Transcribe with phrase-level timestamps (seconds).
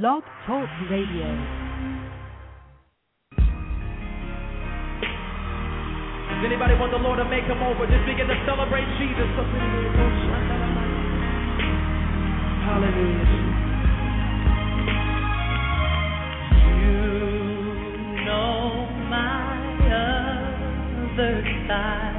[0.00, 1.28] Blog Talk Radio.
[6.30, 7.84] Does anybody want the Lord to make him over?
[7.84, 9.28] Just begin to celebrate Jesus.
[12.64, 13.28] Hallelujah.
[16.80, 16.96] You
[18.24, 19.60] know my
[21.12, 22.11] other side.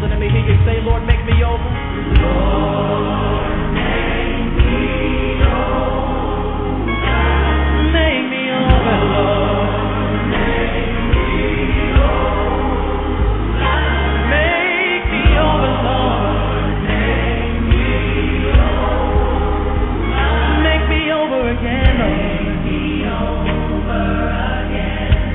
[0.00, 1.70] Building, let me hear you say, Lord, make me over.
[7.92, 9.70] Make me over, Lord.
[14.30, 15.72] Make me over,
[20.62, 22.18] Make me over again, Lord.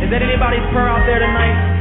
[0.03, 1.73] Is that anybody's prayer out there tonight?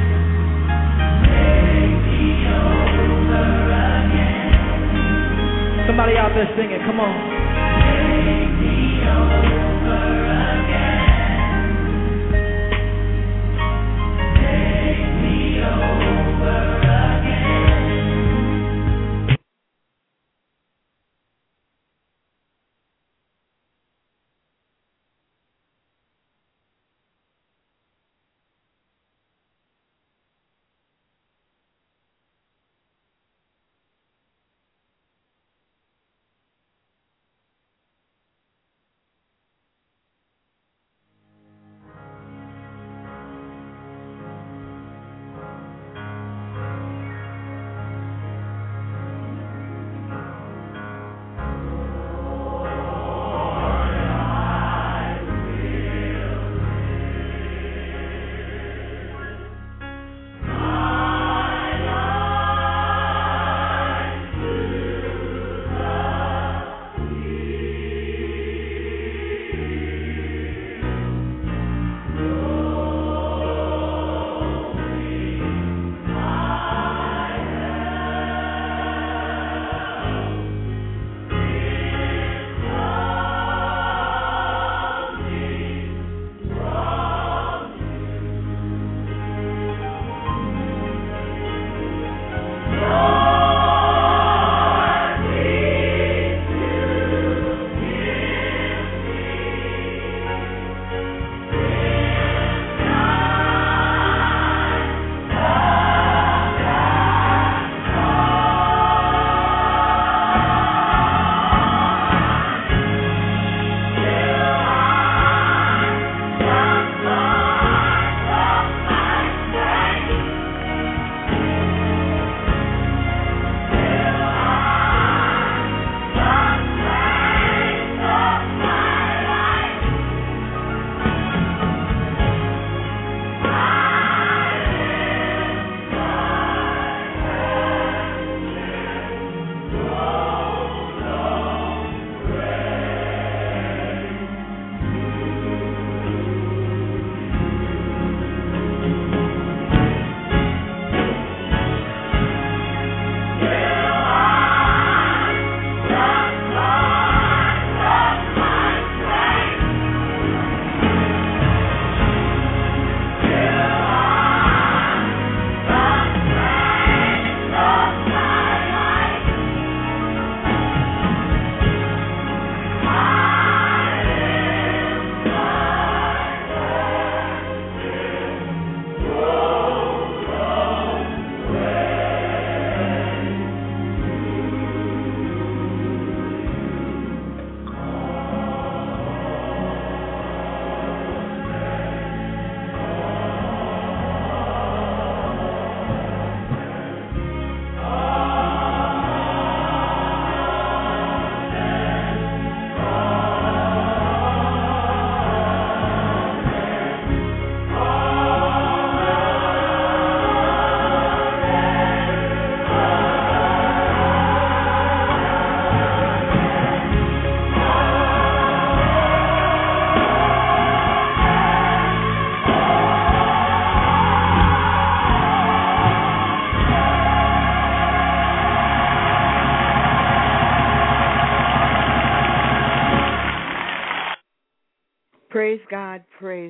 [6.02, 7.31] Somebody out there singing, come on.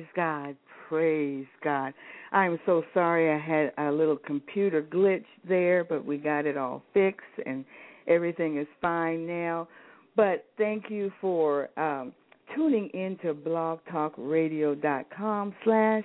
[0.03, 0.55] Praise God,
[0.89, 1.93] praise God.
[2.31, 6.81] I'm so sorry I had a little computer glitch there, but we got it all
[6.93, 7.65] fixed and
[8.07, 9.67] everything is fine now.
[10.15, 12.13] But thank you for um,
[12.55, 16.03] tuning into blogtalkradio.com slash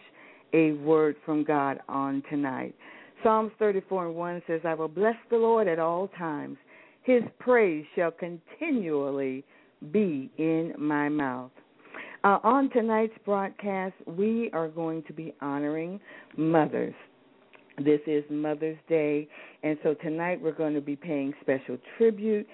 [0.54, 2.74] a word from God on tonight.
[3.22, 6.56] Psalms 34 and 1 says, I will bless the Lord at all times.
[7.02, 9.44] His praise shall continually
[9.92, 11.50] be in my mouth.
[12.28, 15.98] Uh, on tonight's broadcast, we are going to be honoring
[16.36, 16.92] mothers.
[17.82, 19.26] This is Mother's Day,
[19.62, 22.46] and so tonight we're going to be paying special tribute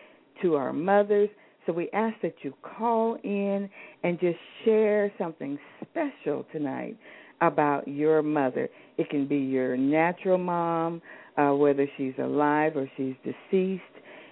[0.43, 1.29] to our mothers.
[1.67, 3.69] So we ask that you call in
[4.05, 5.59] and just share something
[5.91, 6.97] special tonight
[7.41, 8.69] about your mother.
[8.97, 11.03] It can be your natural mom,
[11.37, 13.83] uh, whether she's alive or she's deceased.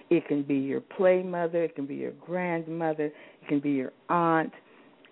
[0.09, 1.65] It can be your play mother.
[1.65, 3.07] It can be your grandmother.
[3.07, 4.53] It can be your aunt.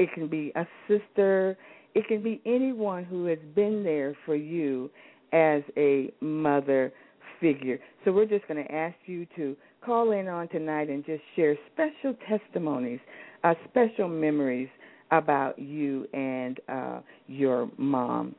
[0.02, 1.56] It can be a sister.
[1.94, 4.90] It can be anyone who has been there for you
[5.32, 6.92] as a mother
[7.40, 7.78] figure.
[8.04, 9.56] So we're just going to ask you to
[9.86, 13.00] call in on tonight and just share special testimonies,
[13.44, 14.70] uh, special memories
[15.12, 18.34] about you and uh, your mom.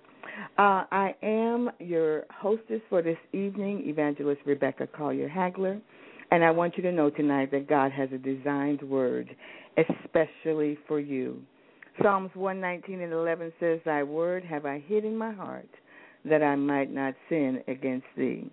[0.58, 5.80] Uh, I am your hostess for this evening, Evangelist Rebecca Collier Hagler,
[6.32, 9.36] and I want you to know tonight that God has a designed word
[9.76, 11.42] especially for you.
[12.00, 15.68] Psalms 119 and 11 says, Thy word have I hid in my heart,
[16.24, 18.50] that I might not sin against thee.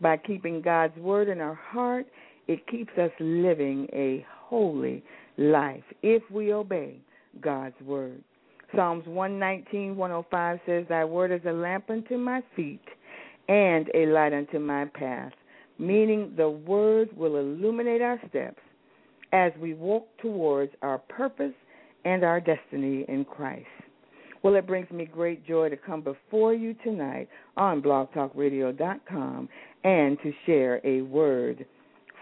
[0.00, 2.06] By keeping God's word in our heart,
[2.48, 5.02] it keeps us living a holy
[5.38, 6.96] life if we obey
[7.40, 8.22] God's word.
[8.74, 12.82] Psalms 119, 105 says, Thy word is a lamp unto my feet
[13.48, 15.32] and a light unto my path,
[15.78, 18.60] meaning the word will illuminate our steps
[19.32, 21.54] as we walk towards our purpose
[22.06, 23.66] and our destiny in Christ.
[24.42, 29.48] Well, it brings me great joy to come before you tonight on blogtalkradio.com
[29.82, 31.66] and to share a word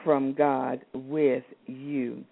[0.02, 2.24] from God with you.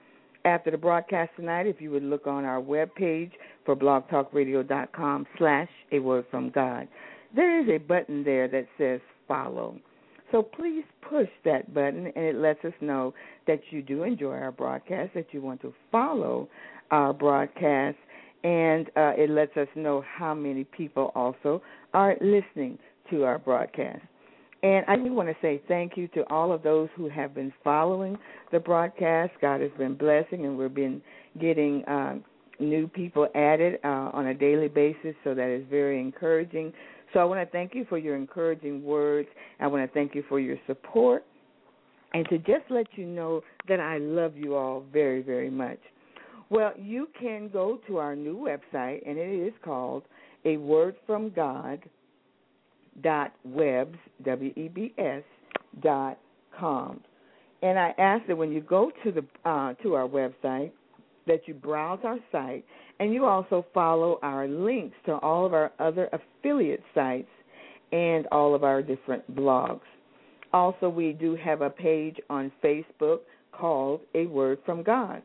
[0.46, 3.32] After the broadcast tonight, if you would look on our webpage
[3.66, 6.88] for blogtalkradio.com slash a word from God,
[7.36, 9.78] there is a button there that says follow.
[10.30, 13.12] So please push that button, and it lets us know
[13.46, 16.48] that you do enjoy our broadcast, that you want to follow
[16.92, 17.96] our broadcast,
[18.44, 21.60] and uh, it lets us know how many people also
[21.92, 22.78] are listening
[23.10, 24.02] to our broadcast.
[24.62, 27.52] And I do want to say thank you to all of those who have been
[27.64, 28.16] following
[28.52, 29.32] the broadcast.
[29.40, 31.02] God has been blessing, and we've been
[31.40, 32.18] getting uh,
[32.60, 36.72] new people added uh, on a daily basis, so that is very encouraging.
[37.12, 39.28] So I want to thank you for your encouraging words.
[39.58, 41.24] I want to thank you for your support,
[42.14, 45.78] and to just let you know that I love you all very, very much.
[46.52, 50.02] Well, you can go to our new website, and it is called
[50.44, 51.80] A Word from God
[53.02, 55.22] dot webs w e b s
[55.82, 56.18] dot
[56.54, 57.00] com.
[57.62, 60.72] And I ask that when you go to the uh, to our website,
[61.26, 62.66] that you browse our site
[63.00, 67.30] and you also follow our links to all of our other affiliate sites
[67.92, 69.80] and all of our different blogs.
[70.52, 73.20] Also, we do have a page on Facebook
[73.52, 75.22] called A Word from God.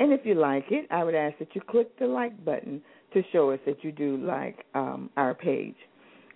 [0.00, 2.80] And if you like it, I would ask that you click the like button
[3.12, 5.76] to show us that you do like um, our page.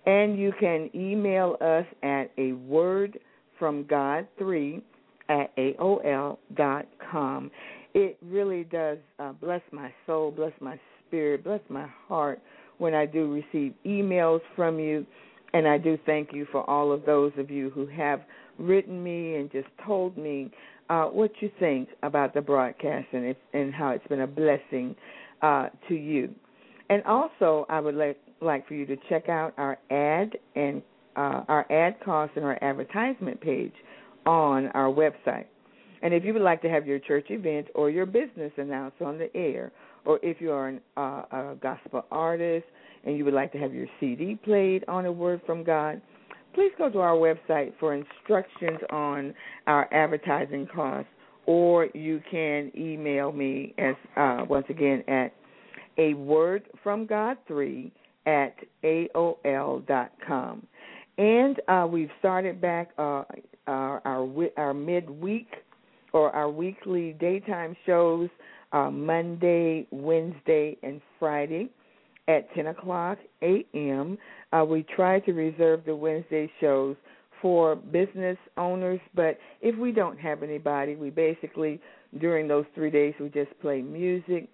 [0.05, 3.19] And you can email us at a word
[3.57, 4.83] from God 3
[5.29, 7.49] at AOL dot com.
[7.95, 12.39] It really does uh, bless my soul, bless my spirit, bless my heart
[12.77, 15.07] when I do receive emails from you.
[15.53, 18.21] And I do thank you for all of those of you who have
[18.59, 20.51] written me and just told me
[20.89, 24.95] uh, what you think about the broadcast and, and how it's been a blessing
[25.41, 26.33] uh, to you.
[26.89, 30.81] And also, I would like like for you to check out our ad and
[31.15, 33.73] uh, our ad costs and our advertisement page
[34.25, 35.45] on our website.
[36.01, 39.17] And if you would like to have your church event or your business announced on
[39.17, 39.71] the air,
[40.05, 42.65] or if you are an, uh, a gospel artist
[43.05, 46.01] and you would like to have your CD played on a word from God,
[46.55, 49.33] please go to our website for instructions on
[49.67, 51.11] our advertising costs,
[51.45, 55.33] or you can email me as uh, once again at
[55.97, 57.91] a word from God three
[58.25, 60.65] at aol dot com.
[61.17, 63.23] And uh, we've started back uh,
[63.67, 65.47] our our, our midweek
[66.13, 68.29] or our weekly daytime shows
[68.71, 71.69] uh, Monday, Wednesday, and Friday
[72.27, 74.17] at 10 o'clock a.m.
[74.51, 76.95] Uh, we try to reserve the Wednesday shows
[77.41, 81.79] for business owners, but if we don't have anybody, we basically,
[82.19, 84.47] during those three days, we just play music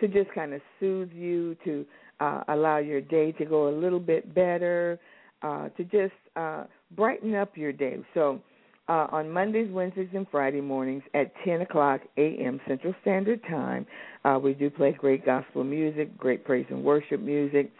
[0.00, 1.84] to just kind of soothe you, to
[2.20, 4.98] uh, allow your day to go a little bit better,
[5.42, 6.64] uh, to just uh,
[6.96, 7.98] brighten up your day.
[8.14, 8.40] So
[8.88, 12.60] uh, on Mondays, Wednesdays, and Friday mornings at 10 o'clock a.m.
[12.66, 13.86] Central Standard Time,
[14.24, 17.70] uh, we do play great gospel music, great praise and worship music.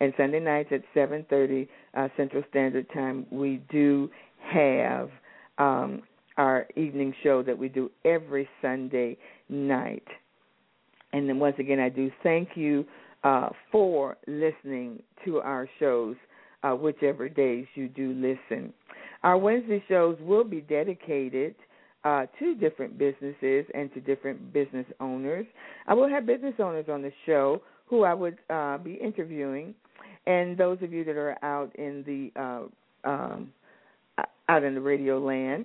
[0.00, 4.10] And Sunday nights at 7:30 uh, Central Standard Time, we do
[4.42, 5.10] have
[5.58, 6.02] um,
[6.38, 9.16] our evening show that we do every Sunday
[9.48, 10.06] night.
[11.12, 12.86] And then once again, I do thank you
[13.24, 16.16] uh, for listening to our shows,
[16.62, 18.72] uh, whichever days you do listen.
[19.22, 21.54] Our Wednesday shows will be dedicated
[22.04, 25.46] uh, to different businesses and to different business owners.
[25.86, 29.74] I will have business owners on the show who I would uh, be interviewing,
[30.26, 33.52] and those of you that are out in the uh, um,
[34.48, 35.64] out in the radio land,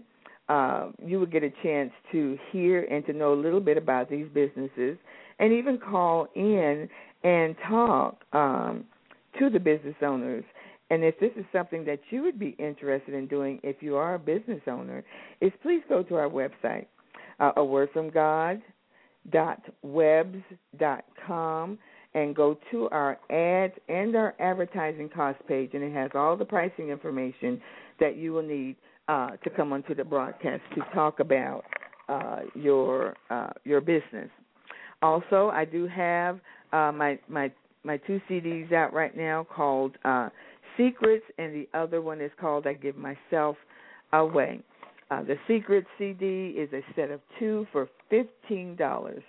[0.49, 4.09] uh, you would get a chance to hear and to know a little bit about
[4.09, 4.97] these businesses,
[5.39, 6.89] and even call in
[7.23, 8.85] and talk um,
[9.39, 10.43] to the business owners.
[10.89, 14.15] And if this is something that you would be interested in doing if you are
[14.15, 15.03] a business owner,
[15.41, 16.85] is please go to our website,
[17.39, 18.61] uh, a word from God
[19.31, 20.37] dot webs
[20.77, 21.79] dot com
[22.13, 26.45] and go to our ads and our advertising cost page and it has all the
[26.45, 27.59] pricing information
[27.99, 28.75] that you will need
[29.07, 31.63] uh, to come onto the broadcast to talk about
[32.07, 34.29] uh, your uh, your business.
[35.01, 36.39] Also, I do have
[36.71, 37.51] uh, my my
[37.83, 40.29] my two CDs out right now called uh,
[40.77, 43.55] Secrets, and the other one is called I Give Myself
[44.13, 44.59] Away.
[45.11, 49.23] Uh, the Secrets CD is a set of two for fifteen dollars,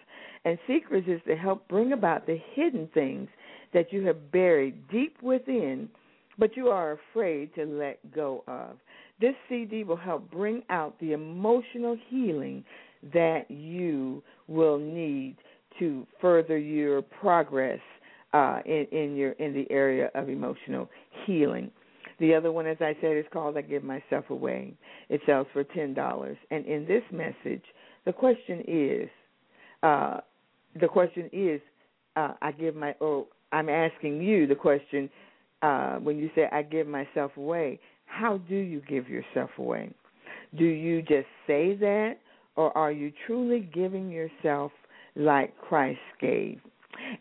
[0.44, 3.28] and Secrets is to help bring about the hidden things
[3.74, 5.88] that you have buried deep within,
[6.38, 8.78] but you are afraid to let go of.
[9.20, 12.64] This CD will help bring out the emotional healing
[13.12, 15.36] that you will need
[15.78, 17.80] to further your progress
[18.32, 20.88] uh, in, in your in the area of emotional
[21.24, 21.70] healing.
[22.18, 24.74] The other one, as I said, is called "I Give Myself Away."
[25.08, 26.36] It sells for ten dollars.
[26.50, 27.62] And in this message,
[28.04, 29.08] the question is,
[29.82, 30.18] uh,
[30.80, 31.60] the question is,
[32.16, 32.94] uh, I give my.
[33.00, 35.08] Oh, I'm asking you the question
[35.62, 37.78] uh, when you say I give myself away.
[38.06, 39.92] How do you give yourself away?
[40.56, 42.14] Do you just say that,
[42.54, 44.72] or are you truly giving yourself
[45.16, 46.60] like Christ gave.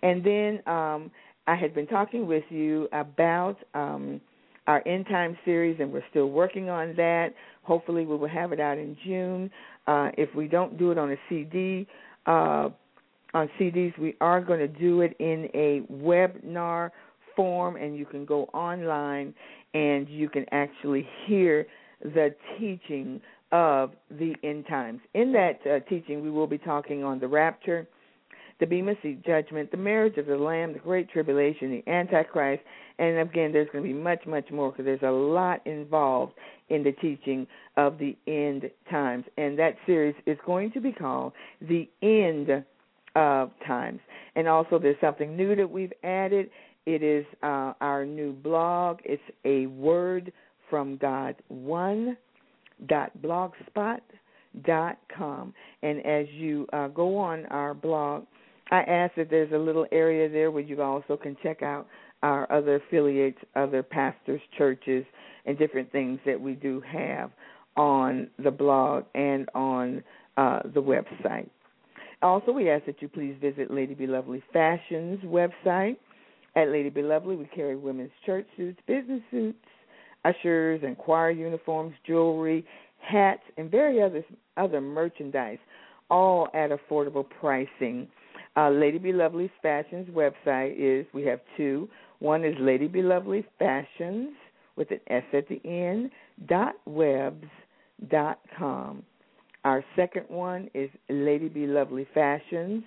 [0.02, 1.12] And then um,
[1.48, 4.22] I had been talking with you about um,
[4.68, 7.30] our end time series, and we're still working on that.
[7.64, 9.50] Hopefully, we will have it out in June.
[9.88, 11.88] Uh, if we don't do it on a CD,
[12.26, 12.70] uh,
[13.34, 16.92] on CDs, we are going to do it in a webinar
[17.36, 19.34] form, and you can go online
[19.74, 21.68] and you can actually hear
[22.02, 23.20] the teaching
[23.52, 25.02] of the end times.
[25.14, 27.88] In that uh, teaching, we will be talking on the rapture,
[28.60, 32.64] the Bema Seat judgment, the marriage of the Lamb, the Great Tribulation, the Antichrist,
[32.98, 36.34] and again, there's going to be much, much more because there's a lot involved
[36.70, 37.46] in the teaching
[37.76, 39.26] of the end times.
[39.38, 42.64] And that series is going to be called The End
[43.16, 44.00] of Times.
[44.36, 46.50] And also, there's something new that we've added.
[46.86, 49.00] It is uh, our new blog.
[49.04, 50.32] It's a word
[50.70, 52.16] from God one
[53.22, 55.54] blogspot.com.
[55.82, 58.26] And as you uh, go on our blog,
[58.72, 61.88] I ask that there's a little area there where you also can check out
[62.24, 65.06] our other affiliates, other pastors, churches,
[65.46, 67.32] and different things that we do have
[67.78, 70.04] on the blog and on
[70.38, 71.50] uh, the website.
[72.22, 75.98] Also, we ask that you please visit Lady Be Lovely Fashion's website.
[76.56, 79.60] At Lady Be Lovely, we carry women's church suits, business suits,
[80.24, 82.66] ushers and choir uniforms, jewelry,
[83.00, 84.26] hats, and various other,
[84.58, 85.60] other merchandise,
[86.10, 88.08] all at affordable pricing.
[88.58, 91.90] Uh, Lady Be Lovely Fashions website is we have two.
[92.20, 94.30] One is Lady Be Lovely Fashions
[94.76, 96.12] with an S at the end
[96.48, 97.46] dot webs
[98.10, 99.04] dot com.
[99.64, 102.84] Our second one is Lady Be Lovely Fashions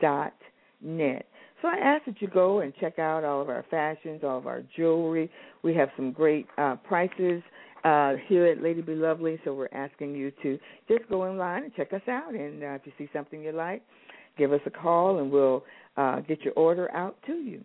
[0.00, 0.34] dot
[0.80, 1.26] net.
[1.60, 4.46] So I ask that you go and check out all of our fashions, all of
[4.46, 5.30] our jewelry.
[5.62, 7.42] We have some great uh, prices
[7.84, 11.64] uh, here at Lady Be Lovely, so we're asking you to just go in line
[11.64, 12.34] and check us out.
[12.34, 13.82] And uh, if you see something you like,
[14.36, 15.64] give us a call and we'll
[15.96, 17.62] uh, get your order out to you.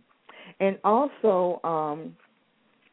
[0.59, 2.15] And also um,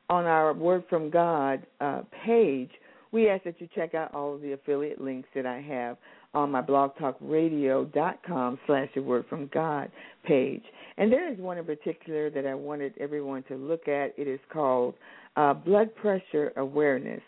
[0.08, 2.70] on our Word from God uh, page,
[3.12, 5.98] we ask that you check out all of the affiliate links that I have
[6.34, 9.90] on my blogtalkradio.com slash the word from God
[10.24, 10.62] page.
[10.96, 14.14] And there is one in particular that I wanted everyone to look at.
[14.16, 14.94] It is called
[15.36, 17.20] uh, Blood Pressure Awareness.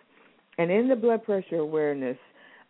[0.56, 2.16] And in the blood pressure awareness,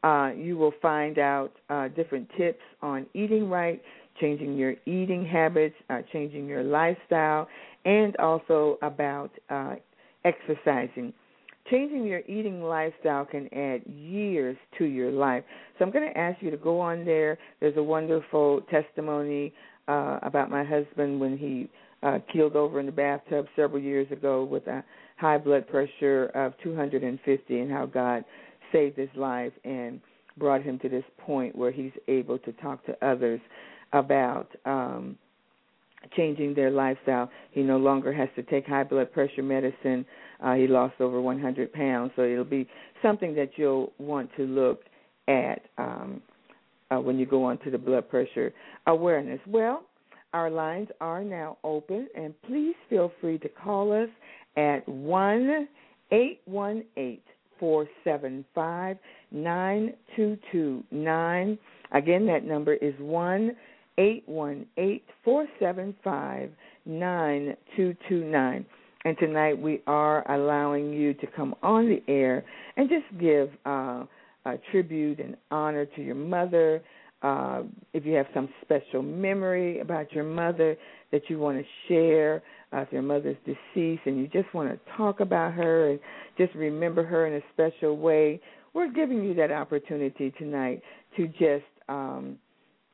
[0.04, 3.82] uh, you will find out uh, different tips on eating right,
[4.20, 7.48] changing your eating habits, uh, changing your lifestyle,
[7.86, 9.74] and also about uh,
[10.24, 11.12] exercising.
[11.70, 15.42] Changing your eating lifestyle can add years to your life.
[15.78, 17.38] So I'm going to ask you to go on there.
[17.60, 19.54] There's a wonderful testimony
[19.88, 21.70] uh, about my husband when he
[22.02, 24.84] uh, keeled over in the bathtub several years ago with a
[25.16, 28.24] high blood pressure of 250 and how God
[28.72, 30.00] saved his life and
[30.36, 33.40] brought him to this point where he's able to talk to others
[33.92, 35.16] about um
[36.16, 37.30] changing their lifestyle.
[37.50, 40.04] He no longer has to take high blood pressure medicine.
[40.42, 42.68] Uh, he lost over 100 pounds, so it'll be
[43.02, 44.82] something that you'll want to look
[45.28, 46.20] at um,
[46.90, 48.52] uh, when you go on to the blood pressure
[48.86, 49.40] awareness.
[49.46, 49.84] Well,
[50.32, 54.08] our lines are now open, and please feel free to call us
[54.56, 55.68] at one
[56.10, 57.24] eight one eight
[57.58, 58.96] four seven five
[59.30, 61.58] nine two two nine.
[61.92, 63.56] Again, that number is one
[63.98, 66.50] eight one eight four seven five
[66.86, 68.66] nine two two nine.
[69.04, 72.42] And tonight we are allowing you to come on the air
[72.76, 74.04] and just give uh,
[74.46, 76.82] a tribute and honor to your mother.
[77.22, 80.76] Uh, if you have some special memory about your mother
[81.12, 82.42] that you want to share,
[82.82, 86.00] if your mother's deceased and you just want to talk about her and
[86.36, 88.40] just remember her in a special way,
[88.72, 90.82] we're giving you that opportunity tonight
[91.16, 92.38] to just um,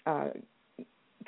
[0.07, 0.29] uh,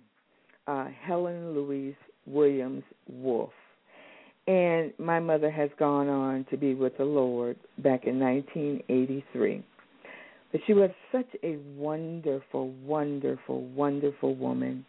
[0.68, 3.50] uh, Helen Louise Williams Wolf.
[4.46, 9.64] And my mother has gone on to be with the Lord back in 1983.
[10.52, 14.86] But she was such a wonderful, wonderful, wonderful woman.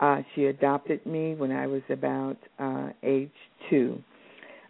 [0.00, 3.30] Uh, she adopted me when I was about uh, age
[3.70, 4.02] two.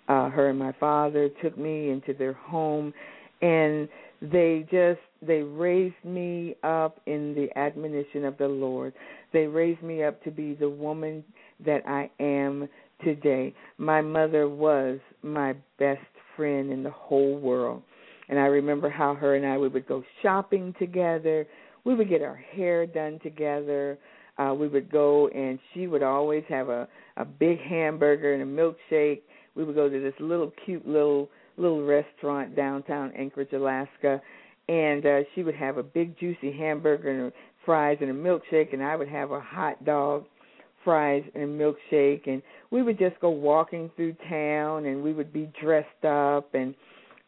[0.08, 2.92] Uh, her and my father took me into their home,
[3.40, 3.88] and
[4.20, 8.92] they just they raised me up in the admonition of the Lord.
[9.32, 11.24] They raised me up to be the woman
[11.64, 12.68] that I am
[13.02, 13.54] today.
[13.78, 16.00] My mother was my best
[16.36, 17.82] friend in the whole world.
[18.28, 21.46] And I remember how her and I we would go shopping together.
[21.84, 23.98] We would get our hair done together.
[24.38, 28.46] Uh we would go and she would always have a a big hamburger and a
[28.46, 29.22] milkshake.
[29.54, 34.20] We would go to this little cute little little restaurant downtown Anchorage, Alaska,
[34.68, 37.32] and uh, she would have a big juicy hamburger and
[37.64, 40.24] fries and a milkshake, and I would have a hot dog,
[40.84, 45.32] fries and a milkshake, and we would just go walking through town, and we would
[45.32, 46.54] be dressed up.
[46.54, 46.74] And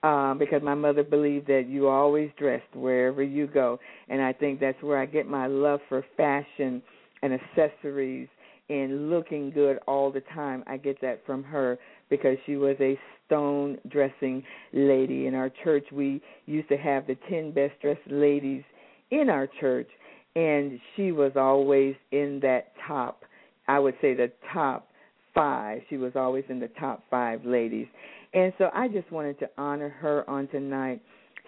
[0.02, 3.78] um because my mother believed that you always dressed wherever you go.
[4.08, 6.82] And I think that's where I get my love for fashion
[7.22, 8.28] and accessories
[8.68, 10.64] and looking good all the time.
[10.66, 11.78] I get that from her
[12.10, 15.26] because she was a stone dressing lady.
[15.26, 18.62] In our church, we used to have the 10 best dressed ladies
[19.10, 19.88] in our church,
[20.34, 23.22] and she was always in that top,
[23.68, 24.88] I would say the top
[25.34, 25.82] five.
[25.88, 27.86] She was always in the top five ladies.
[28.34, 31.00] And so I just wanted to honor her on tonight.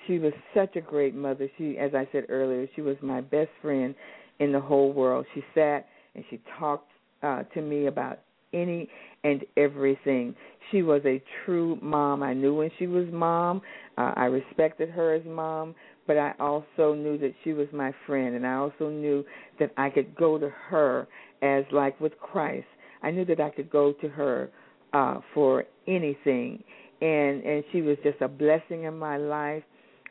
[0.07, 1.50] She was such a great mother.
[1.59, 3.94] She, as I said earlier, she was my best friend
[4.40, 5.27] in the whole world.
[5.35, 6.90] She sat and she talked
[7.22, 8.20] uh, to me about
[8.53, 8.88] any
[9.24, 10.35] and everything.
[10.70, 12.22] She was a true mom.
[12.22, 13.62] I knew when she was mom.
[13.96, 15.74] Uh, I respected her as mom,
[16.07, 19.24] but I also knew that she was my friend, and I also knew
[19.59, 21.09] that I could go to her
[21.42, 22.66] as like with Christ.
[23.03, 24.51] I knew that I could go to her
[24.92, 26.62] uh for anything,
[27.01, 29.62] and and she was just a blessing in my life.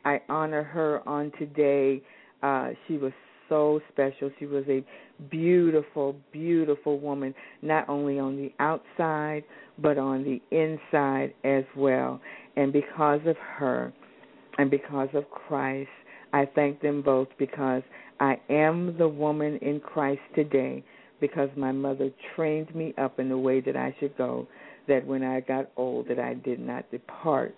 [0.04, 2.02] I honor her on today.
[2.42, 3.12] Uh, she was
[3.48, 4.30] so special.
[4.38, 4.84] She was a
[5.30, 9.44] beautiful, beautiful woman, not only on the outside,
[9.78, 12.20] but on the inside as well.
[12.56, 13.92] And because of her
[14.58, 15.90] and because of Christ,
[16.32, 17.82] I thank them both because
[18.20, 20.84] I am the woman in Christ today
[21.20, 24.46] because my mother trained me up in the way that I should go,
[24.86, 27.54] that when I got old that I did not depart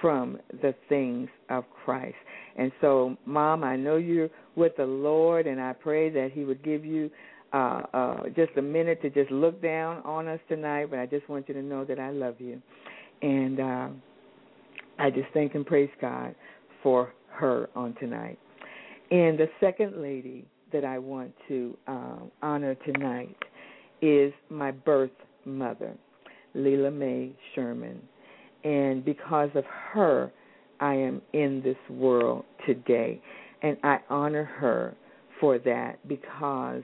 [0.00, 2.16] from the things of Christ.
[2.56, 6.62] And so, Mom, I know you're with the Lord, and I pray that He would
[6.62, 7.10] give you
[7.52, 10.86] uh, uh, just a minute to just look down on us tonight.
[10.90, 12.60] But I just want you to know that I love you,
[13.22, 13.88] and uh,
[14.98, 16.34] I just thank and praise God
[16.82, 18.38] for her on tonight.
[19.10, 23.36] And the second lady that I want to uh, honor tonight
[24.02, 25.10] is my birth
[25.44, 25.94] mother,
[26.56, 28.00] Leela Mae Sherman.
[28.64, 30.32] And because of her,
[30.80, 33.20] I am in this world today.
[33.62, 34.94] And I honor her
[35.40, 36.82] for that because,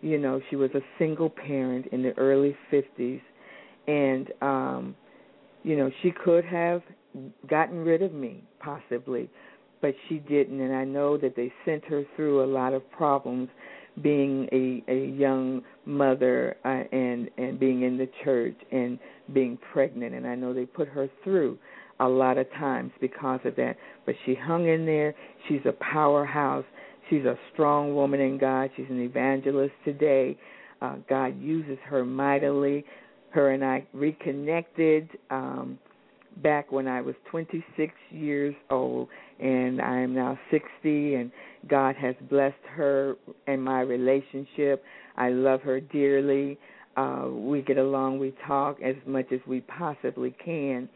[0.00, 3.20] you know, she was a single parent in the early 50s.
[3.86, 4.96] And, um,
[5.62, 6.82] you know, she could have
[7.48, 9.30] gotten rid of me, possibly,
[9.80, 10.60] but she didn't.
[10.60, 13.48] And I know that they sent her through a lot of problems
[14.02, 18.98] being a a young mother uh, and and being in the church and
[19.32, 20.14] being pregnant.
[20.14, 21.58] And I know they put her through
[22.00, 23.76] a lot of times because of that.
[24.04, 25.14] But she hung in there.
[25.48, 26.64] She's a powerhouse.
[27.08, 28.70] She's a strong woman in God.
[28.76, 30.36] She's an evangelist today.
[30.82, 32.84] Uh God uses her mightily.
[33.30, 35.78] Her and I reconnected um
[36.42, 41.30] back when I was 26 years old, and I am now 60, and
[41.68, 44.84] God has blessed her and my relationship.
[45.16, 46.58] I love her dearly.
[46.96, 50.88] Uh, we get along, we talk as much as we possibly can.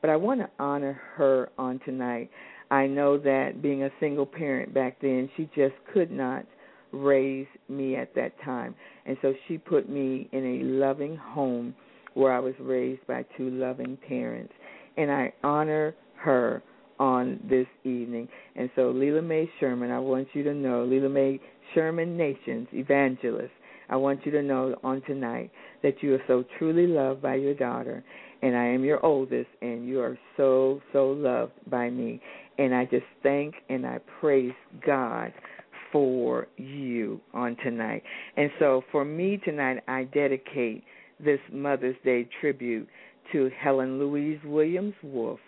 [0.00, 2.30] But I want to honor her on tonight.
[2.70, 6.46] I know that being a single parent back then, she just could not
[6.90, 8.74] raise me at that time.
[9.06, 11.74] And so she put me in a loving home
[12.14, 14.52] where I was raised by two loving parents
[14.96, 16.62] and I honor her
[17.02, 18.28] on this evening.
[18.54, 21.40] And so, Leela Mae Sherman, I want you to know, Leela Mae
[21.74, 23.50] Sherman Nations Evangelist,
[23.88, 25.50] I want you to know on tonight
[25.82, 28.04] that you are so truly loved by your daughter,
[28.40, 32.20] and I am your oldest, and you are so, so loved by me.
[32.58, 34.54] And I just thank and I praise
[34.86, 35.32] God
[35.90, 38.04] for you on tonight.
[38.36, 40.84] And so, for me tonight, I dedicate
[41.18, 42.88] this Mother's Day tribute
[43.32, 45.40] to Helen Louise Williams Wolf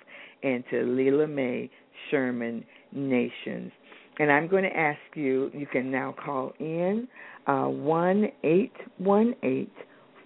[0.44, 1.70] and to Leela Mae
[2.11, 3.72] Sherman Nations.
[4.18, 7.09] And I'm going to ask you, you can now call in
[7.46, 9.72] one eight one eight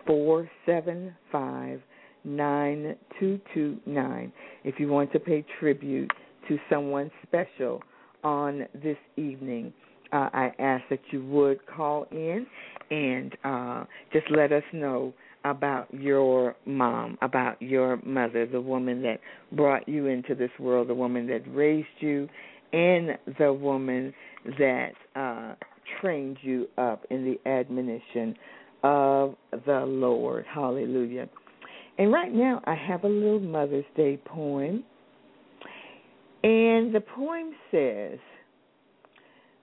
[0.07, 1.81] four seven five
[2.25, 4.33] nine two two nine
[4.65, 6.11] if you want to pay tribute
[6.49, 7.83] to someone special
[8.25, 9.73] on this evening.
[10.13, 12.47] Uh, I ask that you would call in
[12.91, 15.13] and uh, just let us know
[15.45, 19.21] about your mom, about your mother, the woman that
[19.53, 22.29] brought you into this world, the woman that raised you,
[22.73, 24.13] and the woman
[24.59, 25.55] that uh,
[26.01, 28.35] trained you up in the admonition
[28.83, 29.35] of
[29.67, 30.45] the Lord.
[30.53, 31.29] Hallelujah.
[31.99, 34.85] And right now, I have a little Mother's Day poem.
[36.45, 38.19] And the poem says,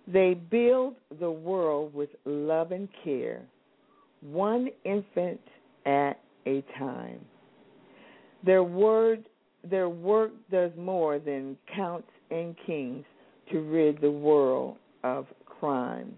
[0.07, 3.41] They build the world with love and care,
[4.21, 5.39] one infant
[5.85, 7.19] at a time.
[8.45, 9.25] Their word
[9.69, 13.03] their work does more than counts and kings
[13.51, 16.13] to rid the world of crime.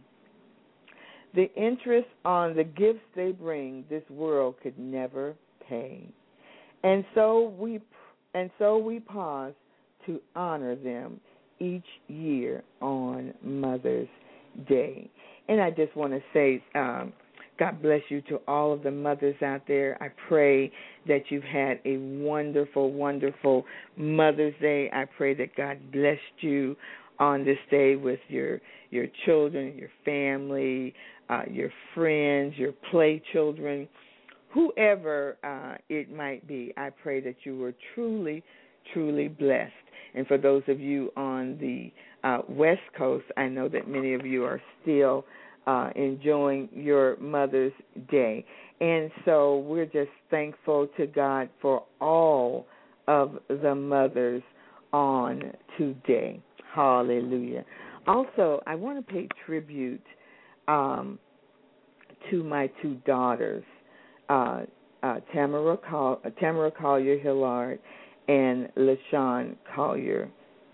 [1.33, 5.35] The interest on the gifts they bring this world could never
[5.67, 6.07] pay.
[6.83, 7.79] And so we
[8.33, 9.53] and so we pause
[10.05, 11.19] to honor them
[11.59, 14.09] each year on Mother's
[14.67, 15.09] Day.
[15.47, 17.13] And I just want to say um,
[17.59, 19.97] God bless you to all of the mothers out there.
[20.01, 20.71] I pray
[21.07, 23.65] that you've had a wonderful, wonderful
[23.95, 24.89] Mother's Day.
[24.93, 26.75] I pray that God blessed you
[27.19, 30.93] on this day with your your children, your family,
[31.29, 33.87] uh, your friends, your play children,
[34.53, 36.73] whoever uh, it might be.
[36.77, 38.43] I pray that you were truly,
[38.93, 39.73] truly blessed.
[40.15, 41.91] And for those of you on the
[42.23, 45.25] uh, West Coast, I know that many of you are still
[45.67, 47.73] uh, enjoying your Mother's
[48.09, 48.45] Day.
[48.79, 52.65] And so we're just thankful to God for all
[53.07, 54.41] of the mothers
[54.93, 56.39] on today.
[56.73, 57.65] Hallelujah.
[58.07, 60.03] Also, I want to pay tribute
[60.67, 61.19] um,
[62.29, 63.63] to my two daughters,
[64.29, 64.61] uh,
[65.03, 65.77] uh, Tamara,
[66.39, 67.79] Tamara Collier Hillard
[68.27, 70.29] and LaShawn Collier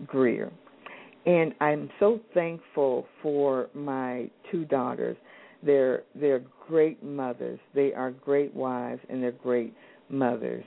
[0.06, 0.52] Greer.
[1.26, 5.16] And I'm so thankful for my two daughters.
[5.62, 7.58] They're they're great mothers.
[7.74, 9.74] They are great wives and they're great
[10.10, 10.64] mothers.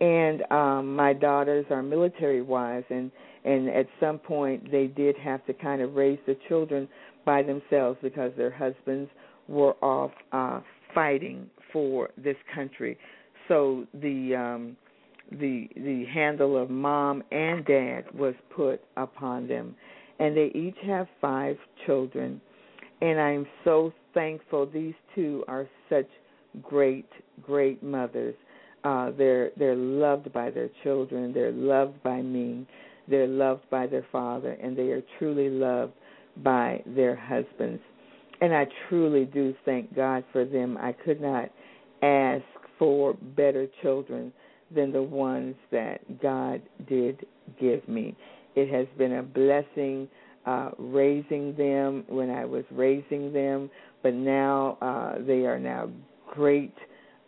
[0.00, 3.10] And um my daughters are military wives and
[3.44, 6.88] and at some point they did have to kind of raise the children
[7.24, 9.10] by themselves because their husbands
[9.48, 10.60] were off uh
[10.94, 12.96] fighting for this country.
[13.48, 14.76] So the um
[15.32, 19.74] the the handle of mom and dad was put upon them
[20.18, 22.40] and they each have five children.
[23.00, 26.08] And i'm so thankful these two are such
[26.62, 27.08] great
[27.42, 28.34] great mothers.
[28.84, 31.32] Uh they're they're loved by their children.
[31.32, 32.66] They're loved by me.
[33.08, 35.92] They're loved by their father and they are truly loved
[36.42, 37.82] by their husbands.
[38.40, 40.78] And I truly do thank God for them.
[40.80, 41.50] I could not
[42.02, 42.44] ask
[42.78, 44.32] for better children
[44.74, 47.26] than the ones that God did
[47.60, 48.16] give me.
[48.58, 50.08] It has been a blessing
[50.44, 53.70] uh, raising them when I was raising them,
[54.02, 55.90] but now uh, they are now
[56.34, 56.74] great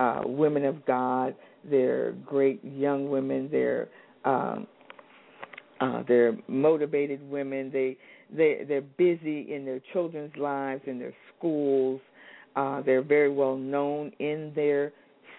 [0.01, 1.37] uh, women of God.
[1.71, 3.49] They're great young women.
[3.51, 3.89] They're
[4.25, 4.67] um,
[5.81, 7.71] uh, they're motivated women.
[7.73, 7.97] They
[8.37, 12.01] they they're busy in their children's lives, in their schools.
[12.57, 14.93] Uh, they're very well known in their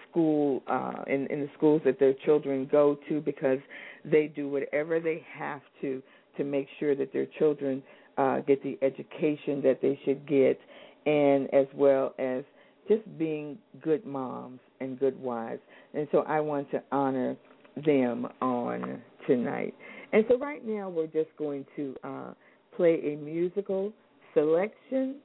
[0.08, 3.58] school, uh, in in the schools that their children go to, because
[4.04, 6.02] they do whatever they have to
[6.36, 7.82] to make sure that their children
[8.18, 10.58] uh, get the education that they should get,
[11.06, 12.44] and as well as
[12.88, 15.60] just being good moms and good wives.
[15.94, 17.36] And so I want to honor
[17.84, 19.74] them on tonight.
[20.12, 22.32] And so right now we're just going to uh,
[22.76, 23.92] play a musical
[24.34, 25.16] selection,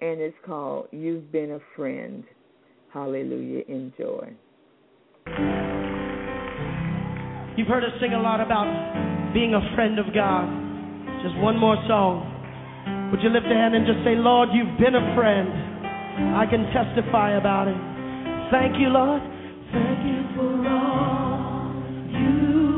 [0.00, 2.24] and it's called You've Been a Friend.
[2.92, 3.62] Hallelujah.
[3.68, 4.34] Enjoy.
[7.58, 8.70] You've heard us sing a lot about
[9.34, 10.46] being a friend of God.
[11.26, 12.22] Just one more song.
[13.10, 16.38] Would you lift a hand and just say, Lord, you've been a friend.
[16.38, 17.74] I can testify about it.
[18.54, 19.18] Thank you, Lord.
[19.74, 21.74] Thank you for all
[22.14, 22.77] you've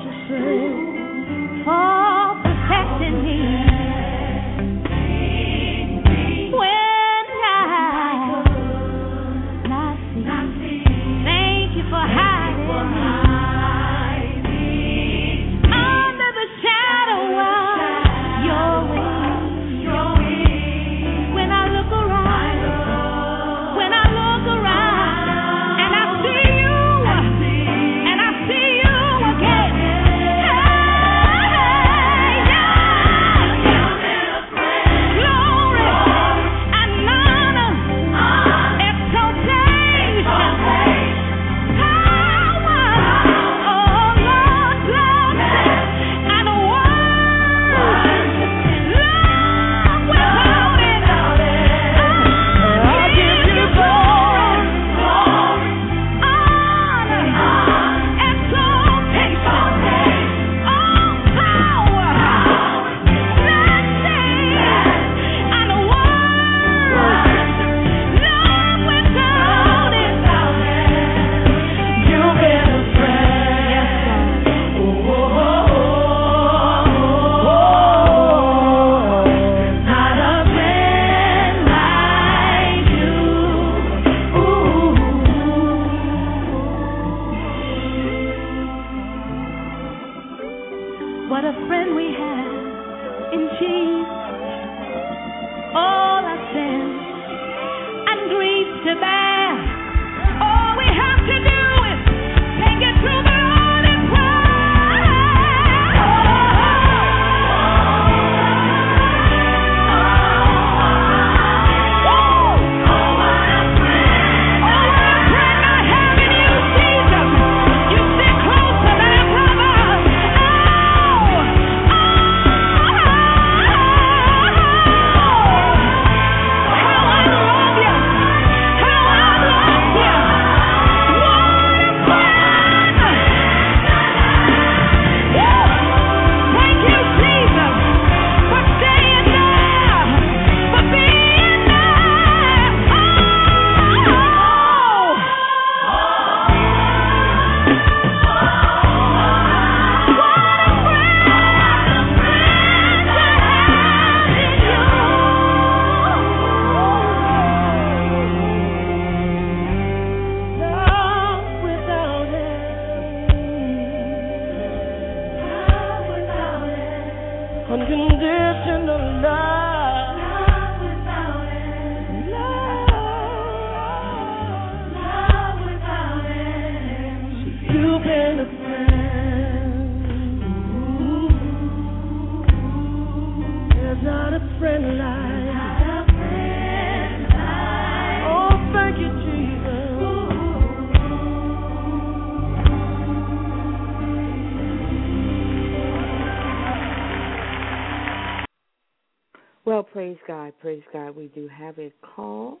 [201.61, 202.59] have a call,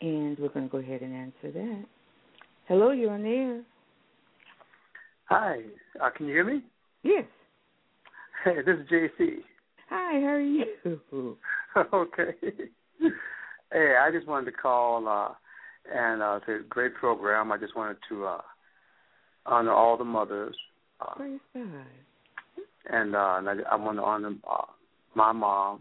[0.00, 1.84] and we're going to go ahead and answer that.
[2.68, 3.62] Hello, you're on the air.
[5.28, 5.60] Hi,
[6.02, 6.62] uh, can you hear me?
[7.02, 7.24] Yes.
[8.44, 9.36] Hey, this is JC.
[9.90, 11.36] Hi, how are you?
[11.92, 12.32] okay.
[13.72, 15.28] Hey, I just wanted to call, uh,
[15.92, 17.50] and uh, it's a great program.
[17.50, 18.40] I just wanted to uh,
[19.46, 20.56] honor all the mothers,
[21.00, 21.86] uh, Praise God.
[22.90, 24.62] and, uh, and I, I want to honor uh,
[25.14, 25.80] my mom.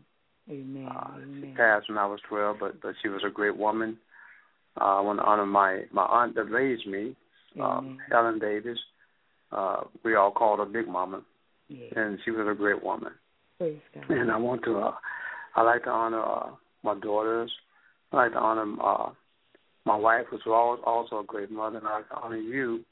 [0.50, 0.88] Amen.
[0.88, 3.98] Uh, she passed when I was 12, but but she was a great woman.
[4.80, 7.16] Uh, I want to honor my my aunt that raised me,
[7.62, 8.78] um, Helen Davis.
[9.52, 11.22] Uh, we all called her Big Mama,
[11.68, 11.88] Yeah.
[11.96, 13.14] and she was a great woman.
[13.58, 14.10] Praise God.
[14.10, 14.96] And I want to, uh,
[15.56, 16.50] I like to honor uh,
[16.84, 17.52] my daughters.
[18.12, 19.12] I like to honor uh,
[19.86, 22.84] my wife, who's al- also a great mother, and I like to honor you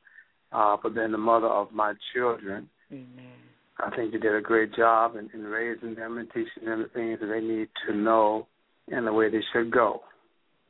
[0.53, 2.69] uh, for being the mother of my children.
[2.91, 3.33] Amen.
[3.79, 6.89] I think you did a great job in, in raising them and teaching them the
[6.89, 8.47] things that they need to know
[8.89, 10.01] and the way they should go.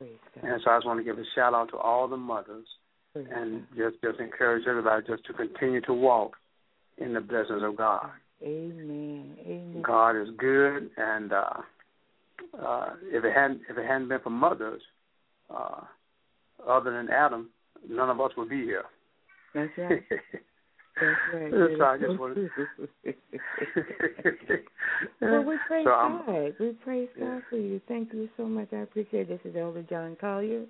[0.00, 2.66] And so I just want to give a shout out to all the mothers
[3.12, 3.90] Praise and God.
[3.90, 6.36] just just encourage everybody just to continue to walk
[6.98, 8.10] in the blessings of God.
[8.42, 9.36] Amen.
[9.46, 9.82] Amen.
[9.82, 11.60] God is good, and uh,
[12.60, 14.82] uh, if it hadn't if it hadn't been for mothers,
[15.48, 15.80] uh,
[16.68, 17.50] other than Adam,
[17.88, 18.84] none of us would be here.
[19.54, 20.02] That's right.
[21.00, 21.52] Right.
[21.78, 22.68] So I just wanted- true.
[25.20, 26.54] well, we praise so I'm, God.
[26.60, 27.08] We praise.
[27.18, 27.80] God for you.
[27.88, 28.68] Thank you so much.
[28.72, 29.42] I appreciate it.
[29.44, 30.64] This is Elder John Collier,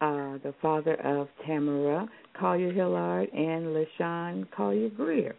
[0.00, 2.06] uh, the father of Tamara
[2.38, 5.34] Collier Hillard and LaShawn Collier Greer.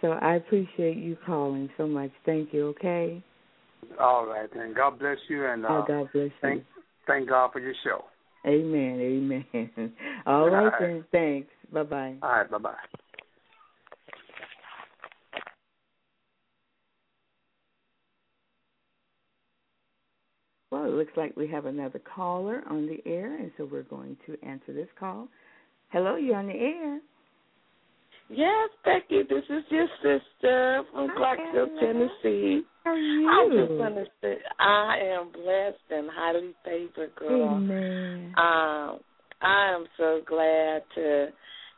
[0.00, 2.10] So I appreciate you calling so much.
[2.24, 3.22] Thank you, okay?
[3.98, 6.30] all right, then God bless you, and uh, oh, God bless you.
[6.42, 6.64] thank
[7.06, 8.04] thank God for your show.
[8.46, 9.44] Amen.
[9.52, 9.92] Amen.
[10.26, 10.80] All right, All right.
[10.80, 11.04] then.
[11.10, 11.50] Thanks.
[11.72, 12.16] Bye bye.
[12.22, 12.98] All right, bye bye.
[20.70, 24.16] Well, it looks like we have another caller on the air, and so we're going
[24.26, 25.28] to answer this call.
[25.90, 27.00] Hello, you're on the air.
[28.30, 31.80] Yes, Becky, this is your sister from Hi, Clarksville, Angela.
[31.80, 32.62] Tennessee.
[32.84, 33.28] How are you?
[33.28, 37.54] I just want to say I am blessed and highly favored, girl.
[37.54, 38.34] Amen.
[38.36, 39.00] Um,
[39.40, 41.28] I am so glad to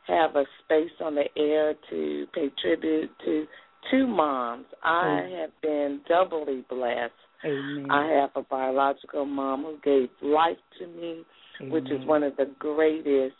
[0.07, 3.45] have a space on the air to pay tribute to
[3.89, 4.65] two moms.
[4.83, 5.39] I Amen.
[5.39, 7.13] have been doubly blessed.
[7.43, 7.87] Amen.
[7.89, 11.23] I have a biological mom who gave life to me,
[11.71, 13.35] which is one of the greatest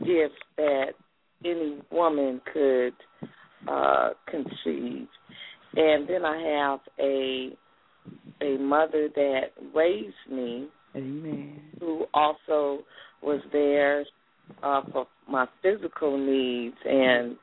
[0.00, 0.92] gifts that
[1.44, 2.94] any woman could
[3.68, 5.08] uh conceive.
[5.76, 7.50] And then I have a
[8.42, 9.42] a mother that
[9.74, 11.60] raised me Amen.
[11.80, 12.84] who also
[13.22, 14.04] was there
[14.62, 17.36] uh for my physical needs and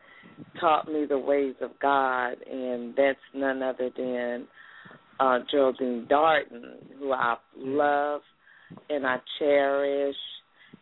[0.60, 4.48] taught me the ways of God and that's none other than
[5.22, 8.22] uh Geraldine Darton, who I love
[8.90, 10.16] and I cherish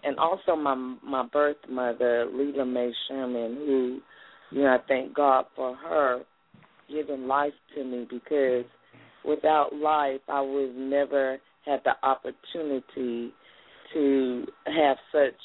[0.03, 3.99] and also my my birth mother, Leela Mae Sherman, who,
[4.51, 6.21] you know, I thank God for her
[6.89, 8.65] giving life to me because
[9.25, 13.33] without life I would never had the opportunity
[13.93, 15.39] to have such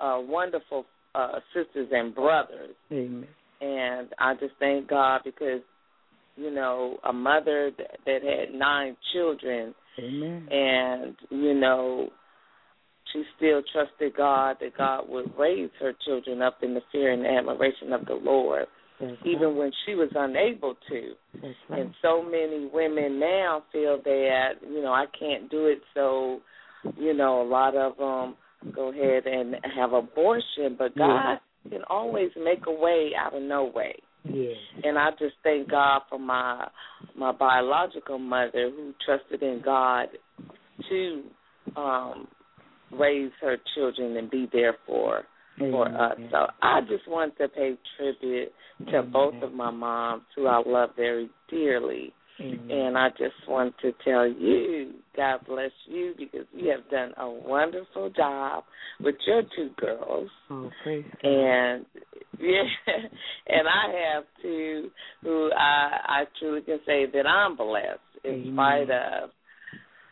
[0.00, 0.84] uh, wonderful
[1.14, 2.74] uh, sisters and brothers.
[2.92, 3.26] Amen.
[3.60, 5.60] And I just thank God because,
[6.36, 10.48] you know, a mother that, that had nine children Amen.
[10.50, 12.08] and you know
[13.12, 17.24] she still trusted God that God would raise her children up in the fear and
[17.24, 18.66] admiration of the Lord,
[19.00, 19.56] That's even right.
[19.56, 21.12] when she was unable to.
[21.34, 21.80] That's right.
[21.80, 26.40] And so many women now feel that you know I can't do it, so
[26.96, 28.36] you know a lot of them
[28.74, 31.38] go ahead and have abortion, but God
[31.70, 34.56] can always make a way out of no way Yes.
[34.82, 36.66] and I just thank God for my
[37.16, 40.08] my biological mother who trusted in God
[40.88, 41.22] to
[41.76, 42.28] um
[42.92, 45.24] raise her children and be there for
[45.58, 46.18] for us.
[46.30, 48.52] So I just want to pay tribute
[48.90, 49.12] to Amen.
[49.12, 52.12] both of my moms who I love very dearly.
[52.40, 52.70] Amen.
[52.70, 57.30] And I just want to tell you, God bless you because you have done a
[57.30, 58.64] wonderful job
[59.00, 60.28] with your two girls.
[60.50, 61.04] Oh, praise.
[61.22, 61.86] And
[62.40, 62.62] yeah,
[63.48, 64.90] and I have two
[65.22, 69.30] who I I truly can say that I'm blessed in spite of.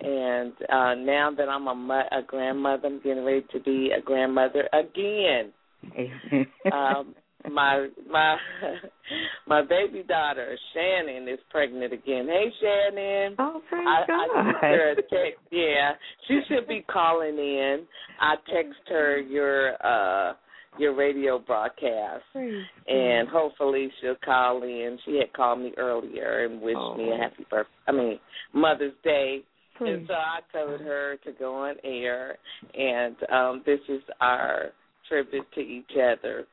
[0.01, 4.01] And uh now that I'm a mo- a grandmother, I'm getting ready to be a
[4.01, 5.53] grandmother again.
[5.97, 6.47] Amen.
[6.73, 7.14] Um,
[7.51, 8.36] my my
[9.47, 12.26] my baby daughter Shannon is pregnant again.
[12.28, 13.36] Hey Shannon.
[13.38, 14.28] oh, praise I, God.
[14.36, 15.40] I her text.
[15.51, 15.93] Yeah,
[16.28, 17.84] she should be calling in.
[18.20, 20.34] I text her your uh
[20.78, 24.99] your radio broadcast, and hopefully she'll call in.
[25.05, 27.18] She had called me earlier and wished me a Oh.
[27.20, 27.70] happy birthday.
[27.88, 28.18] I mean
[28.55, 29.43] Mother's Day.
[29.76, 32.36] Praise And so I told her to go on air,
[32.74, 34.66] and um this is our
[35.09, 36.47] tribute to each other.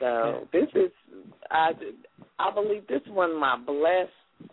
[0.00, 0.90] So this is
[1.50, 1.70] I
[2.38, 4.50] I believe this is one of my blessed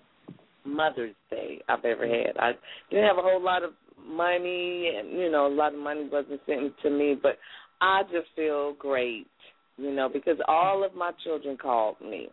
[0.66, 2.38] Mother's Day I've ever had.
[2.38, 2.52] I
[2.90, 3.72] didn't have a whole lot of
[4.06, 7.38] money and you know, a lot of money wasn't sent to me, but
[7.82, 9.28] I just feel great,
[9.78, 12.30] you know, because all of my children called me.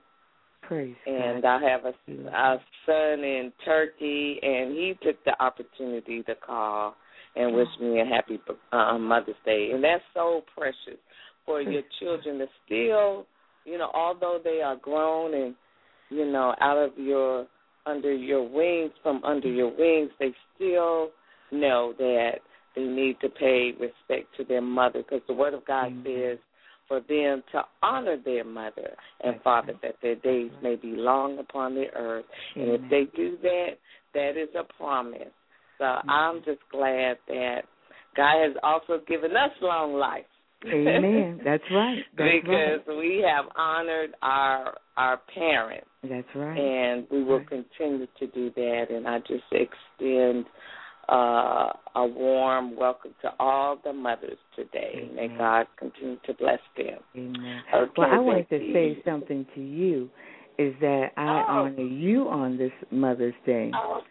[0.62, 1.56] Praise And God.
[1.56, 6.94] I have a, a son in Turkey and he took the opportunity to call
[7.36, 8.40] and wish me a happy
[8.72, 9.70] uh, Mother's Day.
[9.72, 11.00] And that's so precious
[11.46, 11.70] for hmm.
[11.70, 13.26] your children to still,
[13.64, 15.54] you know, although they are grown and,
[16.10, 17.46] you know, out of your,
[17.86, 19.56] under your wings, from under hmm.
[19.56, 21.10] your wings, they still
[21.52, 22.34] know that
[22.76, 26.04] they need to pay respect to their mother because the Word of God Amen.
[26.04, 26.38] says
[26.90, 28.90] for them to honor their mother
[29.22, 29.82] and That's father right.
[29.82, 32.24] that their days may be long upon the earth.
[32.56, 33.68] And if they do that,
[34.12, 35.30] that is a promise.
[35.78, 37.62] So I'm just glad that
[38.16, 40.24] God has also given us long life.
[40.66, 41.40] Amen.
[41.44, 42.02] That's right.
[42.18, 45.86] That's because we have honored our our parents.
[46.02, 46.58] That's right.
[46.58, 47.48] and we will Right.
[47.48, 50.46] continue to do that and I just extend
[51.08, 55.10] uh, a warm welcome to all the mothers today.
[55.14, 56.98] May God continue to bless them.
[57.16, 57.62] Amen.
[57.74, 60.08] Okay, well, I wanted to say something to you.
[60.60, 61.44] Is that I Oh.
[61.64, 64.02] honor you on this Mother's Day Oh.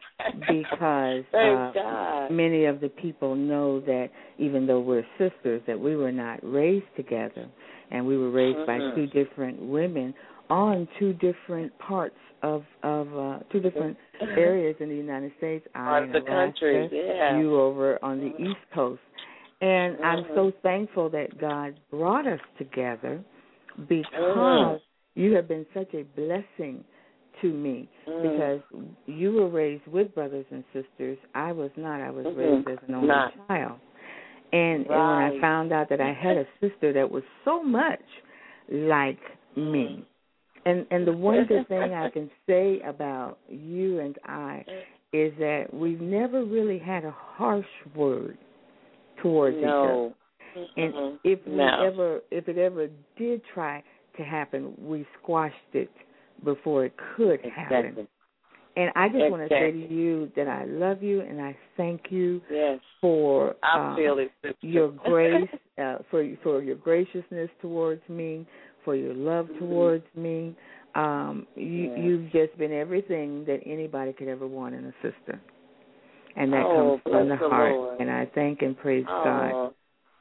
[0.47, 6.11] because uh, many of the people know that even though we're sisters, that we were
[6.11, 7.45] not raised together,
[7.91, 8.95] and we were raised by Mhm.
[8.95, 10.13] two different women
[10.49, 13.95] on two different parts of of uh, two different
[14.49, 15.67] areas in the United States.
[15.75, 17.37] I in the country, Alaska, yeah.
[17.37, 19.01] you over on the East Coast.
[19.61, 20.35] And I'm Mhm.
[20.35, 23.21] so thankful that God brought us together
[23.87, 24.81] because Mhm.
[25.15, 26.83] You have been such a blessing
[27.41, 28.21] to me Mm.
[28.21, 28.61] because
[29.05, 31.17] you were raised with brothers and sisters.
[31.35, 32.01] I was not.
[32.01, 32.37] I was Mhm.
[32.37, 33.47] raised as an only Not.
[33.47, 33.79] child.
[34.51, 38.01] And, and when I found out that I had a sister that was so much
[38.69, 39.19] like
[39.55, 40.03] me.
[40.65, 44.65] And and the one good thing I can say about you and I
[45.13, 48.37] is that we've never really had a harsh word
[49.21, 49.93] towards each other.
[49.93, 50.13] no.
[50.77, 51.19] And Mhm.
[51.23, 51.83] if we no.
[51.83, 53.83] ever if it ever did try
[54.19, 55.89] to happen, we squashed it
[56.43, 57.85] before it could happen.
[57.85, 58.07] Exactly.
[58.75, 62.03] And I just want to say to you that I love you and I thank
[62.11, 62.79] you Yes.
[63.01, 64.55] for I feel it.
[64.61, 65.49] your grace,
[65.81, 68.45] uh, for for your graciousness towards me,
[68.85, 69.59] for your love Mhm.
[69.59, 70.55] towards me.
[70.95, 71.97] Um, you Yeah.
[72.03, 75.39] you've just been everything that anybody could ever want in a sister,
[76.35, 77.75] and that Oh, comes from the the heart.
[77.75, 77.99] Lord.
[77.99, 79.73] And I thank and praise God Oh,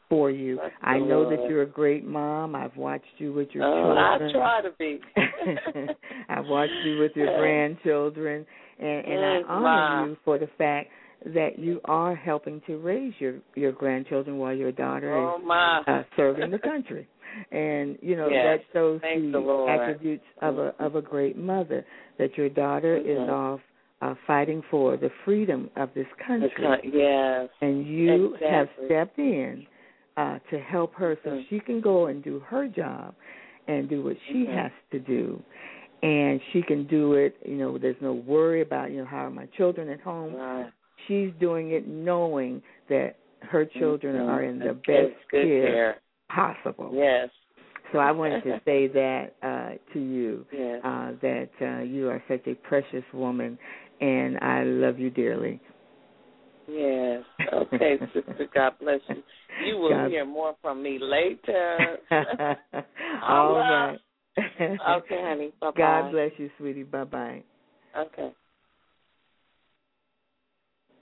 [0.08, 0.56] for you.
[0.56, 1.38] Bless I know Lord.
[1.38, 2.54] that you're a great mom.
[2.54, 5.00] I've watched you with your oh, I try to be.
[6.28, 8.46] I've watched you with your grandchildren,
[8.78, 10.04] and and I honor Ma.
[10.06, 10.88] you for the fact
[11.26, 15.82] that you are helping to raise your your grandchildren while your daughter is Oh my.
[15.86, 17.08] uh, serving the country.
[17.52, 18.60] And you know Yes.
[18.60, 21.84] that shows Thank the the attributes of a of a great mother.
[22.18, 23.28] That your daughter is Mhm.
[23.30, 23.60] off
[24.00, 27.48] uh, fighting for the freedom of this country, yes.
[27.60, 29.66] and you have stepped in
[30.18, 31.48] uh, to help her so Mhm.
[31.48, 33.14] she can go and do her job
[33.68, 34.52] and do what she Mhm.
[34.52, 35.40] has to do.
[36.02, 39.30] And she can do it, you know, there's no worry about, you know, how are
[39.30, 40.34] my children at home.
[40.34, 40.70] Right.
[41.06, 44.28] She's doing it knowing that her children Mhm.
[44.28, 45.98] are in the That's best good care care.
[46.28, 46.90] possible.
[46.92, 47.30] Yes.
[47.92, 50.84] So I wanted to say that uh, to you, Yes.
[50.84, 53.56] uh, that uh, you are such a precious woman,
[54.00, 55.60] and I love you dearly.
[56.68, 57.22] Yes.
[57.52, 58.48] Okay, sister.
[58.54, 59.22] God bless you.
[59.66, 61.96] You will God- hear more from me later.
[63.22, 63.98] All right.
[64.38, 65.52] okay, honey.
[65.60, 65.72] Bye bye.
[65.76, 66.82] God bless you, sweetie.
[66.82, 67.42] Bye bye.
[67.96, 68.32] Okay.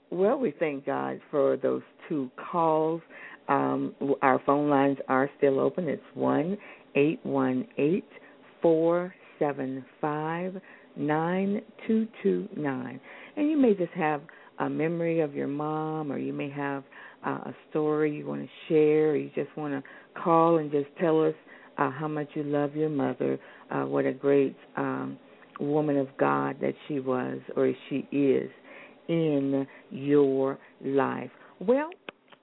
[0.09, 3.01] Well, we thank God for those two calls.
[3.49, 5.87] Um, our phone lines are still open.
[5.87, 6.57] It's one
[6.95, 8.07] eight one eight
[8.61, 10.55] four seven five
[10.95, 12.99] nine two two nine,
[13.35, 14.21] And you may just have
[14.59, 16.83] a memory of your mom, or you may have
[17.25, 20.87] uh, a story you want to share, or you just want to call and just
[20.99, 21.33] tell us
[21.77, 23.39] uh, how much you love your mother,
[23.71, 25.17] uh, what a great um,
[25.59, 28.49] woman of God that she was or she is
[29.07, 31.31] in your life.
[31.59, 31.89] Well,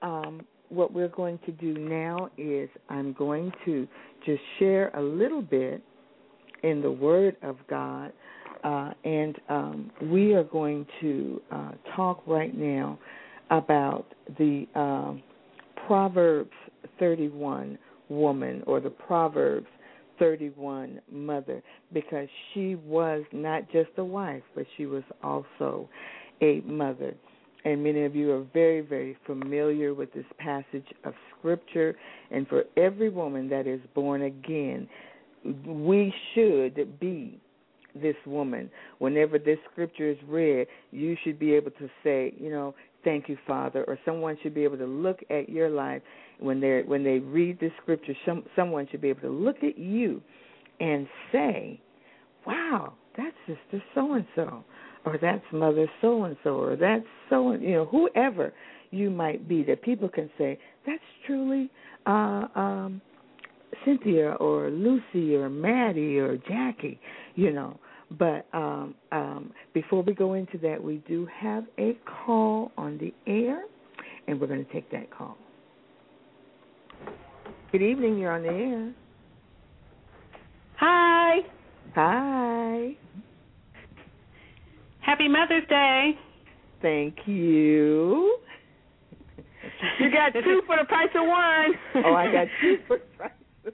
[0.01, 3.87] um, what we're going to do now is I'm going to
[4.25, 5.83] just share a little bit
[6.63, 8.11] in the Word of God,
[8.65, 12.97] uh, and um, we are going to uh, talk right now
[13.51, 14.07] about
[14.39, 15.21] the um,
[15.85, 16.51] Proverbs
[16.99, 17.77] 31
[18.09, 19.67] woman or the Proverbs
[20.17, 21.61] 31 mother
[21.93, 25.87] because she was not just a wife, but she was also
[26.41, 27.13] a mother.
[27.65, 31.95] And many of you are very, very familiar with this passage of Scripture.
[32.31, 34.87] And for every woman that is born again,
[35.43, 37.39] we should be
[38.01, 38.69] this woman.
[38.99, 43.37] Whenever this scripture is read, you should be able to say, you know, thank you,
[43.47, 46.01] Father, or someone should be able to look at your life
[46.39, 48.13] when they when they read the scripture.
[48.25, 50.21] Some someone should be able to look at you
[50.79, 51.79] and say,
[52.45, 54.63] "Wow, that's sister so and so."
[55.05, 58.51] or that's mother so and so or that's so and you know whoever
[58.89, 61.69] you might be that people can say that's truly
[62.07, 63.01] uh um
[63.83, 66.99] Cynthia or Lucy or Maddie or Jackie,
[67.35, 67.77] you know.
[68.11, 73.13] But um um before we go into that we do have a call on the
[73.25, 73.63] air
[74.27, 75.37] and we're going to take that call.
[77.71, 78.93] Good evening, you're on the air.
[80.77, 81.39] Hi.
[81.95, 82.95] Hi.
[85.01, 86.17] Happy Mother's Day.
[86.81, 88.37] Thank you.
[89.99, 92.05] You got two for the price of one.
[92.05, 93.31] oh, I got two for the price
[93.65, 93.73] of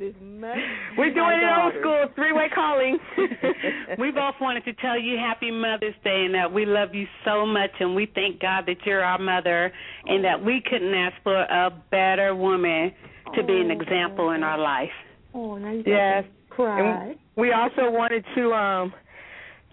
[0.96, 2.98] We're doing it old school, three way calling.
[3.98, 7.44] we both wanted to tell you Happy Mother's Day and that we love you so
[7.44, 9.70] much and we thank God that you're our mother
[10.06, 12.92] and that we couldn't ask for a better woman
[13.34, 14.88] to be an example in our life.
[15.34, 16.24] Oh, now you Yes.
[16.48, 17.08] cry.
[17.08, 18.94] And we also wanted to um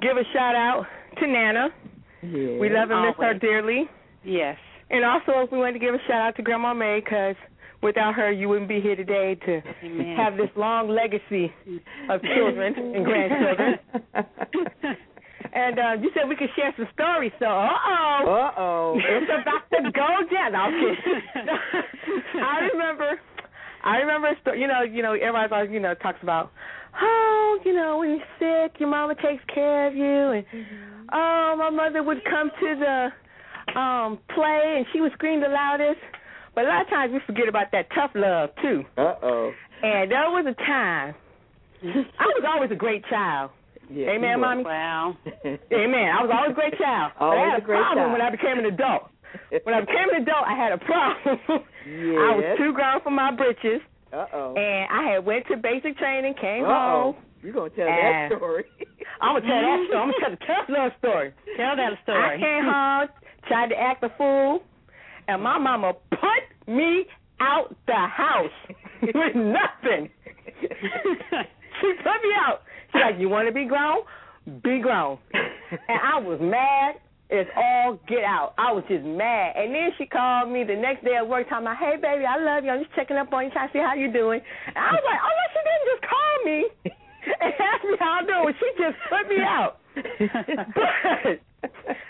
[0.02, 0.86] give a shout out
[1.20, 1.70] to Nana.
[2.22, 2.60] yeah.
[2.60, 3.90] We love and miss her dearly.
[4.26, 4.58] Yes.
[4.90, 7.36] And also, we wanted to give a shout out to Grandma May because
[7.82, 10.16] without her, you wouldn't be here today to Amen.
[10.18, 11.52] have this long legacy
[12.10, 13.80] of children and grandchildren.
[15.54, 18.26] And uh, you said we could share some stories, so uh oh.
[18.28, 18.98] Uh oh.
[18.98, 20.52] It's about to go down.
[20.52, 20.60] No.
[22.44, 23.20] I remember,
[23.84, 26.52] I remember, you know, you know, everybody's always, you know, talks about,
[27.02, 30.46] oh, you know, when you're sick, your mama takes care of you, and
[31.14, 36.00] oh, my mother would come to the um play, and she would scream the loudest.
[36.58, 38.82] But a lot of times we forget about that tough love too.
[38.98, 39.52] Uh oh.
[39.84, 41.14] And there was a time
[41.86, 43.52] I was always a great child.
[43.94, 44.64] Yeah, Amen, you mommy.
[44.66, 45.16] Wow.
[45.46, 46.08] Amen.
[46.10, 47.14] I was always a great child.
[47.14, 48.12] but Always I had a great problem child.
[48.18, 49.04] when I became an adult.
[49.64, 51.38] When I became an adult, I had a problem.
[51.86, 52.18] yes.
[52.26, 53.80] I was too grown for my britches,
[54.12, 54.56] Uh oh.
[54.58, 57.16] and I had went to basic training, came Uh home.
[57.16, 57.22] oh.
[57.44, 58.66] You're gonna tell that story.
[59.22, 60.00] I'm gonna tell that story.
[60.02, 61.30] I'm gonna tell the tough love story.
[61.56, 62.26] Tell that story.
[62.26, 63.08] I came home,
[63.48, 64.64] tried to act a fool,
[65.28, 67.06] and my mama put me
[67.40, 68.52] out the house
[69.02, 70.10] with nothing.
[70.62, 72.62] she put me out.
[72.92, 74.00] She's like, "You want to be grown?
[74.64, 78.54] Be grown." And I was mad it's all get out.
[78.58, 79.60] I was just mad.
[79.60, 82.40] And then she called me the next day at work, talking about, "Hey, baby, I
[82.40, 82.72] love you.
[82.72, 85.04] I'm just checking up on you, trying to see how you're doing." And I was
[85.04, 86.60] like, "Oh, well, she didn't just call me
[87.44, 88.56] and ask me how I'm doing.
[88.56, 89.80] She just put me out."
[90.80, 91.44] But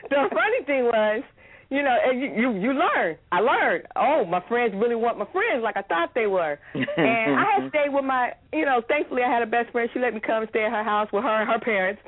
[0.09, 1.23] the funny thing was,
[1.69, 3.17] you know, and you, you you learn.
[3.31, 3.87] I learned.
[3.95, 6.57] Oh, my friends really want my friends like I thought they were.
[6.73, 9.89] and I had stayed with my, you know, thankfully I had a best friend.
[9.93, 12.01] She let me come and stay at her house with her and her parents.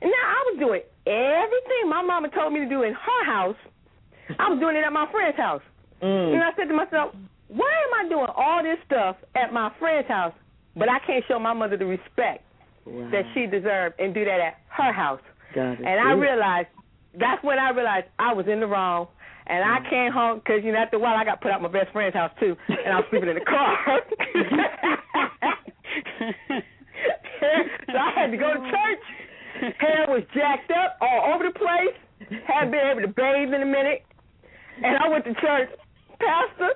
[0.00, 3.56] And now I was doing everything my mama told me to do in her house.
[4.38, 5.62] I was doing it at my friend's house.
[6.02, 6.34] Mm.
[6.34, 7.14] And I said to myself,
[7.48, 10.32] why am I doing all this stuff at my friend's house,
[10.74, 12.44] but I can't show my mother the respect
[12.84, 13.10] Wow.
[13.12, 15.20] that she deserved and do that at her house?
[15.78, 16.68] And I realized
[17.18, 19.08] that's when I realized I was in the wrong.
[19.46, 21.68] And I came home because you know after a while I got put out my
[21.68, 23.76] best friend's house too, and I was sleeping in the car.
[27.90, 29.02] so I had to go to church.
[29.78, 31.96] Hair was jacked up all over the place.
[32.46, 34.04] Hadn't been able to bathe in a minute.
[34.82, 35.70] And I went to church,
[36.18, 36.74] Pastor.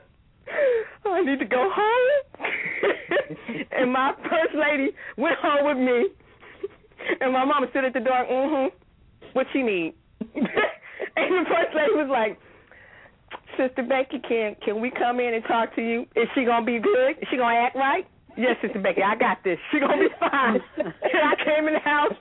[1.07, 2.47] I need to go home.
[3.73, 6.09] and my first lady went home with me.
[7.21, 8.75] And my mama stood at the door, mm-hmm.
[9.33, 9.95] What she need?
[11.17, 12.39] and the first lady was like,
[13.57, 16.03] Sister Becky, can can we come in and talk to you?
[16.15, 17.17] Is she gonna be good?
[17.23, 18.07] Is she gonna act right?
[18.37, 19.59] Yes, Sister Becky, I got this.
[19.73, 20.61] She gonna be fine.
[20.77, 22.13] And I came in the house.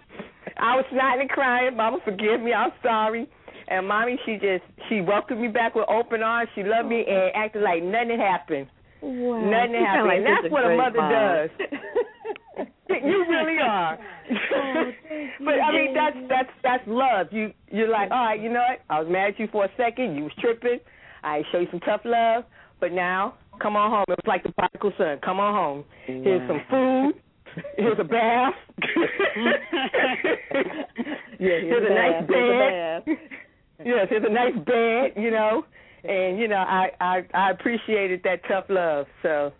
[0.57, 1.75] I was snotting and crying.
[1.75, 2.53] Mama, forgive me.
[2.53, 3.27] I'm sorry.
[3.67, 6.49] And mommy, she just she welcomed me back with open arms.
[6.55, 8.67] She loved me and acted like nothing happened.
[9.01, 9.41] Wow.
[9.43, 10.07] Nothing happened.
[10.07, 11.11] like and that's what a mother mom.
[11.11, 11.49] does.
[12.89, 13.97] you really are.
[13.97, 14.91] Oh,
[15.45, 17.27] but I mean, that's that's that's love.
[17.31, 18.81] You you're like, all right, you know what?
[18.89, 20.15] I was mad at you for a second.
[20.15, 20.79] You was tripping.
[21.23, 22.43] I show you some tough love,
[22.79, 24.05] but now come on home.
[24.07, 25.19] It was like the prodigal son.
[25.23, 25.83] Come on home.
[26.05, 27.13] Here's some food.
[27.77, 28.53] Here's a bath.
[31.37, 33.17] Yeah, here's a nice bed.
[33.85, 35.21] yes, here's a nice bed.
[35.21, 35.65] You know,
[36.03, 39.05] and you know, I I I appreciated that tough love.
[39.21, 39.51] So.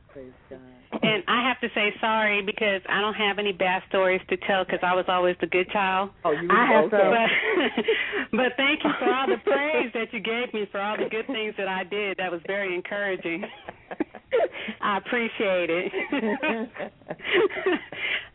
[1.01, 4.63] And I have to say sorry because I don't have any bad stories to tell
[4.63, 6.11] because I was always the good child.
[6.23, 7.01] Oh, you I have But,
[8.31, 11.27] but thank you for all the praise that you gave me for all the good
[11.27, 12.17] things that I did.
[12.17, 13.43] That was very encouraging.
[14.81, 15.91] I appreciate it.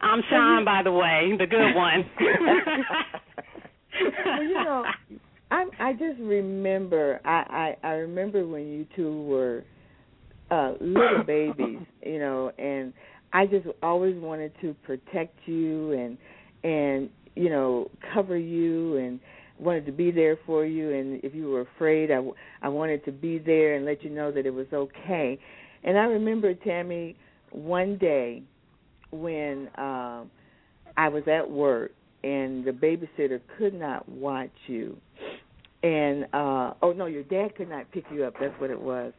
[0.00, 2.10] I'm Sean, by the way, the good one.
[4.24, 4.84] well, you know,
[5.50, 9.64] I I just remember I I, I remember when you two were
[10.50, 12.92] uh little babies, you know, and
[13.32, 16.18] I just always wanted to protect you and
[16.64, 19.20] and you know cover you and
[19.58, 20.92] wanted to be there for you.
[20.92, 24.10] And if you were afraid I w- I wanted to be there and let you
[24.10, 25.38] know that it was okay.
[25.84, 27.16] And I remember Tammy
[27.52, 28.42] one day
[29.10, 30.30] when um
[30.96, 31.92] I was at work
[32.24, 34.96] and the babysitter could not watch you.
[35.82, 38.34] And uh oh no your dad could not pick you up.
[38.40, 39.12] That's what it was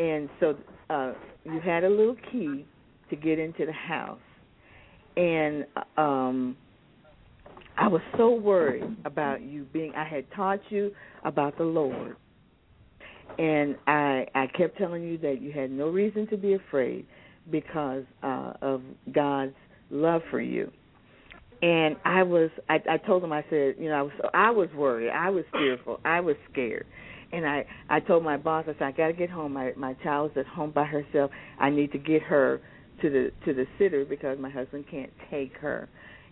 [0.00, 0.56] and so
[0.88, 1.12] uh
[1.44, 2.66] you had a little key
[3.10, 4.18] to get into the house.
[5.16, 6.56] And um
[7.76, 10.92] I was so worried about you being I had taught you
[11.24, 12.16] about the Lord.
[13.38, 17.06] And I I kept telling you that you had no reason to be afraid
[17.50, 18.82] because uh of
[19.12, 19.54] God's
[19.90, 20.70] love for you.
[21.62, 24.68] And I was I, I told him I said you know I was I was
[24.74, 25.10] worried.
[25.10, 26.00] I was fearful.
[26.06, 26.86] I was scared
[27.32, 29.52] and I I told my boss I said I got to get home.
[29.52, 31.30] My my child is at home by herself.
[31.58, 32.60] I need to get her
[33.02, 35.88] to the to the sitter because my husband can't take her.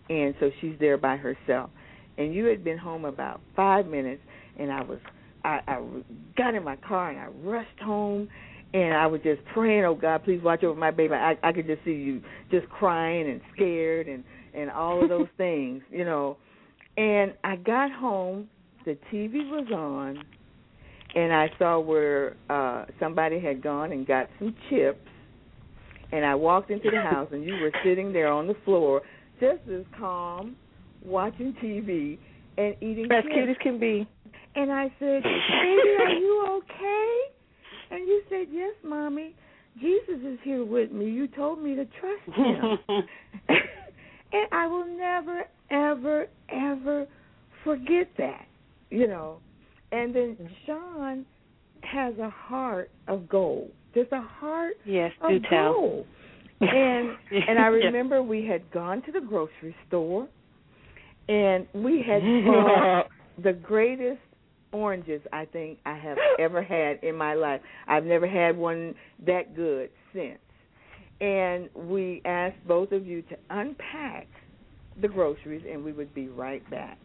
[0.09, 1.69] And so she's there by herself.
[2.17, 4.21] And you had been home about 5 minutes
[4.57, 4.99] and I was
[5.43, 5.81] I I
[6.37, 8.27] got in my car and I rushed home
[8.73, 11.13] and I was just praying, oh God, please watch over my baby.
[11.13, 12.21] I I could just see you
[12.51, 14.23] just crying and scared and
[14.53, 16.37] and all of those things, you know.
[16.97, 18.49] And I got home,
[18.85, 20.23] the TV was on,
[21.15, 24.99] and I saw where uh somebody had gone and got some chips.
[26.11, 29.03] And I walked into the house, and you were sitting there on the floor,
[29.39, 30.55] just as calm,
[31.05, 32.17] watching TV
[32.57, 33.33] and eating As chips.
[33.33, 34.07] cute as can be.
[34.55, 37.17] And I said, Baby, are you okay?
[37.91, 39.35] And you said, Yes, Mommy.
[39.79, 41.05] Jesus is here with me.
[41.09, 42.77] You told me to trust him.
[43.47, 47.07] and I will never, ever, ever
[47.63, 48.45] forget that.
[48.89, 49.39] You know.
[49.91, 50.53] And then mm-hmm.
[50.65, 51.25] Sean
[51.81, 53.71] has a heart of gold.
[53.93, 55.73] Just a heart yes, of do tell.
[55.73, 56.05] gold.
[56.61, 60.27] And and I remember we had gone to the grocery store
[61.29, 63.07] and we had bought
[63.43, 64.19] the greatest
[64.73, 67.61] oranges I think I have ever had in my life.
[67.87, 68.93] I've never had one
[69.25, 70.39] that good since.
[71.21, 74.27] And we asked both of you to unpack
[75.01, 76.97] the groceries and we would be right back.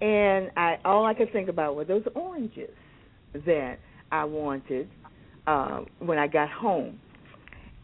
[0.00, 2.70] And I all I could think about were those oranges
[3.46, 3.78] that
[4.10, 4.88] I wanted
[5.46, 6.98] uh, when I got home.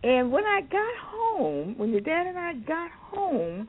[0.03, 3.69] And when I got home, when your dad and I got home,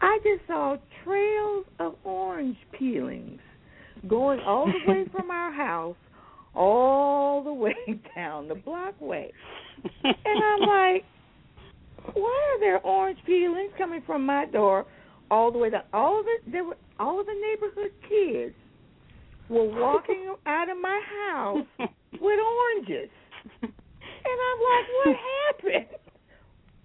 [0.00, 3.40] I just saw trails of orange peelings
[4.08, 5.96] going all the way from our house
[6.54, 7.74] all the way
[8.14, 9.32] down the blockway.
[10.02, 11.04] And I'm like,
[12.14, 14.86] why are there orange peelings coming from my door
[15.30, 15.82] all the way down?
[15.92, 18.54] All of it, there were all of the neighborhood kids
[19.48, 21.66] were walking out of my house
[22.20, 23.10] with oranges.
[23.62, 25.16] And I'm like, what
[25.46, 25.98] happened?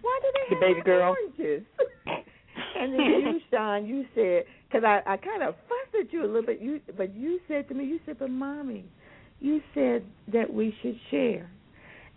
[0.01, 1.15] Why do they The have baby girl.
[1.15, 1.65] oranges?
[2.77, 6.27] and then you, Sean, you said, because I, I kind of fussed at you a
[6.27, 8.85] little bit, you, but you said to me, you said, but mommy,
[9.39, 11.49] you said that we should share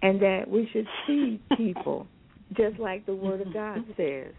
[0.02, 2.06] and that we should feed people
[2.56, 4.32] just like the Word of God says.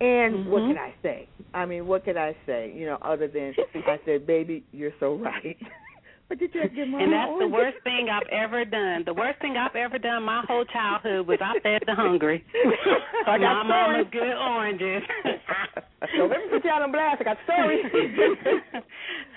[0.00, 0.68] And what Mhm.
[0.68, 1.28] can I say?
[1.52, 2.72] I mean, what can I say?
[2.74, 5.58] You know, other than I said, "Baby, you're so right."
[6.28, 9.04] but did you give mama And that's the worst thing I've ever done.
[9.04, 12.44] The worst thing I've ever done my whole childhood was I fed the hungry.
[13.26, 15.02] I got my mama's good oranges.
[16.16, 17.20] so let me put you out on blast.
[17.20, 17.84] I got stories.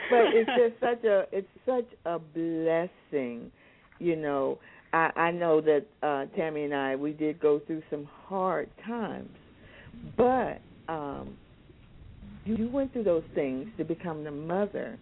[0.09, 3.51] but it's just such a it's such a blessing,
[3.99, 4.59] you know.
[4.93, 9.29] I, I know that uh, Tammy and I we did go through some hard times,
[10.17, 11.37] but um,
[12.45, 14.97] you, you went through those things to become the mother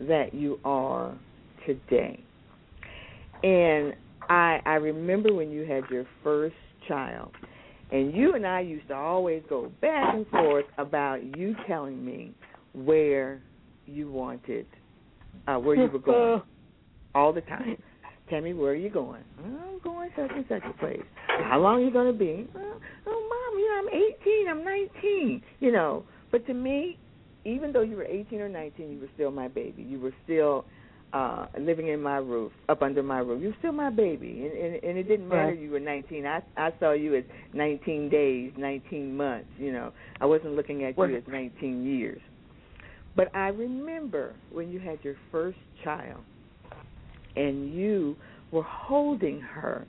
[0.00, 1.16] that you are
[1.66, 2.22] today.
[3.42, 3.94] And
[4.28, 6.54] I I remember when you had your first
[6.88, 7.32] child,
[7.92, 12.34] and you and I used to always go back and forth about you telling me
[12.72, 13.40] where
[13.86, 14.66] you wanted,
[15.46, 16.42] uh, where you were going,
[17.14, 17.76] all the time.
[18.28, 19.22] Tammy, where are you going?
[19.44, 21.02] I'm going such and such a place.
[21.44, 22.48] How long are you going to be?
[22.56, 24.48] Oh, oh, mom, you know, I'm 18.
[24.48, 25.42] I'm 19.
[25.60, 26.98] You know, but to me,
[27.44, 29.82] even though you were 18 or 19, you were still my baby.
[29.82, 30.64] You were still
[31.12, 33.40] uh living in my roof, up under my roof.
[33.40, 35.58] You were still my baby, and and, and it didn't matter Right.
[35.60, 36.26] you were 19.
[36.26, 37.22] I I saw you as
[37.54, 39.48] 19 days, 19 months.
[39.56, 42.20] You know, I wasn't looking at you as 19 years.
[43.14, 46.20] But I remember when you had your first child,
[47.36, 48.16] and you
[48.50, 49.86] were holding her,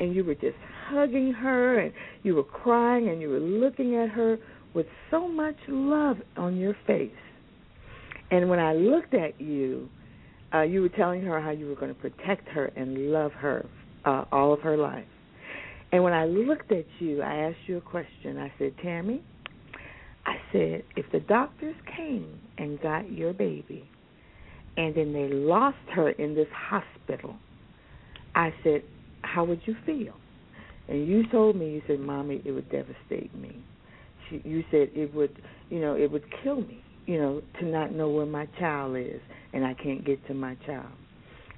[0.00, 0.56] and you were just
[0.88, 4.38] hugging her, and you were crying, and you were looking at her
[4.74, 7.10] with so much love on your face.
[8.30, 9.88] And when I looked at you,
[10.54, 13.66] uh, you were telling her how you were going to protect her and love her
[14.04, 15.06] uh, all of her life.
[15.92, 18.38] And when I looked at you, I asked you a question.
[18.38, 19.22] I said, Tammy,
[20.26, 23.88] I said, if the doctors came and got your baby
[24.76, 27.36] and then they lost her in this hospital,
[28.34, 28.82] I said,
[29.22, 30.14] how would you feel?
[30.88, 33.64] And you told me, you said, Mommy, it would devastate me.
[34.28, 35.36] She, you said it would,
[35.70, 39.20] you know, it would kill me, you know, to not know where my child is
[39.52, 40.92] and I can't get to my child.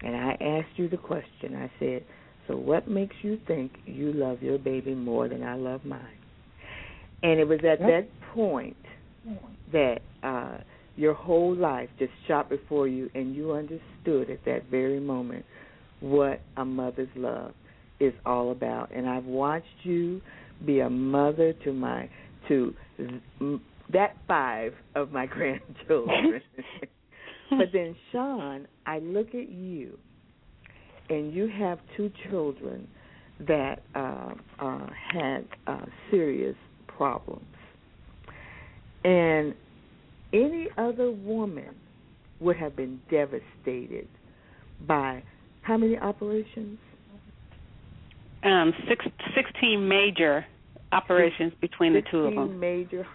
[0.02, 1.56] And I asked you the question.
[1.56, 2.04] I said,
[2.46, 6.00] so what makes you think you love your baby more than I love mine?
[7.22, 8.76] And it was at that point
[9.72, 10.58] that uh
[10.98, 15.44] your whole life just shot before you and you understood at that very moment
[16.00, 17.52] what a mother's love
[18.00, 18.90] is all about.
[18.92, 20.20] And I've watched you
[20.66, 22.10] be a mother to my
[22.48, 22.74] to
[23.92, 26.42] that five of my grandchildren.
[27.50, 29.96] but then Sean, I look at you
[31.08, 32.88] and you have two children
[33.46, 36.56] that uh, uh, had uh, serious
[36.88, 37.44] problems.
[39.04, 39.54] And
[40.32, 41.74] any other woman
[42.40, 44.08] would have been devastated
[44.86, 45.22] by
[45.62, 46.78] how many operations?
[48.44, 49.04] Um, six,
[49.34, 50.46] 16 major
[50.92, 52.60] operations between the two of 16 them.
[52.60, 53.06] major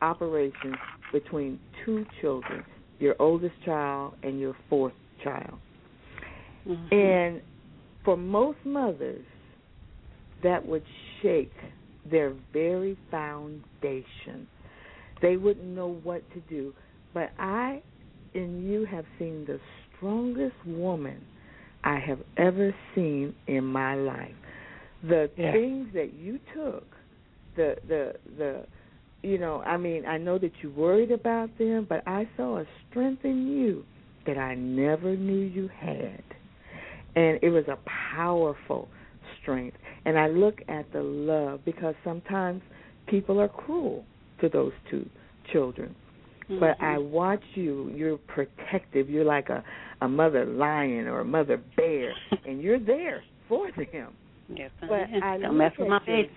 [0.00, 0.76] operations
[1.12, 2.64] between two children,
[2.98, 5.58] your oldest child and your fourth child.
[6.66, 6.92] Mhm.
[6.92, 7.42] And
[8.04, 9.24] for most mothers,
[10.42, 10.84] that would
[11.20, 11.52] shake
[12.04, 14.46] their very foundation.
[15.20, 16.72] They wouldn't know what to do.
[17.14, 17.82] But I
[18.34, 19.58] and you have seen the
[19.96, 21.24] strongest woman
[21.84, 24.34] I have ever seen in my life.
[25.02, 25.52] The Yeah.
[25.52, 26.96] things that you took,
[27.56, 28.66] the the the
[29.22, 32.66] you know, I mean, I know that you worried about them, but I saw a
[32.88, 33.84] strength in you
[34.26, 36.22] that I never knew you had.
[37.16, 37.78] And it was a
[38.14, 38.88] powerful
[39.40, 39.76] strength.
[40.04, 42.62] And I look at the love because sometimes
[43.08, 44.04] people are cruel
[44.40, 45.08] to those two
[45.52, 45.94] children.
[46.44, 46.60] Mm-hmm.
[46.60, 49.10] But I watch you, you're protective.
[49.10, 49.62] You're like a
[50.00, 52.12] a mother lion or a mother bear
[52.46, 54.12] and you're there for them.
[54.48, 56.30] Yes, But I I Don't mess with my baby.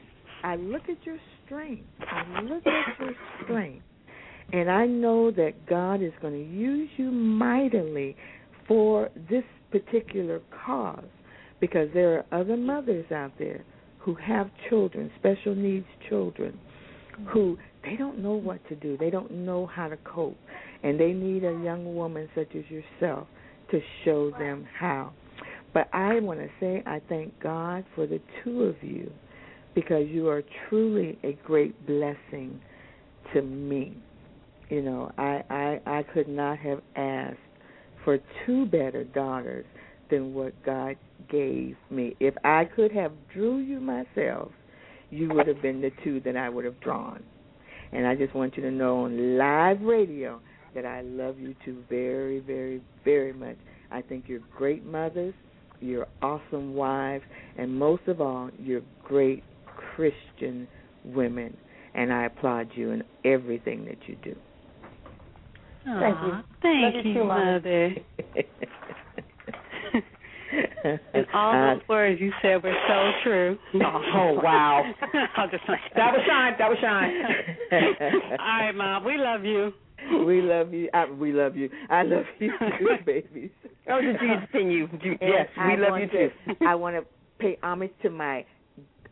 [0.44, 1.84] I look at your strength.
[2.02, 3.86] I look at your strength.
[4.54, 8.18] And I know that God is going to use you mightily
[8.68, 11.06] for this particular cause
[11.62, 13.64] because there are other mothers out there
[14.00, 16.60] who have children, special needs children,
[17.32, 18.98] who they don't know what to do.
[18.98, 20.38] They don't know how to cope.
[20.84, 23.28] And they need a young woman such as yourself
[23.72, 25.14] to show them how.
[25.74, 29.12] But I want to say I thank God for the two of you
[29.74, 32.60] because you are truly a great blessing
[33.34, 33.96] to me.
[34.70, 37.38] You know, I I I could not have asked
[38.04, 39.66] for two better daughters
[40.10, 40.98] than what God
[41.30, 42.16] gave me.
[42.20, 44.52] If I could have drew you myself,
[45.10, 47.24] you would have been the two that I would have drawn.
[47.94, 50.40] And I just want you to know on live radio
[50.74, 53.58] that I love you two very, very, very much.
[53.92, 55.34] I think you're great mothers,
[55.82, 57.24] you're awesome wives,
[57.58, 59.44] and most of all, you're great
[59.96, 60.68] Christian
[61.04, 61.56] women.
[61.94, 64.36] And I applaud you in everything that you do.
[65.84, 66.32] Thank you.
[66.62, 67.54] Thank Love you you, too, Mama.
[67.56, 67.96] Mother.
[71.14, 73.58] And all Uh, those words you said were so true.
[73.76, 74.84] Oh, wow.
[75.38, 76.54] I'll just That was shine.
[76.58, 77.14] That was shine.
[78.40, 79.04] All right, Mom.
[79.04, 79.74] We love you.
[80.26, 80.90] we love you.
[80.94, 81.70] I, we love you.
[81.90, 83.52] I love you too, babies.
[83.90, 84.90] Oh, did Jesus sing you?
[85.22, 86.54] Yes, we I love want you too.
[86.60, 87.06] to- I want to
[87.40, 88.44] pay homage to my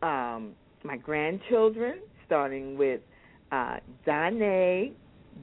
[0.02, 0.52] um
[0.84, 3.00] my grandchildren, starting with
[3.52, 4.92] uh Danae,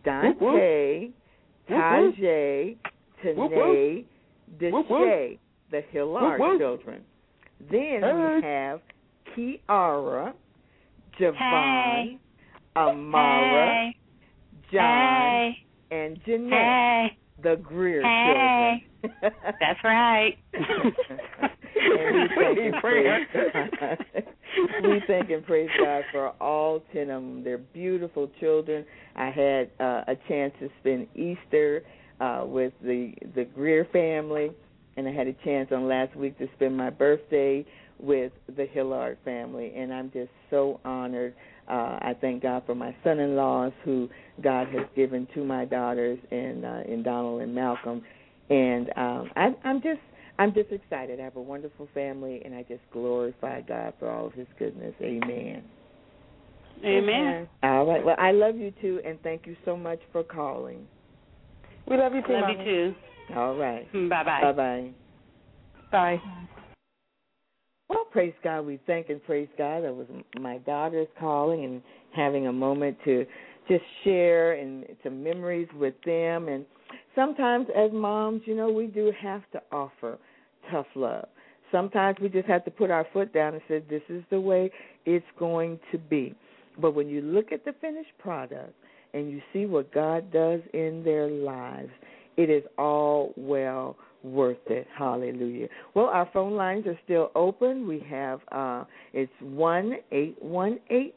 [0.03, 1.09] Dante,
[1.69, 2.75] Tajay,
[3.23, 4.05] Tanae,
[4.59, 5.37] Deshay,
[5.71, 6.59] the Hillard Whoop, whoop.
[6.59, 7.01] children.
[7.71, 8.35] Then Hey.
[8.35, 8.81] we have
[9.35, 10.33] Kiara,
[11.19, 12.19] Javon, Hey.
[12.75, 13.95] Amara, Hey.
[14.71, 15.57] John, Hey.
[15.91, 17.17] and Jeanette, Hey.
[17.41, 18.83] the Greer Hey.
[19.01, 19.33] children.
[19.59, 20.37] That's right.
[20.53, 23.27] and we thank and praise
[24.83, 27.43] we thank and praise God for all ten of them.
[27.43, 28.85] They're beautiful children.
[29.15, 31.83] I had uh, a chance to spend Easter
[32.19, 34.51] uh, with the the Greer family,
[34.97, 37.65] and I had a chance on last week to spend my birthday
[37.99, 41.33] with the Hillard family, and I'm just so honored.
[41.69, 44.09] Uh, I thank God for my son-in-laws who
[44.43, 48.01] God has given to my daughters, and uh, in Donald and Malcolm,
[48.49, 49.99] and um, I, I'm just
[50.39, 51.19] I'm just excited.
[51.19, 54.93] I have a wonderful family, and I just glorify God for all of His goodness.
[55.01, 55.63] Amen.
[56.85, 57.49] Amen.
[57.63, 58.05] All right.
[58.05, 60.87] Well, I love you too, and thank you so much for calling.
[61.89, 62.59] We love you too, Love Mama.
[62.59, 62.95] you too.
[63.35, 63.91] All right.
[63.93, 64.41] Mm, bye bye.
[64.41, 64.89] Bye bye.
[65.91, 66.21] Bye.
[67.89, 68.61] Well, praise God.
[68.61, 69.83] We thank and praise God.
[69.83, 70.07] That was
[70.39, 71.81] my daughters calling and
[72.13, 73.25] having a moment to
[73.67, 76.47] just share and some memories with them.
[76.47, 76.65] And
[77.15, 80.17] sometimes, as moms, you know, we do have to offer
[80.71, 81.27] tough love.
[81.71, 84.71] Sometimes we just have to put our foot down and say, this is the way
[85.05, 86.33] it's going to be.
[86.79, 88.73] But when you look at the finished product
[89.13, 91.89] and you see what God does in their lives,
[92.37, 94.87] it is all well worth it.
[94.97, 95.67] Hallelujah.
[95.93, 97.87] Well, our phone lines are still open.
[97.87, 101.15] We have uh it's one eight one eight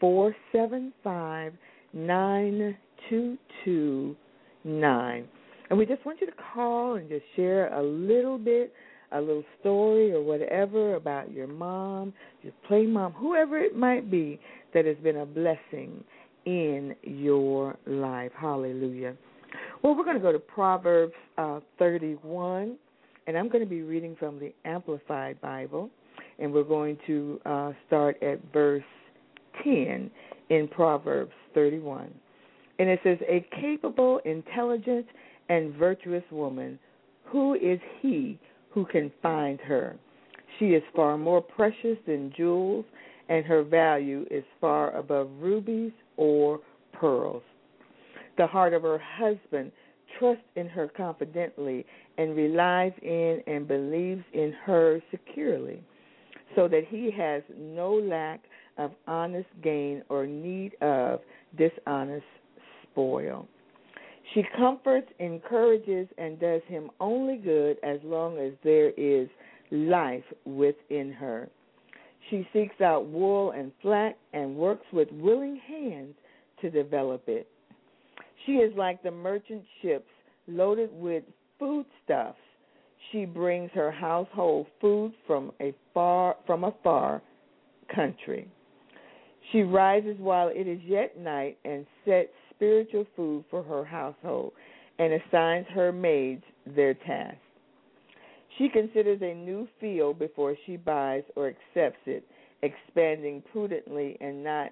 [0.00, 1.52] four seven five
[1.92, 2.76] nine
[3.08, 4.16] two two
[4.64, 5.28] nine.
[5.70, 8.72] And we just want you to call and just share a little bit,
[9.12, 12.12] a little story or whatever about your mom,
[12.42, 14.38] your play mom, whoever it might be
[14.74, 16.04] that has been a blessing
[16.44, 18.32] in your life.
[18.38, 19.14] Hallelujah.
[19.82, 22.76] Well, we're going to go to Proverbs uh, 31,
[23.26, 25.90] and I'm going to be reading from the Amplified Bible,
[26.38, 28.82] and we're going to uh, start at verse
[29.62, 30.10] 10
[30.50, 32.12] in Proverbs 31.
[32.78, 35.06] And it says, A capable, intelligent,
[35.48, 36.78] and virtuous woman,
[37.24, 38.38] who is he
[38.70, 39.96] who can find her?
[40.58, 42.84] She is far more precious than jewels,
[43.28, 46.60] and her value is far above rubies or
[46.92, 47.42] pearls.
[48.36, 49.72] The heart of her husband
[50.18, 51.84] trusts in her confidently
[52.18, 55.82] and relies in and believes in her securely,
[56.54, 58.40] so that he has no lack
[58.78, 61.20] of honest gain or need of
[61.56, 62.26] dishonest
[62.82, 63.48] spoil.
[64.32, 69.28] She comforts, encourages, and does him only good as long as there is
[69.70, 71.48] life within her.
[72.30, 76.14] She seeks out wool and flax and works with willing hands
[76.62, 77.48] to develop it.
[78.46, 80.10] She is like the merchant ships
[80.46, 81.24] loaded with
[81.58, 82.38] foodstuffs.
[83.10, 87.22] She brings her household food from a far from a far
[87.94, 88.48] country.
[89.52, 94.52] She rises while it is yet night and sets spiritual food for her household
[94.98, 97.38] and assigns her maids their tasks.
[98.58, 102.24] She considers a new field before she buys or accepts it,
[102.62, 104.70] expanding prudently and not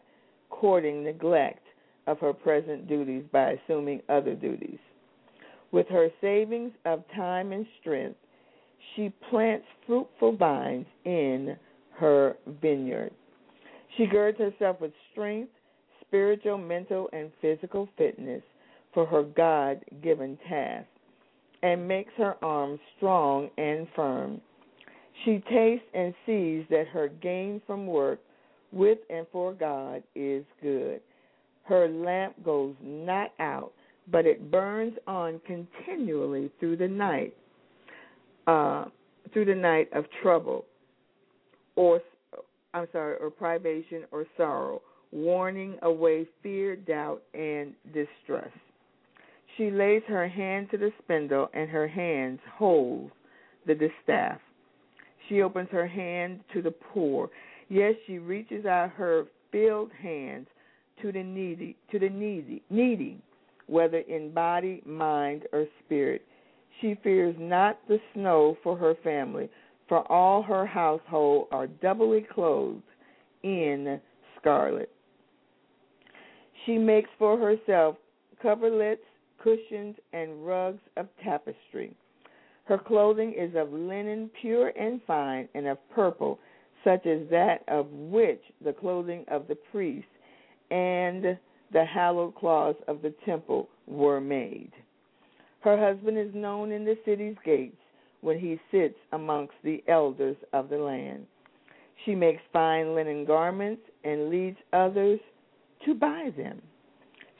[0.51, 1.62] courting neglect
[2.07, 4.79] of her present duties by assuming other duties.
[5.71, 8.19] With her savings of time and strength,
[8.95, 11.57] she plants fruitful vines in
[11.93, 13.13] her vineyard.
[13.97, 15.51] She girds herself with strength,
[16.07, 18.43] spiritual, mental, and physical fitness
[18.93, 20.87] for her God given task,
[21.63, 24.41] and makes her arms strong and firm.
[25.25, 28.21] She tastes and sees that her gain from work
[28.73, 31.01] with and for God is good.
[31.65, 33.73] Her lamp goes not out,
[34.11, 37.35] but it burns on continually through the night,
[38.47, 38.87] uh,
[39.33, 40.65] through the night of trouble,
[41.77, 42.01] or
[42.75, 44.83] I'm sorry, or privation or sorrow,
[45.13, 48.51] warning away fear, doubt, and distress.
[49.57, 53.11] She lays her hand to the spindle, and her hands hold
[53.67, 54.41] the distaff.
[55.29, 57.31] She opens her hand to the poor.
[57.69, 60.47] Yes, she reaches out her filled hands
[61.03, 63.19] to the needy, to the needy, needy,
[63.67, 66.23] whether in body, mind, or spirit.
[66.81, 69.51] She fears not the snow for her family,
[69.89, 72.83] for all her household are doubly clothed
[73.43, 74.01] in
[74.39, 74.91] scarlet.
[76.65, 77.97] She makes for herself
[78.43, 79.05] coverlets,
[79.43, 81.95] cushions, and rugs of tapestry.
[82.65, 86.39] Her clothing is of linen pure and fine, and of purple,
[86.85, 90.09] such as that of which the clothing of the priests
[90.73, 91.37] and
[91.73, 94.73] the hallowed cloths of the temple were made.
[95.61, 97.77] Her husband is known in the city's gates
[98.23, 101.27] when he sits amongst the elders of the land.
[102.05, 105.21] She makes fine linen garments and leads others
[105.85, 106.61] to buy them.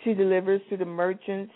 [0.05, 1.53] She delivers to the merchants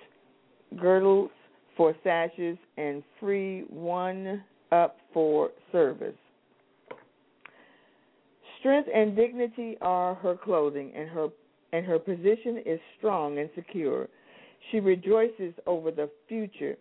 [0.81, 1.31] girdles
[1.77, 6.15] for sashes and free one up for service.
[8.61, 11.29] Strength and dignity are her clothing, and her
[11.77, 14.09] and her position is strong and secure.
[14.71, 16.77] She rejoices over the future,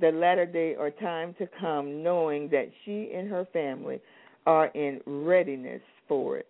[0.00, 4.00] the latter day or time to come, knowing that she and her family
[4.46, 6.48] are in readiness for it.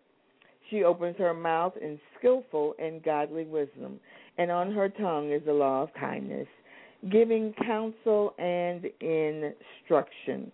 [0.70, 4.00] She opens her mouth in skillful and godly wisdom,
[4.38, 6.48] and on her tongue is the law of kindness,
[7.10, 10.50] giving counsel and instruction.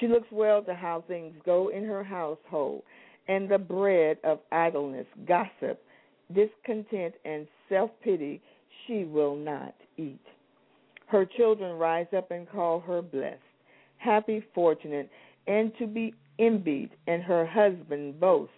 [0.00, 2.82] She looks well to how things go in her household,
[3.28, 5.78] and the bread of idleness, gossip,
[6.34, 8.40] discontent, and self pity
[8.86, 10.20] she will not eat.
[11.06, 13.38] Her children rise up and call her blessed,
[13.98, 15.10] happy, fortunate,
[15.46, 18.54] and to be envied, and her husband boasts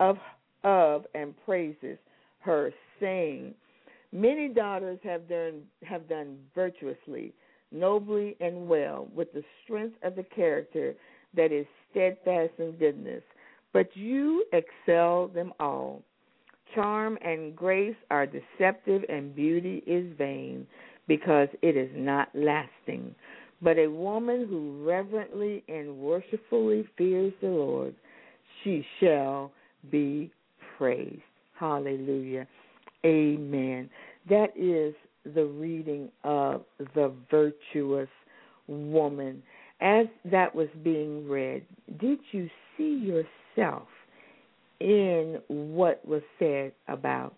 [0.00, 0.18] of
[0.64, 1.98] of and praises
[2.40, 3.54] her, saying,
[4.12, 7.32] Many daughters have done have done virtuously,
[7.72, 10.94] nobly and well, with the strength of the character
[11.34, 13.22] that is steadfast in goodness.
[13.72, 16.02] But you excel them all.
[16.74, 20.66] Charm and grace are deceptive, and beauty is vain,
[21.06, 23.14] because it is not lasting.
[23.60, 27.94] But a woman who reverently and worshipfully fears the Lord,
[28.62, 29.50] she shall
[29.90, 30.30] be
[30.76, 31.22] praised.
[31.54, 32.46] Hallelujah.
[33.04, 33.90] Amen.
[34.28, 34.94] That is
[35.34, 36.64] the reading of
[36.94, 38.08] the virtuous
[38.66, 39.42] woman.
[39.80, 41.64] As that was being read,
[41.98, 43.88] did you see yourself
[44.80, 47.34] in what was said about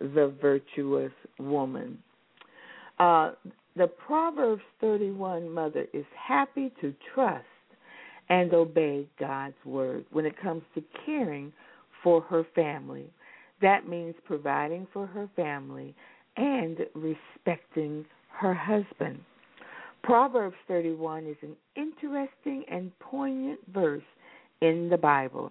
[0.00, 1.98] the virtuous woman?
[2.98, 3.32] Uh,
[3.76, 7.44] the Proverbs 31 mother is happy to trust
[8.28, 11.52] and obey God's word when it comes to caring
[12.02, 13.06] for her family.
[13.62, 15.94] That means providing for her family
[16.36, 19.20] and respecting her husband.
[20.02, 24.02] Proverbs 31 is an interesting and poignant verse
[24.60, 25.50] in the Bible.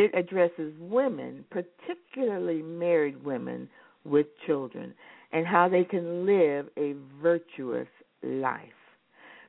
[0.00, 3.68] It addresses women, particularly married women
[4.06, 4.94] with children,
[5.30, 7.86] and how they can live a virtuous
[8.22, 8.62] life.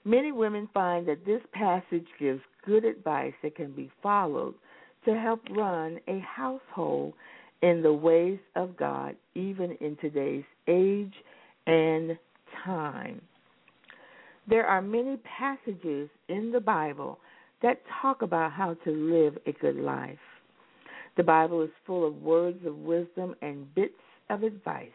[0.03, 4.53] Many women find that this passage gives good advice that can be followed
[5.05, 7.13] to help run a household
[7.61, 11.13] in the ways of God, even in today's age
[11.65, 12.17] and
[12.65, 13.21] time.
[14.49, 17.19] There are many passages in the Bible
[17.61, 20.19] that talk about how to live a good life.
[21.17, 23.93] The Bible is full of words of wisdom and bits
[24.29, 24.89] of advice.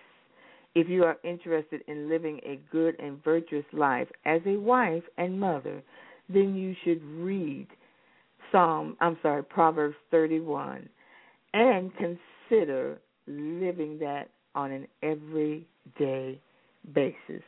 [0.74, 5.40] If you are interested in living a good and virtuous life as a wife and
[5.40, 5.82] mother,
[6.28, 7.66] then you should read
[8.52, 10.88] Psalm, I'm sorry, Proverbs 31
[11.56, 16.38] and consider living that on an everyday
[16.94, 17.42] basis.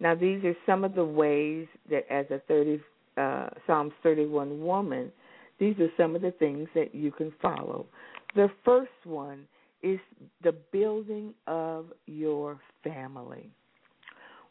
[0.00, 2.80] Now, these are some of the ways that, as a 30,
[3.16, 5.12] uh, Psalms 31 woman,
[5.58, 7.86] these are some of the things that you can follow.
[8.34, 9.46] The first one
[9.82, 9.98] is
[10.42, 13.50] the building of your family.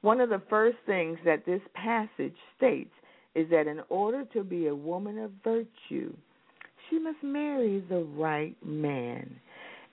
[0.01, 2.93] One of the first things that this passage states
[3.35, 6.13] is that in order to be a woman of virtue,
[6.89, 9.39] she must marry the right man.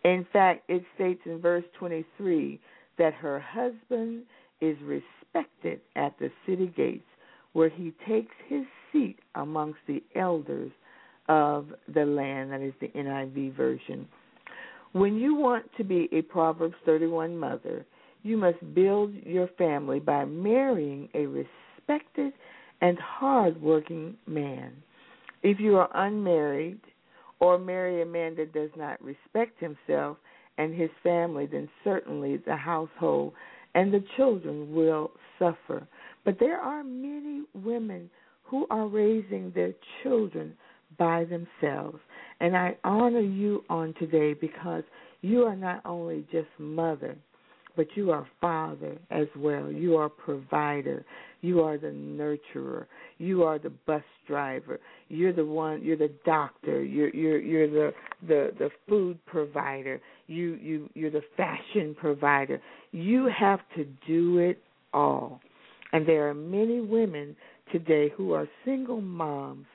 [0.05, 2.61] In fact, it states in verse 23
[2.99, 4.23] that her husband
[4.61, 7.05] is respected at the city gates,
[7.53, 10.71] where he takes his seat amongst the elders
[11.29, 12.53] of the land.
[12.53, 14.07] That is the NIV version.
[14.93, 17.85] When you want to be a Proverbs 31 mother,
[18.23, 22.33] you must build your family by marrying a respected
[22.81, 24.73] and hard-working man.
[25.43, 26.81] If you are unmarried
[27.41, 30.17] or marry a man that does not respect himself
[30.59, 33.35] and his family, then certainly the household
[33.75, 35.87] and the children will suffer.
[36.25, 38.09] But there are many women
[38.45, 40.55] who are raising their children
[40.99, 41.99] by themselves.
[42.41, 44.85] And I honor you on today because
[45.21, 47.17] you are not only just mother,
[47.77, 49.71] but you are father as well.
[49.71, 51.05] You are provider.
[51.41, 52.87] You are the nurturer.
[53.19, 54.81] You are the bus driver.
[55.09, 55.83] You're the one.
[55.83, 56.83] You're the doctor.
[56.83, 57.93] You're you're you're the
[58.27, 60.01] the the food provider.
[60.27, 62.61] You you you're the fashion provider.
[62.93, 65.41] You have to do it all.
[65.93, 67.37] And there are many women
[67.73, 69.67] today who are single moms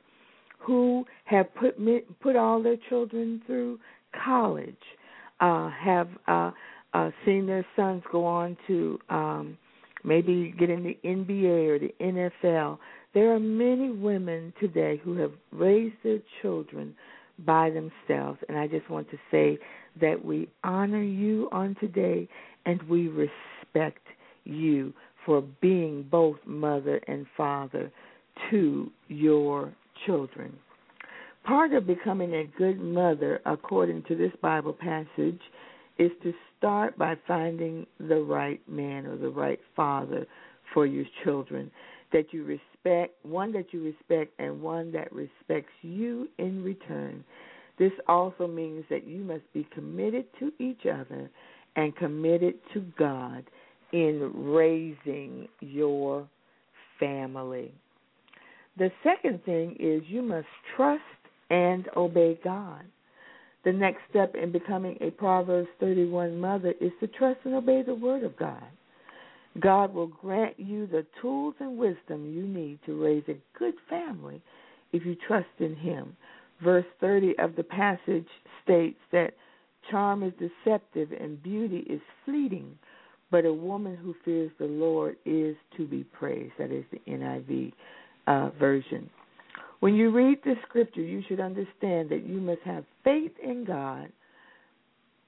[0.59, 1.75] who have put
[2.21, 3.79] put all their children through
[4.23, 4.75] college,
[5.39, 6.51] uh, have uh,
[6.93, 9.57] uh, seen their sons go on to um,
[10.03, 12.77] maybe get in the NBA or the NFL.
[13.13, 16.95] There are many women today who have raised their children
[17.45, 19.57] by themselves, and I just want to say
[20.01, 22.27] that we honor you on today
[22.65, 24.05] and we respect
[24.43, 24.93] you
[25.25, 27.91] for being both mother and father
[28.49, 29.71] to your
[30.05, 30.53] children.
[31.43, 35.39] Part of becoming a good mother, according to this Bible passage,
[35.97, 40.25] is to start by finding the right man or the right father
[40.73, 41.71] for your children
[42.11, 47.23] that you respect, one that you respect, and one that respects you in return.
[47.77, 51.29] This also means that you must be committed to each other
[51.75, 53.43] and committed to God
[53.93, 56.27] in raising your
[56.99, 57.71] family.
[58.79, 61.03] The second thing is you must trust
[61.49, 62.85] and obey God.
[63.65, 67.93] The next step in becoming a Proverbs 31 mother is to trust and obey the
[67.93, 68.63] Word of God.
[69.59, 74.41] God will grant you the tools and wisdom you need to raise a good family
[74.93, 76.15] if you trust in Him.
[76.63, 78.27] Verse 30 of the passage
[78.63, 79.33] states that
[79.91, 82.77] charm is deceptive and beauty is fleeting,
[83.29, 86.53] but a woman who fears the Lord is to be praised.
[86.57, 87.73] That is the NIV
[88.29, 89.09] uh, version.
[89.81, 94.09] When you read the scripture, you should understand that you must have faith in God,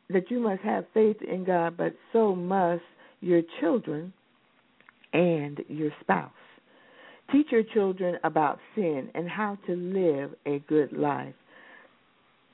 [0.09, 2.83] that you must have faith in God, but so must
[3.21, 4.13] your children
[5.13, 6.31] and your spouse.
[7.31, 11.33] Teach your children about sin and how to live a good life.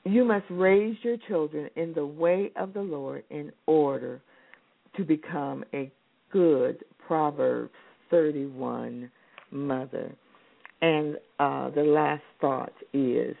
[0.04, 4.22] You must raise your children in the way of the Lord in order
[4.96, 5.90] to become a
[6.32, 7.72] good Proverbs
[8.10, 9.10] 31
[9.50, 10.14] mother.
[10.80, 13.36] And uh, the last thought is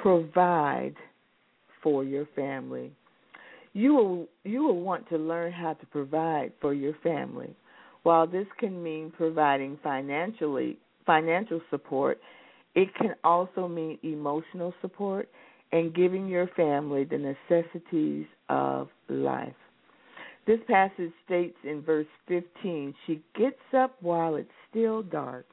[0.00, 0.94] provide
[1.82, 2.92] for your family.
[3.72, 7.54] You will you will want to learn how to provide for your family.
[8.04, 12.18] While this can mean providing financially financial support,
[12.74, 15.28] it can also mean emotional support
[15.72, 19.54] and giving your family the necessities of life.
[20.46, 25.46] This passage states in verse 15, she gets up while it's still dark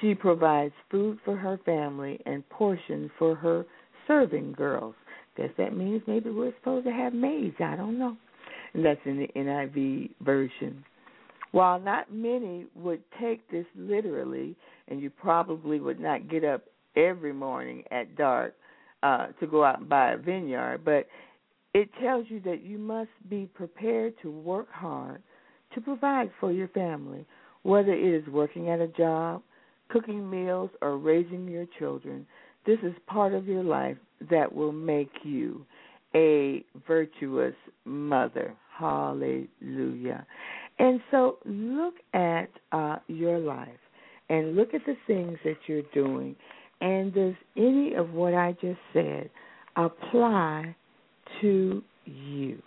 [0.00, 3.64] she provides food for her family and portions for her
[4.06, 4.94] serving girls.
[5.36, 7.56] Guess that means maybe we're supposed to have maids.
[7.60, 8.16] I don't know.
[8.74, 10.84] And that's in the NIV version.
[11.52, 14.56] While not many would take this literally,
[14.88, 16.64] and you probably would not get up
[16.96, 18.54] every morning at dark
[19.02, 21.06] uh, to go out and buy a vineyard, but
[21.74, 25.22] it tells you that you must be prepared to work hard
[25.74, 27.24] to provide for your family,
[27.62, 29.42] whether it is working at a job,
[29.92, 32.26] cooking meals, or raising your children.
[32.64, 33.96] This is part of your life
[34.30, 35.66] that will make you
[36.14, 38.54] a virtuous mother.
[38.78, 40.26] Hallelujah.
[40.78, 43.68] And so look at uh, your life
[44.28, 46.34] and look at the things that you're doing.
[46.80, 49.30] And does any of what I just said
[49.76, 50.74] apply
[51.40, 52.62] to you?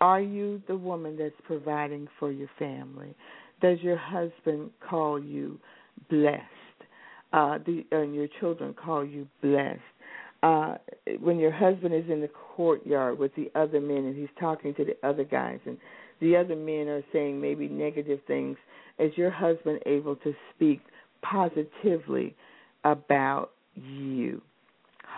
[0.00, 3.14] Are you the woman that's providing for your family?
[3.60, 5.58] Does your husband call you
[6.08, 6.44] blessed.
[7.32, 9.80] Uh, the, and your children call you blessed.
[10.42, 10.76] Uh,
[11.20, 14.84] when your husband is in the courtyard with the other men and he's talking to
[14.84, 15.76] the other guys and
[16.20, 18.56] the other men are saying maybe negative things,
[18.98, 20.80] is your husband able to speak
[21.22, 22.34] positively
[22.84, 24.40] about you?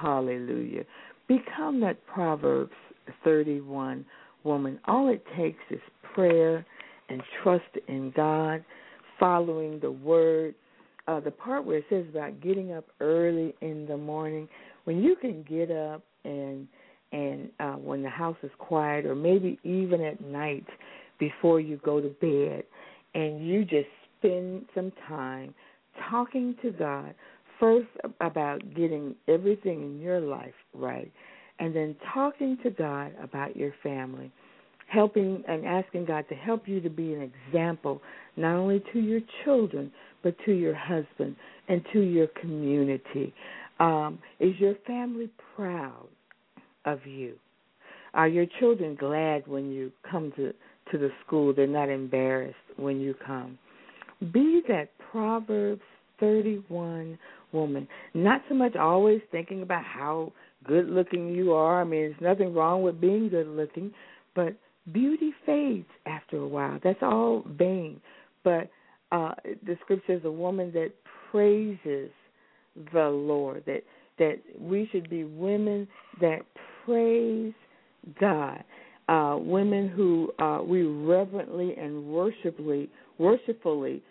[0.00, 0.84] Hallelujah.
[1.28, 2.72] Become that Proverbs
[3.24, 4.04] 31
[4.44, 4.78] woman.
[4.86, 5.80] All it takes is
[6.14, 6.64] prayer
[7.08, 8.64] and trust in God,
[9.18, 10.54] following the word,
[11.08, 14.48] uh, the part where it says about getting up early in the morning,
[14.84, 16.66] when you can get up and
[17.12, 20.64] and uh, when the house is quiet, or maybe even at night
[21.18, 22.64] before you go to bed,
[23.14, 23.88] and you just
[24.18, 25.54] spend some time
[26.10, 27.14] talking to God
[27.60, 27.88] first
[28.20, 31.12] about getting everything in your life right,
[31.58, 34.32] and then talking to God about your family,
[34.86, 38.00] helping and asking God to help you to be an example
[38.36, 39.92] not only to your children
[40.22, 41.36] but to your husband
[41.68, 43.32] and to your community.
[43.80, 46.08] Um, is your family proud
[46.84, 47.34] of you?
[48.14, 50.52] Are your children glad when you come to,
[50.90, 51.54] to the school?
[51.54, 53.58] They're not embarrassed when you come.
[54.32, 55.82] Be that Proverbs
[56.20, 57.18] 31
[57.52, 57.88] woman.
[58.14, 60.32] Not so much always thinking about how
[60.64, 61.80] good looking you are.
[61.80, 63.92] I mean, there's nothing wrong with being good looking,
[64.34, 64.54] but
[64.92, 66.78] beauty fades after a while.
[66.82, 68.00] That's all vain.
[68.44, 68.70] But
[69.12, 69.34] uh,
[69.66, 70.92] the scripture says a woman that
[71.30, 72.10] praises
[72.92, 73.62] the Lord.
[73.66, 73.82] That
[74.18, 75.86] that we should be women
[76.20, 76.40] that
[76.84, 77.52] praise
[78.20, 78.64] God.
[79.08, 84.02] Uh, women who uh, we reverently and worshipfully, worshipfully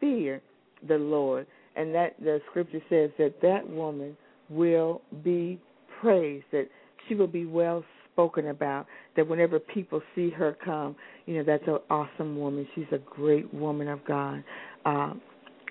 [0.00, 0.40] fear
[0.88, 4.16] the Lord, and that the scripture says that that woman
[4.48, 5.60] will be
[6.00, 6.68] praised, that
[7.06, 8.86] she will be well spoken about.
[9.16, 10.94] That whenever people see her come,
[11.26, 12.66] you know that's an awesome woman.
[12.74, 14.44] She's a great woman of God.
[14.84, 15.14] Uh,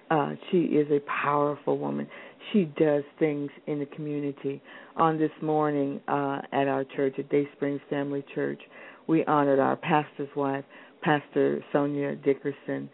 [0.09, 2.07] uh, she is a powerful woman.
[2.53, 4.61] She does things in the community.
[4.97, 8.59] On this morning uh, at our church, at Day Springs Family Church,
[9.07, 10.63] we honored our pastor's wife,
[11.01, 12.89] Pastor Sonia Dickerson,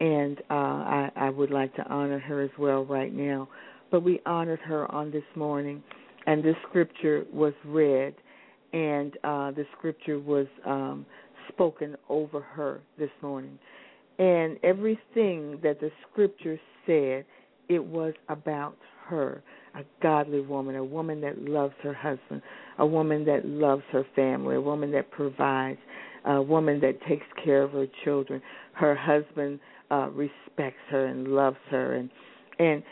[0.00, 3.48] and uh, I, I would like to honor her as well right now.
[3.90, 5.82] But we honored her on this morning,
[6.26, 8.14] and this scripture was read,
[8.74, 11.06] and uh, the scripture was um,
[11.48, 13.56] spoken over her this morning.
[14.18, 17.24] And everything that the scripture said,
[17.68, 18.76] it was about
[19.06, 19.42] her,
[19.76, 22.42] a godly woman, a woman that loves her husband,
[22.78, 25.78] a woman that loves her family, a woman that provides,
[26.24, 28.42] a woman that takes care of her children.
[28.72, 29.60] Her husband
[29.90, 32.10] uh, respects her and loves her, and
[32.58, 32.82] and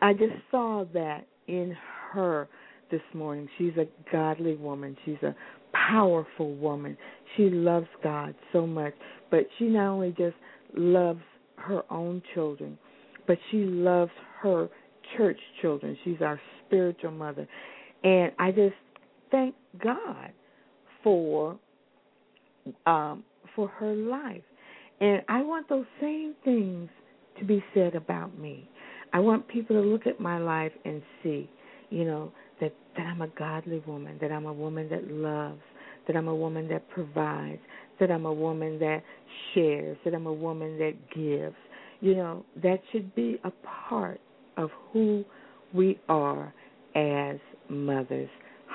[0.00, 1.76] I just saw that in
[2.12, 2.48] her
[2.90, 3.48] this morning.
[3.58, 4.96] She's a godly woman.
[5.04, 5.34] She's a
[5.72, 6.96] powerful woman.
[7.36, 8.94] She loves God so much,
[9.30, 10.36] but she not only just
[10.76, 11.20] loves
[11.56, 12.78] her own children,
[13.26, 14.10] but she loves
[14.42, 14.68] her
[15.16, 15.96] church children.
[16.04, 17.46] She's our spiritual mother.
[18.02, 18.74] And I just
[19.30, 20.32] thank God
[21.02, 21.58] for
[22.86, 24.42] um for her life.
[25.00, 26.88] And I want those same things
[27.38, 28.68] to be said about me.
[29.12, 31.50] I want people to look at my life and see,
[31.88, 35.60] you know, that that I'm a godly woman, that I'm a woman that loves,
[36.06, 37.60] that I'm a woman that provides,
[37.98, 39.02] that I'm a woman that
[39.54, 41.56] shares, that I'm a woman that gives.
[42.00, 43.50] You know, that should be a
[43.88, 44.20] part
[44.56, 45.24] of who
[45.74, 46.52] we are
[46.94, 47.36] as
[47.68, 48.30] mothers.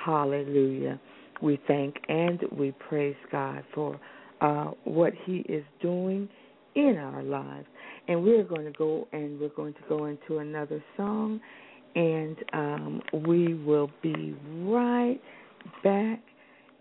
[0.05, 0.99] Hallelujah.
[1.41, 3.99] We thank and we praise God for
[4.41, 6.29] uh, what He is doing
[6.75, 7.67] in our lives.
[8.07, 11.41] And we're going to go and we're going to go into another song,
[11.95, 15.19] and um, we will be right
[15.83, 16.21] back.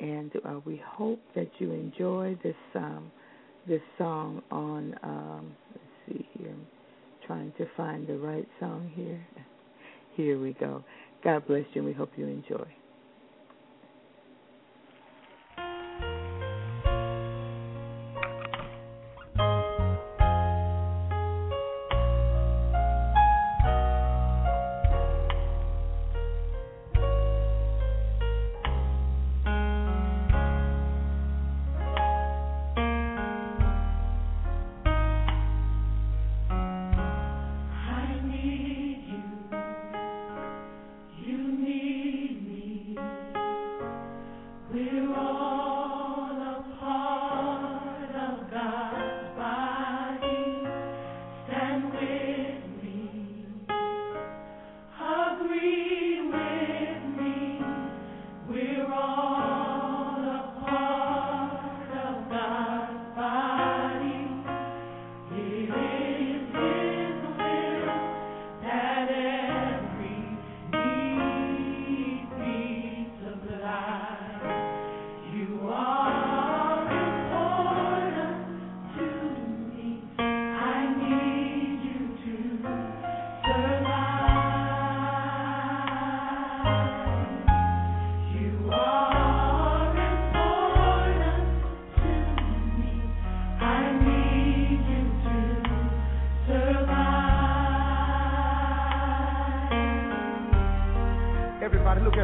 [0.01, 3.11] And uh, we hope that you enjoy this um,
[3.67, 4.95] this song on.
[5.03, 6.51] Um, let's see here.
[6.51, 6.67] I'm
[7.27, 9.25] trying to find the right song here.
[10.17, 10.85] Here we go.
[11.25, 12.84] God bless you, and we hope you enjoy.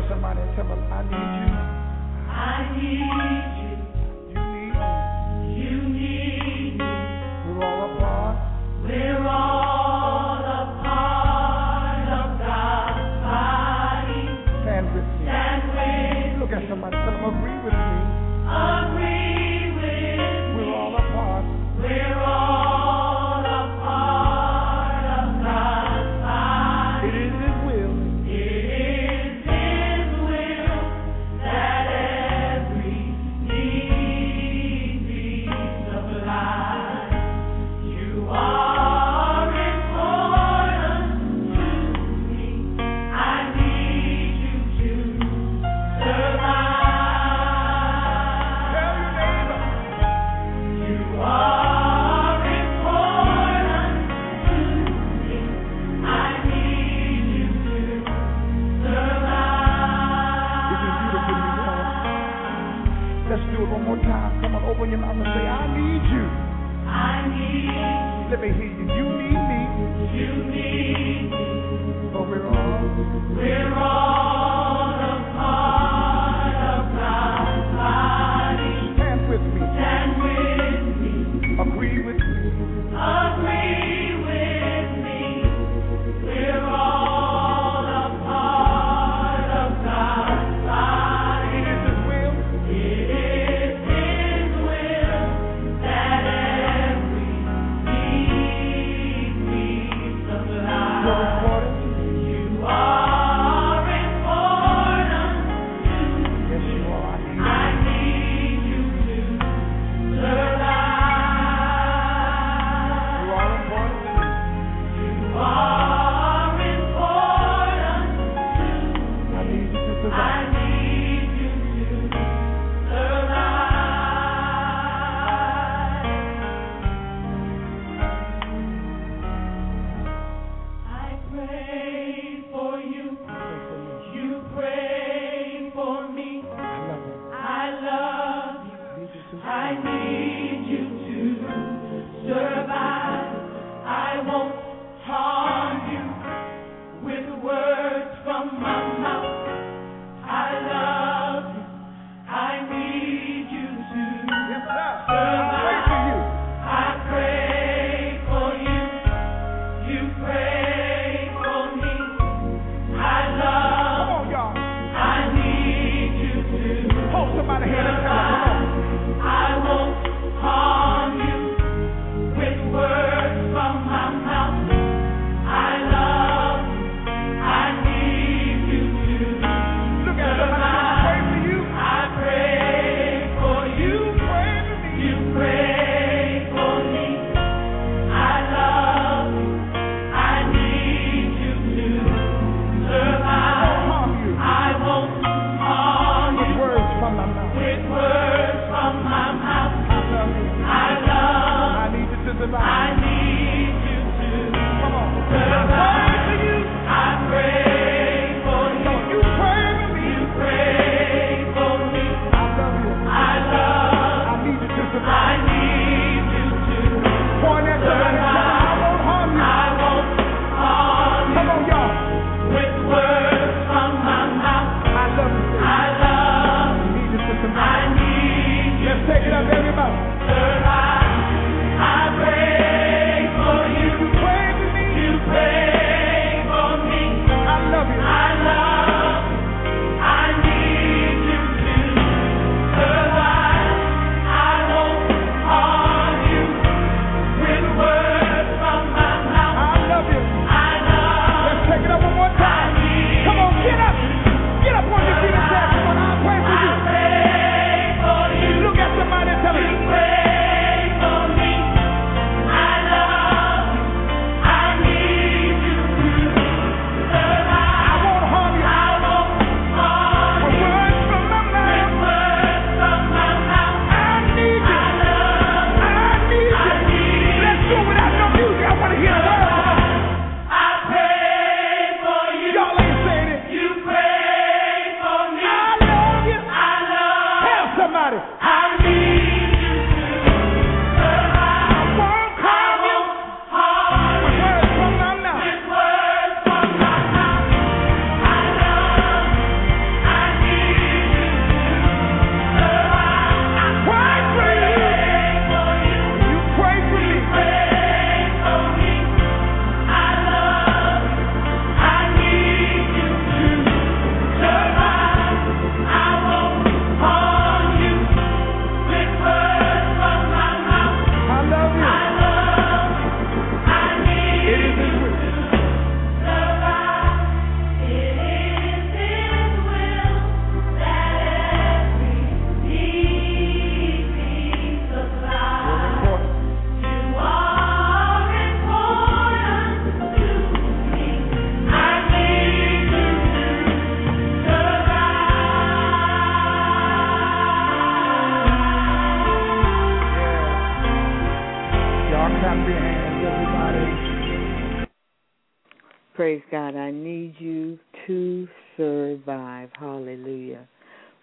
[0.08, 1.48] somebody and tell them, I need you.
[2.30, 3.79] I need you.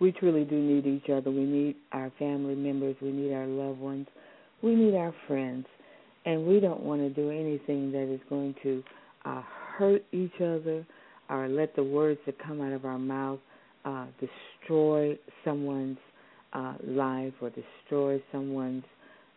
[0.08, 1.30] We truly do need each other.
[1.30, 2.96] We need our family members.
[3.02, 4.08] We need our loved ones.
[4.62, 5.66] We need our friends.
[6.26, 8.82] And we don't want to do anything that is going to
[9.26, 9.42] uh,
[9.78, 10.88] hurt each other
[11.30, 13.40] or let the words that come out of our mouth
[13.84, 15.98] uh, destroy someone's
[16.54, 18.86] uh, life or destroy someone's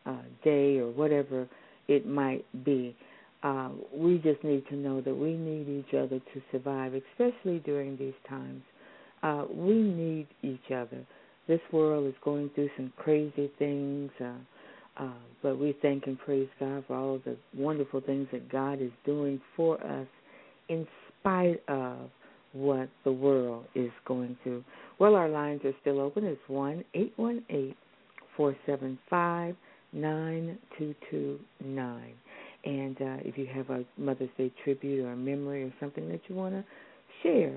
[0.06, 1.48] uh, day or whatever
[1.88, 2.94] it might be.
[3.42, 7.96] Uh, we just need to know that we need each other to survive, especially during
[7.96, 8.62] these times.
[9.22, 11.04] Uh, we need each other.
[11.46, 14.32] This world is going through some crazy things, uh,
[14.96, 15.08] uh,
[15.42, 19.40] but we thank and praise God for all the wonderful things that God is doing
[19.56, 20.06] for us
[20.68, 20.86] in
[21.20, 22.10] spite of
[22.52, 24.64] what the world is going through.
[24.98, 26.24] Well, our lines are still open.
[26.24, 27.76] It's one eight one eight
[28.36, 29.54] four seven five
[29.92, 32.14] nine two two nine.
[32.64, 36.20] And uh, if you have a Mother's Day tribute or a memory or something that
[36.28, 36.64] you want to
[37.22, 37.56] share,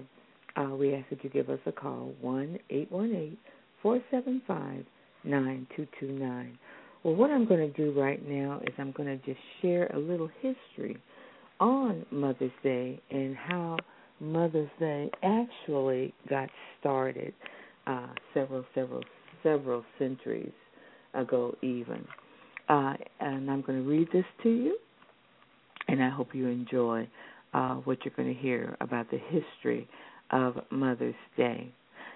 [0.56, 3.40] uh, we ask that you give us a call one eight one eight
[3.82, 4.86] four seven five
[5.24, 6.58] nine two two nine.
[7.04, 10.00] Well, what I'm going to do right now is I'm going to just share a
[10.00, 10.98] little history
[11.60, 13.78] on Mother's Day and how
[14.20, 16.50] Mother's Day actually got
[16.80, 17.34] started
[17.88, 19.02] uh, several, several,
[19.42, 20.54] several centuries
[21.14, 22.06] ago, even.
[22.70, 24.78] Uh, and I'm going to read this to you,
[25.90, 27.08] and I hope you enjoy
[27.54, 29.88] uh, what you're going to hear about the history
[30.34, 31.72] of Mother's Day.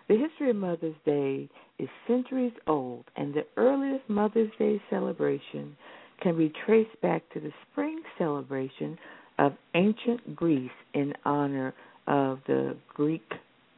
[0.10, 1.48] The history of Mother's Day
[1.80, 5.77] is centuries old, and the earliest Mother's Day celebration
[6.22, 8.98] can be traced back to the spring celebration
[9.38, 11.73] of ancient Greece in honor
[12.07, 13.31] of the Greek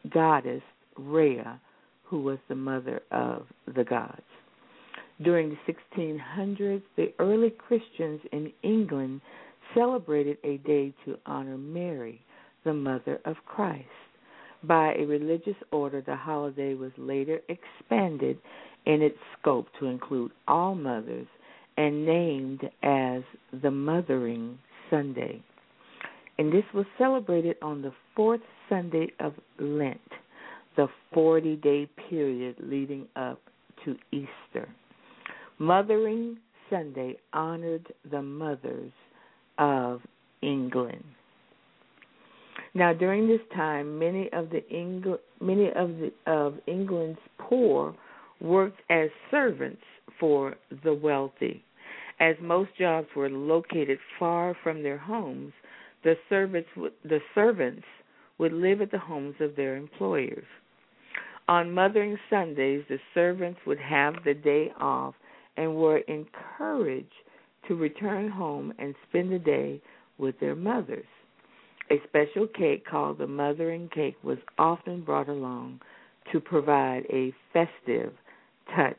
[0.10, 0.64] goddess
[0.98, 1.60] Rhea,
[2.06, 3.46] who was the mother of
[3.76, 4.22] the gods.
[5.22, 9.20] During the 1600s, the early Christians in England
[9.74, 12.22] celebrated a day to honor Mary,
[12.64, 13.86] the mother of Christ.
[14.64, 18.38] By a religious order, the holiday was later expanded
[18.86, 21.28] in its scope to include all mothers
[21.78, 23.24] and named as
[23.62, 24.58] the Mothering
[24.90, 25.42] Sunday.
[26.38, 30.00] And this was celebrated on the fourth Sunday of Lent,
[30.76, 33.40] the 40 day period leading up
[33.86, 34.68] to Easter.
[35.58, 36.38] Mothering
[36.70, 38.92] Sunday honored the mothers
[39.58, 40.02] of
[40.42, 41.04] England.
[42.74, 44.64] Now, during this time, many of the
[45.42, 47.96] many of the of England's poor
[48.40, 49.82] worked as servants
[50.20, 51.64] for the wealthy.
[52.20, 55.54] As most jobs were located far from their homes,
[56.04, 57.86] the servants would, the servants
[58.38, 60.46] would live at the homes of their employers.
[61.48, 65.16] On Mothering Sundays, the servants would have the day off
[65.58, 67.08] and were encouraged
[67.68, 69.82] to return home and spend the day
[70.18, 71.08] with their mothers.
[71.92, 75.82] A special cake called the mothering cake was often brought along
[76.32, 78.14] to provide a festive
[78.76, 78.96] touch.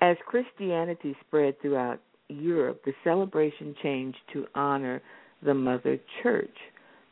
[0.00, 5.00] As Christianity spread throughout Europe, the celebration changed to honor
[5.42, 6.56] the Mother Church,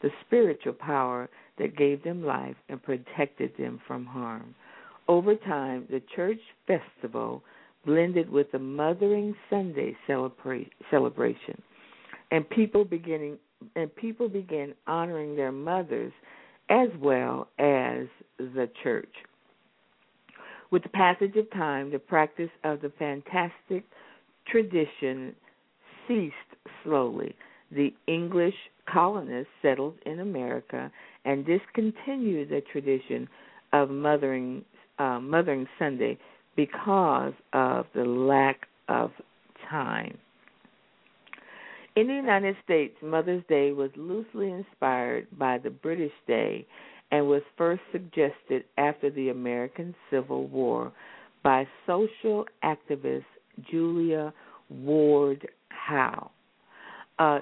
[0.02, 1.28] the spiritual power
[1.58, 4.54] that gave them life and protected them from harm.
[5.06, 7.42] Over time, the church festival
[7.86, 11.60] blended with the Mothering Sunday celebra- celebration,
[12.30, 13.38] and people beginning
[13.74, 16.12] and people began honoring their mothers
[16.68, 18.06] as well as
[18.38, 19.12] the church.
[20.70, 23.84] With the passage of time, the practice of the fantastic
[24.46, 25.34] tradition
[26.06, 26.34] ceased
[26.84, 27.34] slowly.
[27.70, 28.54] The English
[28.90, 30.90] colonists settled in America
[31.24, 33.28] and discontinued the tradition
[33.72, 34.64] of mothering
[34.98, 36.18] uh, mothering Sunday
[36.56, 39.12] because of the lack of
[39.70, 40.18] time.
[41.98, 46.64] In the United States, Mother's Day was loosely inspired by the British Day
[47.10, 50.92] and was first suggested after the American Civil War
[51.42, 53.24] by social activist
[53.68, 54.32] Julia
[54.70, 56.30] Ward Howe.
[57.18, 57.40] Uh,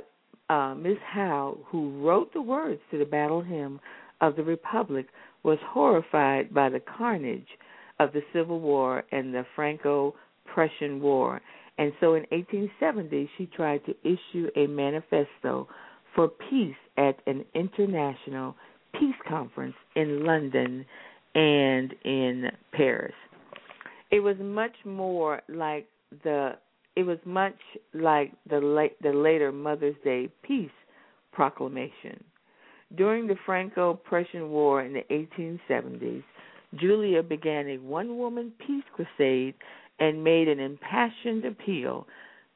[0.48, 3.78] uh, Miss Howe, who wrote the words to the battle hymn
[4.22, 5.08] of the Republic,
[5.42, 7.58] was horrified by the carnage
[8.00, 10.14] of the Civil War and the Franco
[10.46, 11.42] Prussian War
[11.78, 15.68] and so in 1870, she tried to issue a manifesto
[16.14, 18.56] for peace at an international
[18.98, 20.86] peace conference in London
[21.34, 23.14] and in Paris.
[24.10, 25.86] It was much more like
[26.24, 26.56] the
[26.94, 27.58] it was much
[27.92, 30.70] like the late, the later Mother's Day peace
[31.32, 32.24] proclamation.
[32.96, 36.22] During the Franco-Prussian War in the 1870s,
[36.76, 39.54] Julia began a one-woman peace crusade
[39.98, 42.06] and made an impassioned appeal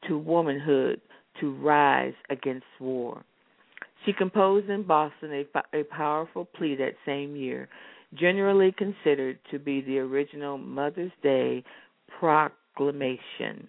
[0.08, 1.00] to womanhood
[1.40, 3.24] to rise against war.
[4.04, 7.68] She composed in Boston a, a powerful plea that same year
[8.14, 11.62] generally considered to be the original Mother's Day
[12.18, 13.68] proclamation.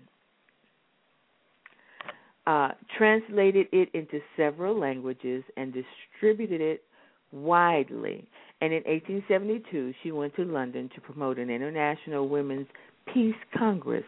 [2.47, 6.83] Uh, translated it into several languages and distributed it
[7.31, 8.27] widely.
[8.61, 12.67] And in 1872, she went to London to promote an international women's
[13.13, 14.03] peace congress.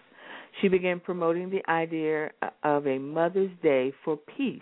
[0.61, 2.31] She began promoting the idea
[2.63, 4.61] of a Mother's Day for peace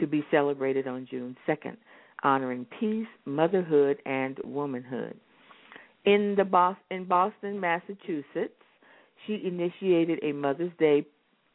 [0.00, 1.76] to be celebrated on June 2nd,
[2.22, 5.18] honoring peace, motherhood, and womanhood.
[6.04, 8.54] In the in Boston, Massachusetts,
[9.26, 11.06] she initiated a Mother's Day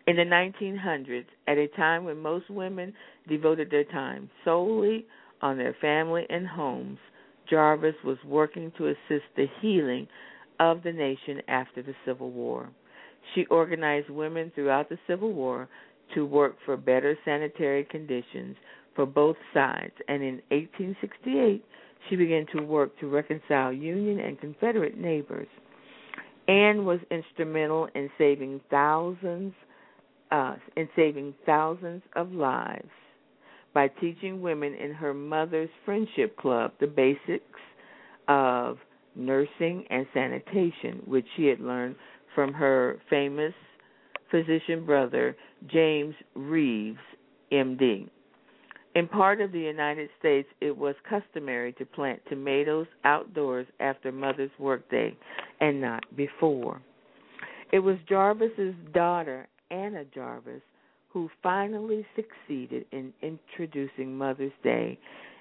[0.05, 2.93] In the 1900s, at a time when most women
[3.27, 5.05] devoted their time solely
[5.41, 6.97] on their family and homes,
[7.49, 10.07] Jarvis was working to assist the healing
[10.63, 12.69] of the nation after the Civil War.
[13.35, 15.67] She organized women throughout the Civil War
[16.15, 18.55] to work for better sanitary conditions
[18.95, 21.65] for both sides, and in 1868
[22.09, 25.47] she began to work to reconcile Union and Confederate neighbors.
[26.47, 29.53] Anne was instrumental in saving thousands
[30.31, 32.89] uh, in saving thousands of lives
[33.73, 37.59] by teaching women in her mother's friendship club the basics
[38.27, 38.77] of
[39.15, 41.95] nursing and sanitation, which she had learned
[42.35, 43.53] from her famous
[44.31, 45.35] physician brother,
[45.67, 46.97] James Reeves,
[47.51, 48.09] MD.
[48.95, 54.51] In part of the United States, it was customary to plant tomatoes outdoors after Mother's
[54.59, 55.15] Workday
[55.61, 56.81] and not before.
[57.71, 60.61] It was Jarvis's daughter, Anna Jarvis,
[61.09, 64.99] who finally succeeded in introducing Mother's Day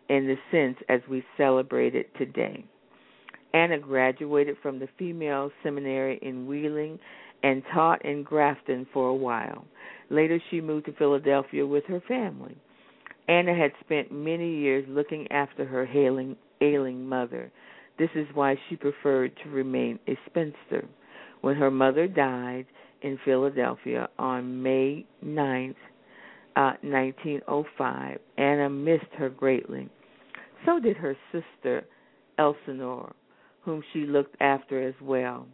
[0.08, 2.64] in the sense as we celebrate it today.
[3.54, 6.98] Anna graduated from the female seminary in Wheeling
[7.42, 9.64] and taught in Grafton for a while.
[10.10, 12.56] Later, she moved to Philadelphia with her family.
[13.28, 17.50] Anna had spent many years looking after her ailing, ailing mother.
[17.98, 20.86] This is why she preferred to remain a spinster.
[21.40, 22.66] When her mother died
[23.02, 25.74] in Philadelphia on May 9th,
[26.56, 29.88] uh, 1905, Anna missed her greatly.
[30.64, 31.84] So did her sister,
[32.38, 33.12] Elsinore,
[33.64, 35.46] whom she looked after as well.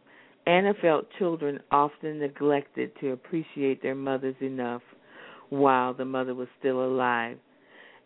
[0.47, 4.83] Anna felt children often neglected to appreciate their mothers enough
[5.51, 7.39] while the mother was still alive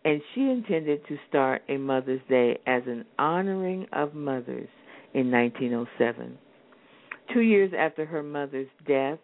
[0.05, 4.67] and she intended to start a Mother's Day as an honoring of mothers
[5.13, 6.37] in 1907.
[7.33, 9.19] Two years after her mother's death,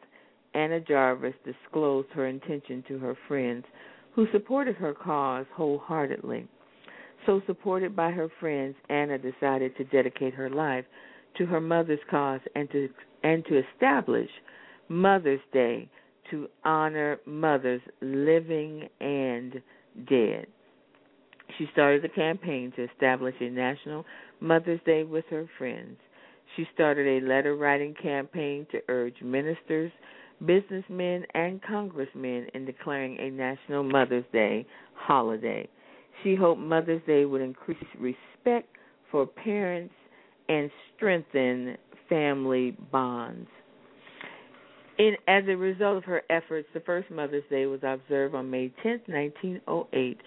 [0.53, 3.65] Anna Jarvis disclosed her intention to her friends,
[4.13, 6.47] who supported her cause wholeheartedly.
[7.25, 10.85] So, supported by her friends, Anna decided to dedicate her life
[11.37, 12.89] to her mother's cause and to
[13.23, 14.29] and to establish
[14.87, 15.89] Mother's Day
[16.31, 19.61] to honor mothers living and
[20.07, 20.47] dead.
[21.57, 24.05] She started a campaign to establish a national
[24.39, 25.97] Mother's Day with her friends.
[26.55, 29.91] She started a letter writing campaign to urge ministers,
[30.45, 34.65] businessmen, and congressmen in declaring a National Mother's Day
[34.95, 35.67] holiday.
[36.23, 38.67] She hoped Mother's Day would increase respect
[39.11, 39.93] for parents
[40.47, 41.77] and strengthen
[42.09, 43.47] family bonds.
[44.97, 48.73] In, as a result of her efforts, the first Mother's Day was observed on May
[48.83, 50.17] 10, 1908,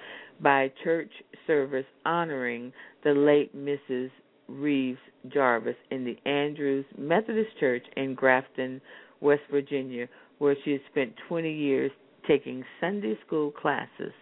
[0.41, 1.11] by church
[1.47, 2.73] service honoring
[3.05, 4.11] the late Mrs.
[4.49, 4.99] Reeves
[5.29, 8.81] Jarvis in the Andrews Methodist Church in Grafton,
[9.21, 10.09] West Virginia,
[10.39, 11.91] where she had spent 20 years
[12.27, 14.13] taking Sunday school classes.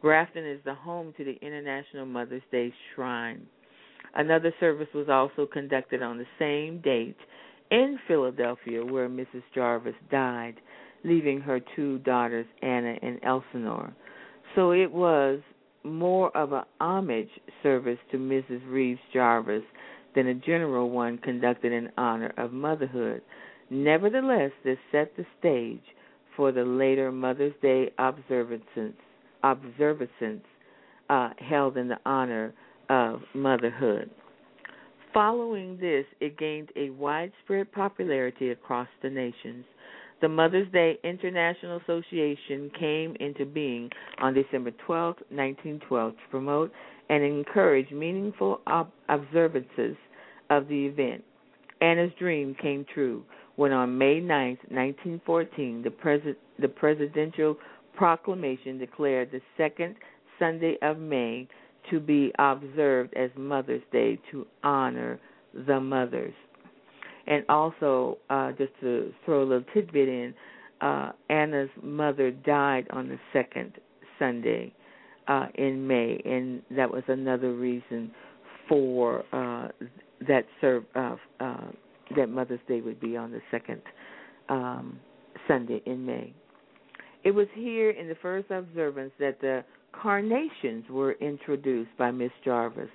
[0.00, 3.46] Grafton is the home to the International Mother's Day Shrine.
[4.14, 7.16] Another service was also conducted on the same date
[7.70, 9.42] in Philadelphia, where Mrs.
[9.54, 10.54] Jarvis died,
[11.04, 13.92] leaving her two daughters, Anna and Elsinore.
[14.54, 15.40] So it was
[15.84, 17.28] more of an homage
[17.62, 18.60] service to Mrs.
[18.68, 19.62] Reeves Jarvis
[20.14, 23.22] than a general one conducted in honor of motherhood.
[23.70, 25.82] Nevertheless, this set the stage
[26.36, 28.94] for the later Mother's Day observances,
[29.42, 30.40] observances
[31.10, 32.52] uh, held in the honor
[32.88, 34.10] of motherhood.
[35.14, 39.64] Following this, it gained a widespread popularity across the nations.
[40.20, 43.88] The Mother's Day International Association came into being
[44.20, 46.72] on December 12, 1912, to promote
[47.08, 49.96] and encourage meaningful ob- observances
[50.50, 51.24] of the event.
[51.80, 53.22] Anna's dream came true
[53.56, 57.56] when on May 9, 1914, the, pres- the presidential
[57.98, 59.96] proclamation declared the second
[60.38, 61.48] Sunday of May
[61.90, 65.18] to be observed as Mother's Day to honor
[65.66, 66.34] the mothers.
[67.26, 70.32] And also, uh, just to throw a little tidbit in,
[70.80, 73.72] uh, Anna's mother died on the second
[74.18, 74.72] Sunday
[75.26, 78.12] uh, in May, and that was another reason
[78.68, 79.68] for uh,
[80.26, 81.66] that serve uh, uh,
[82.16, 83.82] that Mother's Day would be on the second
[84.48, 85.00] um,
[85.48, 86.32] Sunday in May.
[87.24, 92.90] It was here in the first observance that the carnations were introduced by Miss Jarvis.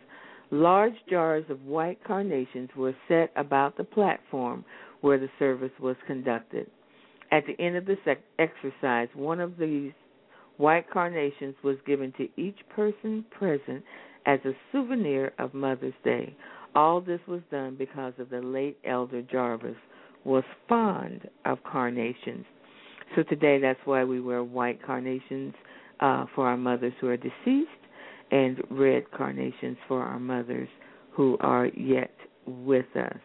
[0.51, 4.63] Large jars of white carnations were set about the platform
[5.01, 6.69] where the service was conducted.
[7.31, 9.91] At the end of the sec- exercise, one of these
[10.57, 13.83] white carnations was given to each person present
[14.25, 16.35] as a souvenir of Mother's Day.
[16.75, 19.75] All this was done because of the late Elder Jarvis
[20.23, 22.45] was fond of carnations.
[23.15, 25.53] So today that's why we wear white carnations
[25.99, 27.69] uh, for our mothers who are deceased
[28.31, 30.69] and red carnations for our mothers
[31.11, 32.13] who are yet
[32.45, 33.19] with us.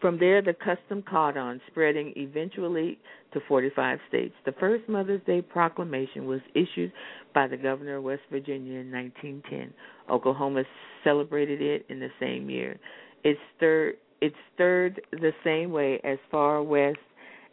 [0.00, 2.98] From there, the custom caught on, spreading eventually
[3.32, 4.34] to 45 states.
[4.44, 6.92] The first Mother's Day proclamation was issued
[7.34, 9.72] by the governor of West Virginia in 1910.
[10.08, 10.62] Oklahoma
[11.02, 12.78] celebrated it in the same year.
[13.24, 16.98] It stirred it stirred the same way as far west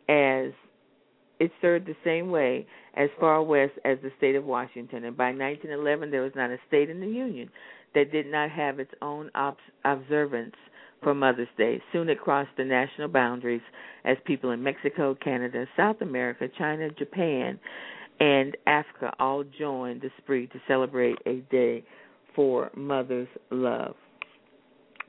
[0.10, 0.52] as
[1.40, 2.66] it served the same way
[2.96, 5.04] as far west as the state of Washington.
[5.04, 7.50] And by 1911, there was not a state in the Union
[7.94, 10.56] that did not have its own ob- observance
[11.04, 11.82] for Mother's Day.
[11.92, 13.62] Soon it crossed the national boundaries
[14.06, 17.60] as people in Mexico, Canada, South America, China, Japan,
[18.20, 21.84] and Africa all joined the spree to celebrate a day
[22.36, 23.96] for mother's love.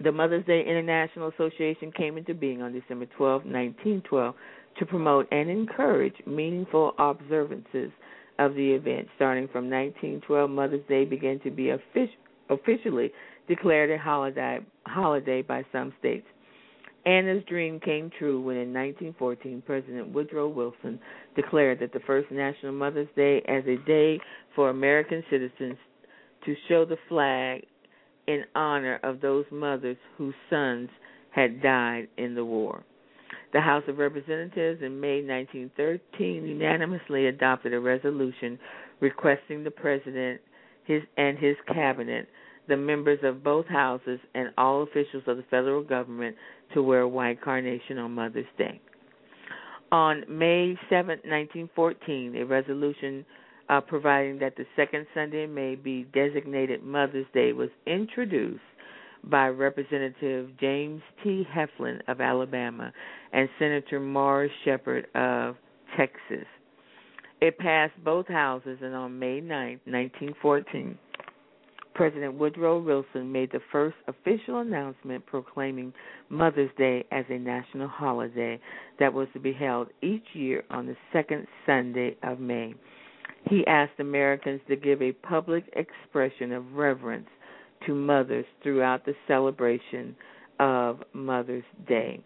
[0.03, 4.35] The Mother's Day International Association came into being on December 12, 1912,
[4.79, 7.91] to promote and encourage meaningful observances
[8.39, 9.09] of the event.
[9.17, 12.11] Starting from 1912, Mother's Day began to be offic-
[12.51, 13.11] officially
[13.49, 16.27] declared a holiday, holiday by some states.
[17.07, 20.99] Anna's dream came true when in 1914 President Woodrow Wilson
[21.37, 24.19] declared that the first National Mother's Day as a day
[24.57, 25.77] for American citizens
[26.45, 27.63] to show the flag
[28.27, 30.89] in honor of those mothers whose sons
[31.31, 32.83] had died in the war.
[33.53, 38.59] The House of Representatives in May 1913 unanimously adopted a resolution
[39.01, 40.41] requesting the president
[40.85, 42.29] his and his cabinet,
[42.69, 46.37] the members of both houses and all officials of the federal government
[46.75, 48.81] to wear white carnation on Mother's Day.
[49.93, 53.25] On May 7, 1914, a resolution
[53.69, 58.61] uh, providing that the second Sunday in May be designated Mother's Day was introduced
[59.31, 61.47] by Representative James T.
[61.55, 62.93] Heflin of Alabama
[63.33, 65.57] and Senator Morris Sheppard of
[65.97, 66.47] Texas.
[67.41, 70.99] It passed both houses, and on May 9, 1914,
[71.95, 75.93] President Woodrow Wilson made the first official announcement proclaiming
[76.29, 78.61] Mother's Day as a national holiday
[78.99, 82.75] that was to be held each year on the second Sunday of May.
[83.49, 87.29] He asked Americans to give a public expression of reverence
[87.87, 90.17] to mothers throughout the celebration
[90.59, 92.23] of Mother's Day.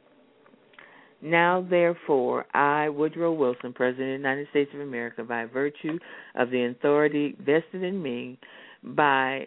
[1.22, 5.98] Now, therefore, I, Woodrow Wilson, President of the United States of America, by virtue
[6.35, 8.39] of the authority vested in me
[8.82, 9.47] by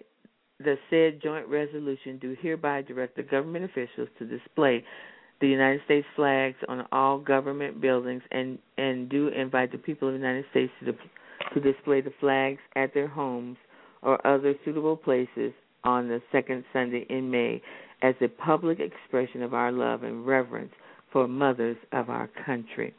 [0.60, 4.84] the said joint resolution, do hereby direct the government officials to display
[5.42, 10.14] the United States flags on all government buildings and and do invite the people of
[10.14, 10.94] the United States to
[11.54, 13.58] to display the flags at their homes
[14.02, 15.52] or other suitable places
[15.84, 17.62] on the second Sunday in May
[18.02, 20.72] as a public expression of our love and reverence
[21.12, 22.94] for mothers of our country.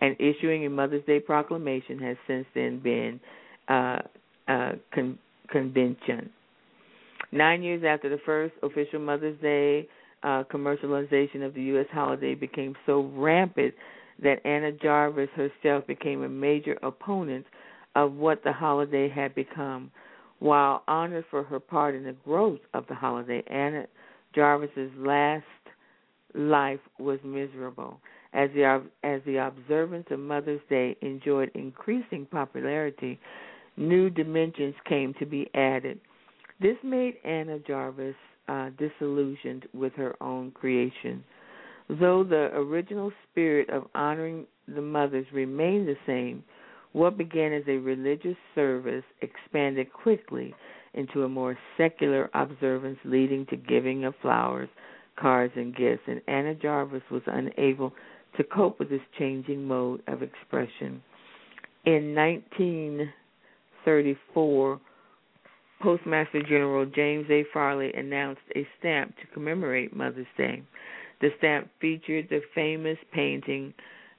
[0.00, 3.20] And issuing a Mother's Day proclamation has since then been
[3.68, 3.98] uh,
[4.48, 5.18] uh, con-
[5.48, 6.30] convention.
[7.30, 9.88] Nine years after the first official Mother's Day
[10.22, 11.86] uh, commercialization of the U.S.
[11.92, 13.74] holiday became so rampant
[14.22, 17.46] that Anna Jarvis herself became a major opponent
[17.94, 19.90] of what the holiday had become.
[20.42, 23.86] While honored for her part in the growth of the holiday, Anna
[24.34, 25.44] Jarvis's last
[26.34, 28.00] life was miserable.
[28.32, 33.20] As the as the observance of Mother's Day enjoyed increasing popularity,
[33.76, 36.00] new dimensions came to be added.
[36.60, 38.16] This made Anna Jarvis
[38.48, 41.22] uh, disillusioned with her own creation.
[41.88, 46.42] Though the original spirit of honoring the mothers remained the same,
[46.92, 50.54] what began as a religious service expanded quickly
[50.94, 54.68] into a more secular observance, leading to giving of flowers,
[55.18, 56.02] cards, and gifts.
[56.06, 57.92] And Anna Jarvis was unable
[58.36, 61.02] to cope with this changing mode of expression.
[61.84, 64.80] In 1934,
[65.82, 67.44] Postmaster General James A.
[67.52, 70.62] Farley announced a stamp to commemorate Mother's Day.
[71.20, 73.74] The stamp featured the famous painting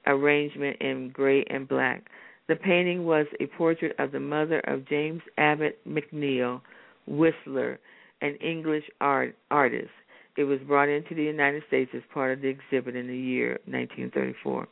[0.06, 2.04] arrangement in gray and black.
[2.46, 6.60] The painting was a portrait of the mother of James Abbott McNeill,
[7.06, 7.78] Whistler,
[8.20, 9.90] an English art, artist.
[10.36, 13.60] It was brought into the United States as part of the exhibit in the year
[13.66, 14.68] 1934.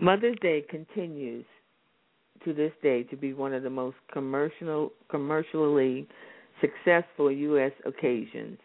[0.00, 1.44] Mother's Day continues
[2.44, 6.06] to this day to be one of the most commercial, commercially
[6.60, 7.72] successful U.S.
[7.84, 8.58] occasions.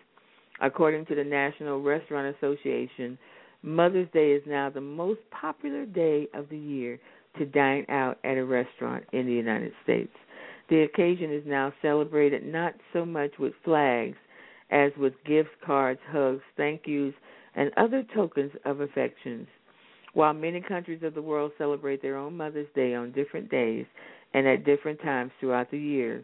[0.62, 3.18] According to the National Restaurant Association,
[3.64, 7.00] Mother's Day is now the most popular day of the year
[7.38, 10.14] to dine out at a restaurant in the United States.
[10.70, 14.18] The occasion is now celebrated not so much with flags
[14.70, 17.14] as with gifts, cards, hugs, thank yous,
[17.56, 19.48] and other tokens of affections.
[20.14, 23.86] While many countries of the world celebrate their own Mother's Day on different days
[24.34, 26.24] and at different times throughout the year,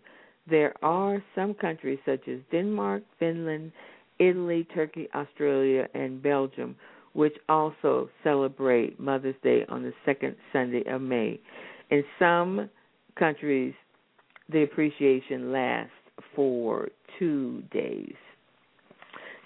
[0.50, 3.72] there are some countries such as Denmark, Finland,
[4.20, 6.76] Italy, Turkey, Australia, and Belgium
[7.18, 11.40] which also celebrate Mother's Day on the second Sunday of May.
[11.90, 12.70] In some
[13.18, 13.74] countries,
[14.52, 15.92] the appreciation lasts
[16.36, 18.14] for two days.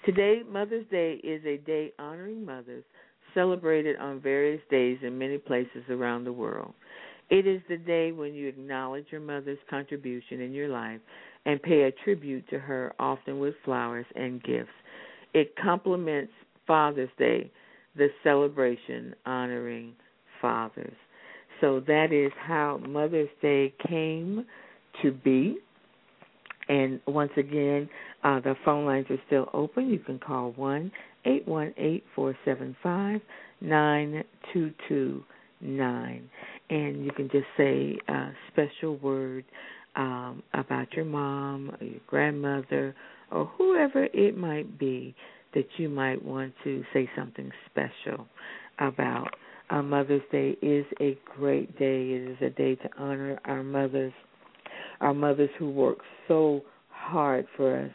[0.04, 2.84] Today, Mother's Day is a day honoring mothers
[3.32, 6.74] celebrated on various days in many places around the world.
[7.30, 11.00] It is the day when you acknowledge your mother's contribution in your life
[11.46, 14.68] and pay a tribute to her, often with flowers and gifts.
[15.32, 16.32] It complements
[16.66, 17.50] Father's Day,
[17.96, 19.94] the celebration honoring
[20.40, 20.96] fathers.
[21.60, 24.44] So that is how Mother's Day came
[25.02, 25.58] to be.
[26.68, 27.88] And once again,
[28.24, 29.90] uh, the phone lines are still open.
[29.90, 30.90] You can call one
[31.24, 33.20] eight one eight four seven five
[33.60, 35.22] nine two two
[35.60, 36.28] nine,
[36.70, 39.44] and you can just say a special word
[39.96, 42.94] um, about your mom or your grandmother
[43.30, 45.14] or whoever it might be
[45.54, 48.26] that you might want to say something special
[48.78, 49.28] about.
[49.70, 52.10] Our Mother's Day is a great day.
[52.10, 54.12] It is a day to honor our mothers,
[55.00, 55.98] our mothers who work
[56.28, 57.90] so hard for us.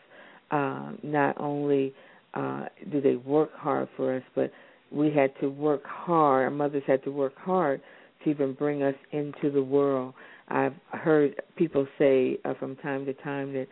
[0.49, 1.93] Uh, not only
[2.33, 4.51] uh, do they work hard for us, but
[4.91, 6.45] we had to work hard.
[6.45, 7.81] Our mothers had to work hard
[8.23, 10.13] to even bring us into the world.
[10.47, 13.67] I've heard people say uh, from time to time that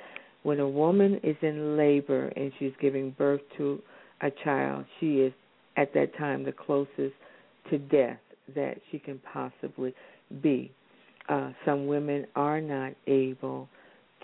[0.45, 3.81] when a woman is in labor and she's giving birth to
[4.21, 5.33] a child, she is
[5.75, 7.15] at that time the closest
[7.71, 8.19] to death
[8.55, 9.91] that she can possibly
[10.43, 10.71] be.
[11.29, 13.67] Uh, some women are not able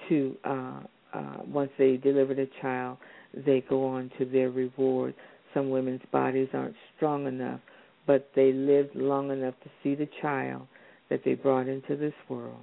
[0.09, 0.79] to, uh,
[1.11, 2.99] uh, once they deliver the child,
[3.33, 5.15] they go on to their reward.
[5.55, 7.61] Some women's bodies aren't strong enough,
[8.05, 10.67] but they lived long enough to see the child
[11.09, 12.61] that they brought into this world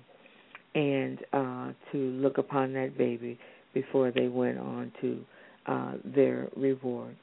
[0.75, 3.39] and uh, to look upon that baby
[3.75, 5.25] before they went on to
[5.67, 7.17] uh, their reward.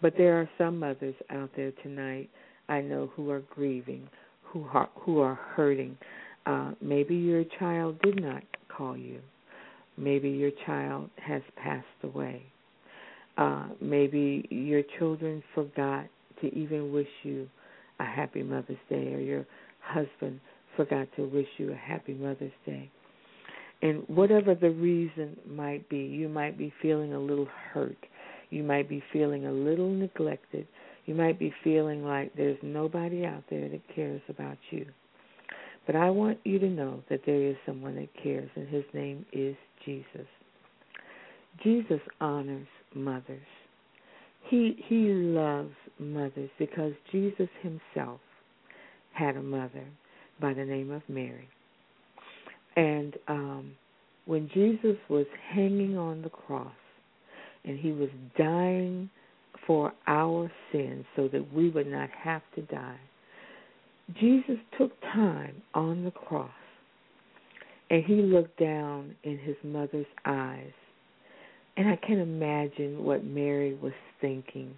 [0.00, 2.28] But there are some mothers out there tonight
[2.68, 4.08] I know who are grieving,
[4.42, 5.96] who are, who are hurting.
[6.46, 8.42] Uh, maybe your child did not
[8.74, 9.20] call you.
[9.96, 12.42] Maybe your child has passed away.
[13.36, 16.06] Uh, maybe your children forgot
[16.40, 17.48] to even wish you
[18.00, 19.46] a happy Mother's Day or your
[19.80, 20.40] husband
[20.78, 22.88] forgot to wish you a happy Mother's Day.
[23.82, 27.98] And whatever the reason might be, you might be feeling a little hurt.
[28.50, 30.68] You might be feeling a little neglected.
[31.06, 34.86] You might be feeling like there's nobody out there that cares about you.
[35.84, 39.26] But I want you to know that there is someone that cares, and his name
[39.32, 40.28] is Jesus.
[41.64, 43.40] Jesus honors mothers.
[44.48, 48.20] He he loves mothers because Jesus himself
[49.12, 49.84] had a mother
[50.40, 51.48] by the name of Mary.
[52.76, 53.72] And um
[54.26, 56.74] when Jesus was hanging on the cross
[57.64, 59.08] and he was dying
[59.66, 63.00] for our sins so that we would not have to die,
[64.20, 66.50] Jesus took time on the cross
[67.90, 70.72] and he looked down in his mother's eyes.
[71.76, 74.76] And I can imagine what Mary was thinking.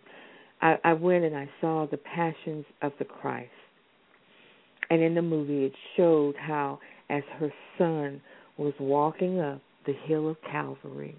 [0.61, 3.51] I, I went and I saw the Passions of the Christ.
[4.91, 8.21] And in the movie, it showed how, as her son
[8.59, 11.17] was walking up the hill of Calvary,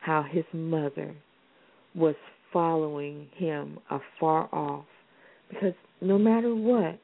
[0.00, 1.14] how his mother
[1.94, 2.14] was
[2.52, 4.84] following him afar off.
[5.48, 6.98] Because no matter what,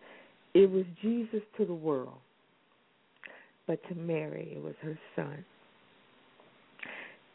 [0.54, 2.18] it was Jesus to the world.
[3.66, 5.44] But to Mary, it was her son.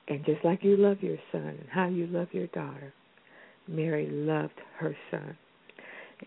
[0.07, 2.93] And just like you love your son and how you love your daughter,
[3.67, 5.37] Mary loved her son.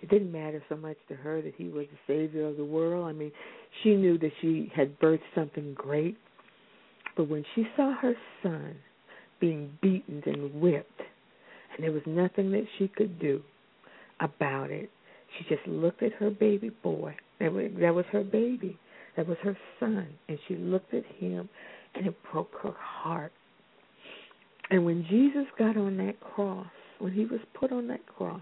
[0.02, 3.06] It didn't matter so much to her that he was the savior of the world.
[3.06, 3.32] I mean,
[3.82, 6.16] she knew that she had birthed something great.
[7.16, 8.76] But when she saw her son
[9.40, 11.00] being beaten and whipped,
[11.74, 13.42] and there was nothing that she could do
[14.20, 14.90] about it,
[15.36, 17.14] she just looked at her baby boy.
[17.40, 18.78] That was, her baby.
[19.16, 20.08] That was her son.
[20.28, 21.48] And she looked at him,
[21.94, 23.32] and it broke her heart.
[24.70, 26.66] And when Jesus got on that cross,
[26.98, 28.40] when he was put on that cross,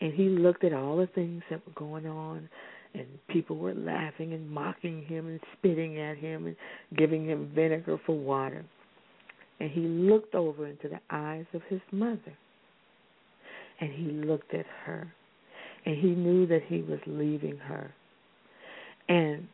[0.00, 2.48] and he looked at all the things that were going on,
[2.94, 6.56] and people were laughing and mocking him and spitting at him and
[6.96, 8.64] giving him vinegar for water.
[9.60, 12.36] And he looked over into the eyes of his mother,
[13.80, 15.12] and he looked at her,
[15.86, 17.92] and he knew that he was leaving her.
[19.08, 19.46] And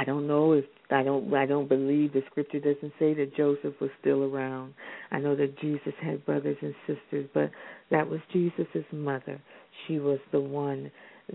[0.00, 3.74] I don't know if I don't I don't believe the scripture doesn't say that Joseph
[3.82, 4.72] was still around.
[5.10, 7.50] I know that Jesus had brothers and sisters, but
[7.90, 9.38] that was Jesus's mother.
[9.86, 10.90] She was the one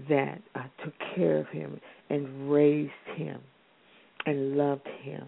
[0.10, 1.80] that uh, took care of him
[2.10, 3.40] and raised him
[4.26, 5.28] and loved him.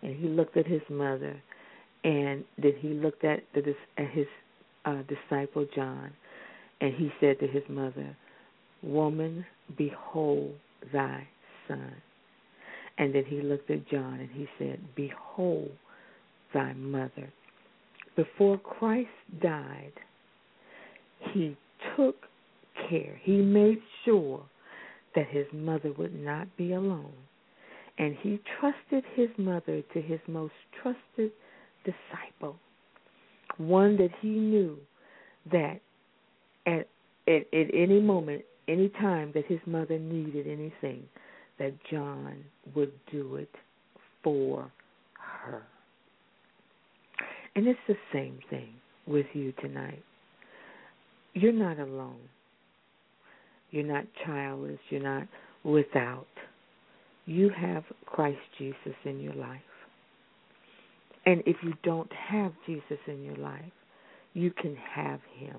[0.00, 1.36] And he looked at his mother,
[2.04, 4.26] and then he looked at the at his
[4.86, 6.10] uh, disciple John,
[6.80, 8.16] and he said to his mother,
[8.82, 9.44] "Woman,
[9.76, 10.54] behold
[10.90, 11.28] thy
[11.68, 11.92] son."
[12.98, 15.70] And then he looked at John and he said, Behold
[16.52, 17.32] thy mother.
[18.16, 19.08] Before Christ
[19.40, 19.92] died,
[21.32, 21.56] he
[21.96, 22.16] took
[22.88, 23.18] care.
[23.22, 24.42] He made sure
[25.14, 27.12] that his mother would not be alone.
[27.98, 31.32] And he trusted his mother to his most trusted
[31.84, 32.56] disciple,
[33.58, 34.78] one that he knew
[35.50, 35.80] that
[36.66, 36.88] at,
[37.28, 41.04] at, at any moment, any time that his mother needed anything,
[41.58, 43.50] that John would do it
[44.22, 44.70] for
[45.18, 45.62] her.
[47.54, 48.74] And it's the same thing
[49.06, 50.02] with you tonight.
[51.34, 52.20] You're not alone.
[53.70, 54.78] You're not childless.
[54.90, 55.26] You're not
[55.64, 56.26] without.
[57.26, 59.60] You have Christ Jesus in your life.
[61.24, 63.72] And if you don't have Jesus in your life,
[64.34, 65.56] you can have him.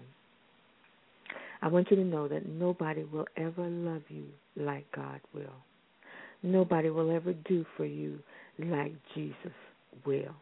[1.61, 4.25] I want you to know that nobody will ever love you
[4.57, 5.55] like God will.
[6.43, 8.19] Nobody will ever do for you
[8.59, 9.53] like Jesus
[10.05, 10.35] will.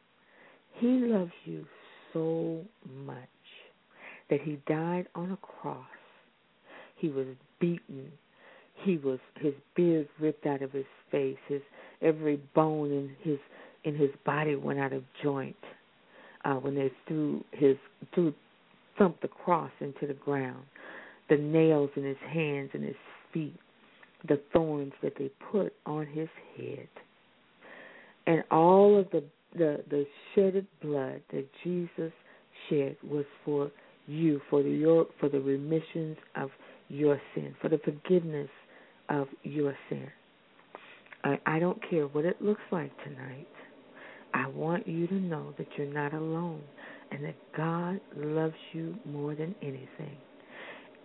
[0.73, 1.65] He loves you
[2.11, 2.61] so
[3.05, 3.17] much
[4.29, 5.85] that he died on a cross.
[6.95, 7.27] He was
[7.59, 8.11] beaten.
[8.83, 11.37] He was his beard ripped out of his face.
[11.47, 11.61] His
[12.01, 13.37] every bone in his
[13.83, 15.55] in his body went out of joint
[16.45, 17.77] uh, when they threw his
[18.15, 18.33] threw
[18.97, 20.63] thumped the cross into the ground.
[21.29, 22.95] The nails in his hands and his
[23.31, 23.59] feet
[24.27, 26.87] the thorns that they put on his head.
[28.27, 29.23] And all of the
[29.53, 32.13] the, the shedded blood that Jesus
[32.69, 33.69] shed was for
[34.07, 36.49] you, for the your for the remissions of
[36.87, 38.49] your sin, for the forgiveness
[39.09, 40.07] of your sin.
[41.23, 43.47] I, I don't care what it looks like tonight.
[44.33, 46.61] I want you to know that you're not alone
[47.11, 50.17] and that God loves you more than anything.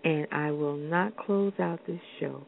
[0.04, 2.46] And I will not close out this show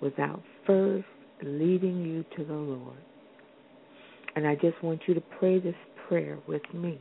[0.00, 1.06] without first
[1.42, 2.96] leading you to the Lord.
[4.34, 5.74] And I just want you to pray this
[6.08, 7.00] prayer with me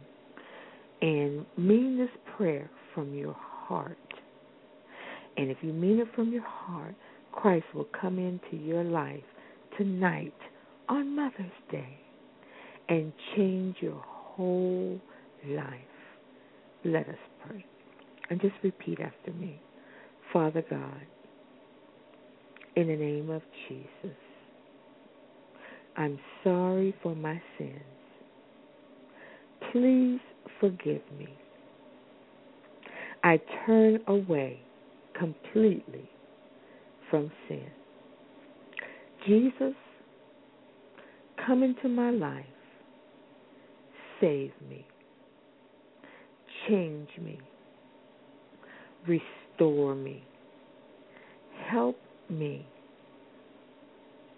[1.01, 3.97] and mean this prayer from your heart.
[5.37, 6.95] And if you mean it from your heart,
[7.31, 9.23] Christ will come into your life
[9.77, 10.33] tonight
[10.87, 11.99] on Mother's Day
[12.87, 14.99] and change your whole
[15.45, 15.65] life.
[16.85, 17.65] Let us pray.
[18.29, 19.61] And just repeat after me.
[20.31, 21.01] Father God,
[22.75, 24.17] in the name of Jesus,
[25.95, 27.79] I'm sorry for my sins.
[29.71, 30.19] Please
[30.59, 31.27] forgive me.
[33.23, 34.59] I turn away
[35.17, 36.09] completely
[37.09, 37.65] from sin.
[39.25, 39.73] Jesus,
[41.45, 42.45] come into my life.
[44.21, 44.85] Save me.
[46.67, 47.39] Change me.
[49.07, 50.23] Restore me.
[51.69, 51.97] Help
[52.29, 52.65] me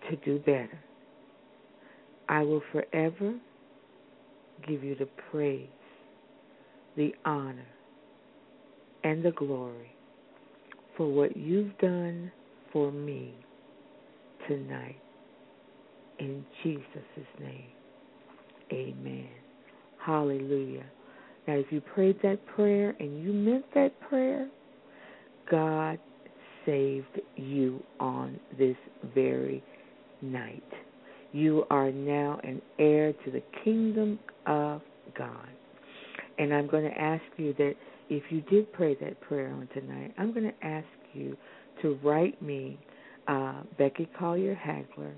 [0.10, 0.80] to do better.
[2.30, 3.36] I will forever
[4.68, 5.68] give you the praise,
[6.96, 7.68] the honor,
[9.04, 9.92] and the glory
[10.96, 12.32] for what you've done
[12.74, 13.34] for me
[14.48, 14.98] tonight.
[16.20, 16.82] In Jesus'
[17.40, 17.70] name,
[18.74, 19.30] amen.
[20.04, 20.86] Hallelujah.
[21.48, 24.50] Now, if you prayed that prayer and you meant that prayer,
[25.50, 26.00] God
[26.68, 28.76] saved you on this
[29.16, 29.64] very
[30.22, 30.64] night.
[31.32, 34.82] You are now an heir to the kingdom of
[35.18, 35.48] God.
[36.38, 37.74] And I'm going to ask you that
[38.10, 41.36] if you did pray that prayer on tonight, I'm going to ask you
[41.82, 42.78] to write me,
[43.28, 45.14] uh, Becky Collier Hagler,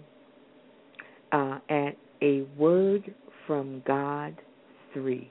[1.32, 3.14] uh, at a word
[3.46, 4.36] from God
[4.94, 5.30] 3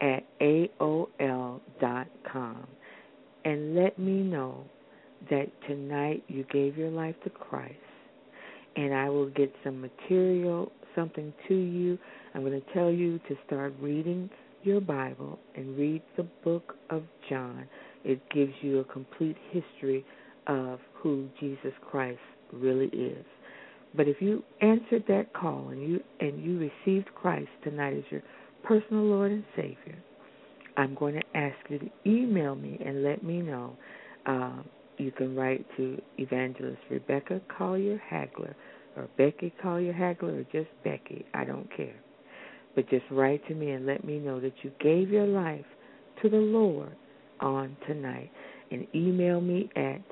[0.00, 2.66] at AOL dot com
[3.44, 4.64] and let me know
[5.30, 7.74] that tonight you gave your life to Christ
[8.78, 11.98] and I will get some material, something to you.
[12.34, 14.30] I'm going to tell you to start reading
[14.62, 17.66] your Bible and read the book of John.
[18.04, 20.04] It gives you a complete history
[20.46, 22.20] of who Jesus Christ
[22.52, 23.24] really is.
[23.96, 28.22] But if you answered that call and you and you received Christ tonight as your
[28.62, 29.98] personal Lord and Savior,
[30.76, 33.76] I'm going to ask you to email me and let me know.
[34.24, 34.62] Uh,
[34.98, 38.54] you can write to Evangelist Rebecca Collier Hagler
[38.96, 41.24] or Becky Collier Hagler or just Becky.
[41.34, 41.96] I don't care.
[42.74, 45.64] But just write to me and let me know that you gave your life
[46.22, 46.94] to the Lord
[47.40, 48.30] on tonight.
[48.70, 50.02] And email me at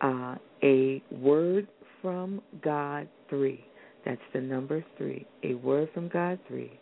[0.00, 1.68] uh, a word
[2.02, 3.64] from God 3.
[4.04, 5.26] That's the number 3.
[5.44, 6.78] A word from God 3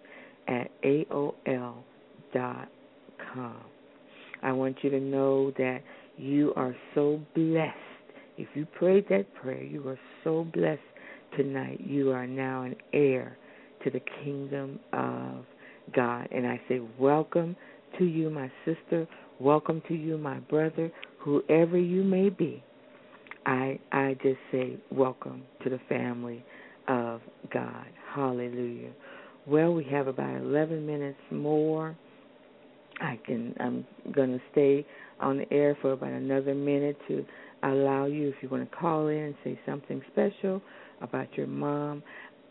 [0.49, 1.75] at AOL
[2.33, 2.69] dot
[3.33, 3.57] com.
[4.43, 5.81] I want you to know that
[6.19, 7.75] you are so blessed.
[8.37, 10.81] If you prayed that prayer, you are so blessed
[11.37, 11.81] tonight.
[11.85, 13.37] You are now an heir
[13.85, 15.45] to the kingdom of
[15.95, 16.29] God.
[16.31, 17.57] And I say, Welcome
[17.99, 19.07] to you, my sister.
[19.41, 22.63] Welcome to you, my brother, whoever you may be.
[23.47, 26.45] I I just say welcome to the family
[26.89, 27.21] of
[27.53, 27.87] God.
[28.15, 28.91] Hallelujah.
[29.47, 31.97] Well, we have about 11 minutes more.
[33.01, 33.87] I can I'm
[34.33, 34.87] to stay
[35.21, 37.25] on the air for about another minute to
[37.63, 40.63] allow you if you want to call in and say something special
[41.01, 42.03] about your mom.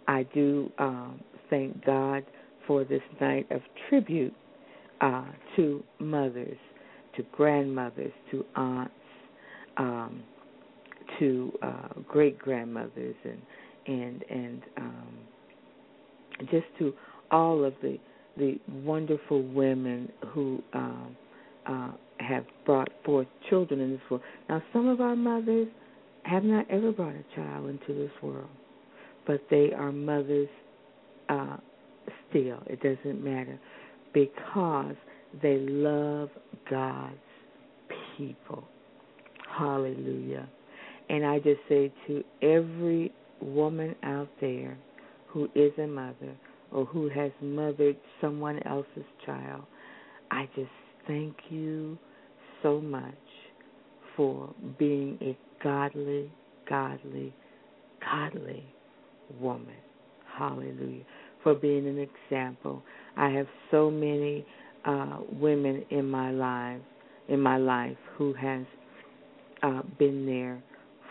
[0.07, 1.19] I do um,
[1.49, 2.23] thank God
[2.65, 4.33] for this night of tribute
[5.01, 5.25] uh,
[5.55, 6.57] to mothers,
[7.15, 8.93] to grandmothers, to aunts,
[9.77, 10.23] um,
[11.19, 13.41] to uh, great grandmothers, and
[13.85, 15.17] and and um,
[16.51, 16.93] just to
[17.31, 17.97] all of the
[18.37, 21.15] the wonderful women who um,
[21.65, 24.23] uh, have brought forth children in this world.
[24.49, 25.67] Now, some of our mothers
[26.23, 28.49] have not ever brought a child into this world,
[29.25, 30.49] but they are mothers
[31.29, 31.57] uh,
[32.29, 32.61] still.
[32.67, 33.59] It doesn't matter
[34.13, 34.95] because
[35.41, 36.29] they love
[36.69, 37.15] God's
[38.17, 38.63] people.
[39.57, 40.47] Hallelujah.
[41.09, 43.11] And I just say to every
[43.41, 44.77] woman out there
[45.27, 46.35] who is a mother
[46.71, 49.63] or who has mothered someone else's child,
[50.31, 50.69] I just
[51.07, 51.97] thank you
[52.61, 53.13] so much
[54.15, 56.31] for being a godly,
[56.67, 57.33] godly,
[58.01, 58.63] godly
[59.39, 59.75] woman.
[60.37, 61.03] Hallelujah.
[61.43, 62.81] For being an example.
[63.15, 64.45] I have so many
[64.85, 66.81] uh, women in my life,
[67.29, 68.65] in my life, who has
[69.63, 70.61] uh, been there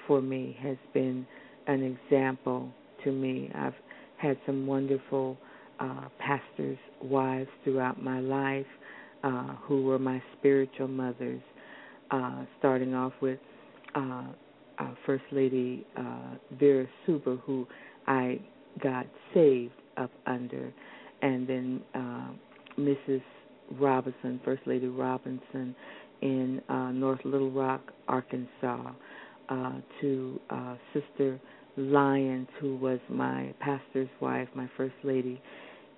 [0.06, 1.26] for me, has been
[1.66, 2.70] an example
[3.04, 3.50] to me.
[3.54, 3.74] I've
[4.18, 5.36] had some wonderful
[5.80, 8.66] uh, pastors' wives throughout my life
[9.22, 11.42] uh, who were my spiritual mothers,
[12.10, 13.38] uh, starting off with
[13.94, 14.24] uh,
[14.78, 17.66] uh, First Lady uh, Vera Suber, who
[18.06, 18.40] I
[18.82, 20.72] got saved up under,
[21.22, 22.28] and then uh,
[22.78, 23.22] Mrs.
[23.72, 25.74] Robinson, First Lady Robinson,
[26.22, 28.92] in uh, North Little Rock, Arkansas,
[29.48, 31.40] uh, to uh, Sister
[31.76, 35.40] Lyons, who was my pastor's wife, my first lady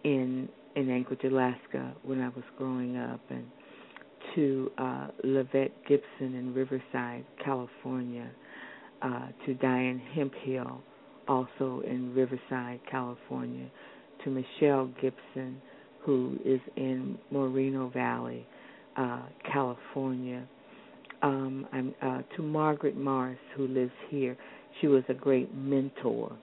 [0.04, 3.44] in in Anchorage, Alaska, when I was growing up, and
[4.34, 8.30] to uh, Lavette Gibson in Riverside, California,
[9.02, 10.80] uh, to Diane Hemphill,
[11.26, 13.66] also in Riverside, California,
[14.24, 15.60] to Michelle Gibson,
[16.00, 18.46] who is in Moreno Valley,
[18.96, 20.46] uh, California.
[21.22, 24.36] Um, I'm uh, to Margaret Morris, who lives here.
[24.80, 26.36] She was a great mentor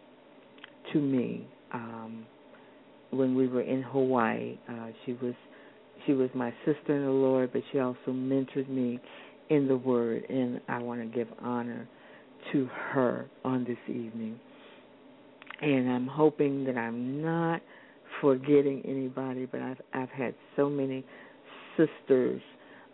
[0.92, 2.26] to me um,
[3.16, 4.58] when we were in Hawaii.
[4.70, 5.34] Uh, she was
[6.06, 9.00] she was my sister in the Lord, but she also mentored me
[9.50, 11.88] in the Word, and I want to give honor
[12.52, 14.40] to her on this evening.
[15.62, 17.62] And I'm hoping that I'm not
[18.22, 21.06] forgetting anybody, but I've I've had so many
[21.78, 22.42] sisters,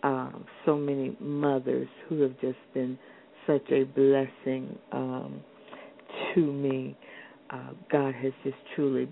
[0.04, 2.98] um, so many mothers who have just been
[3.48, 5.42] such a blessing um,
[6.34, 6.96] to me.
[7.50, 9.12] Uh, God has just truly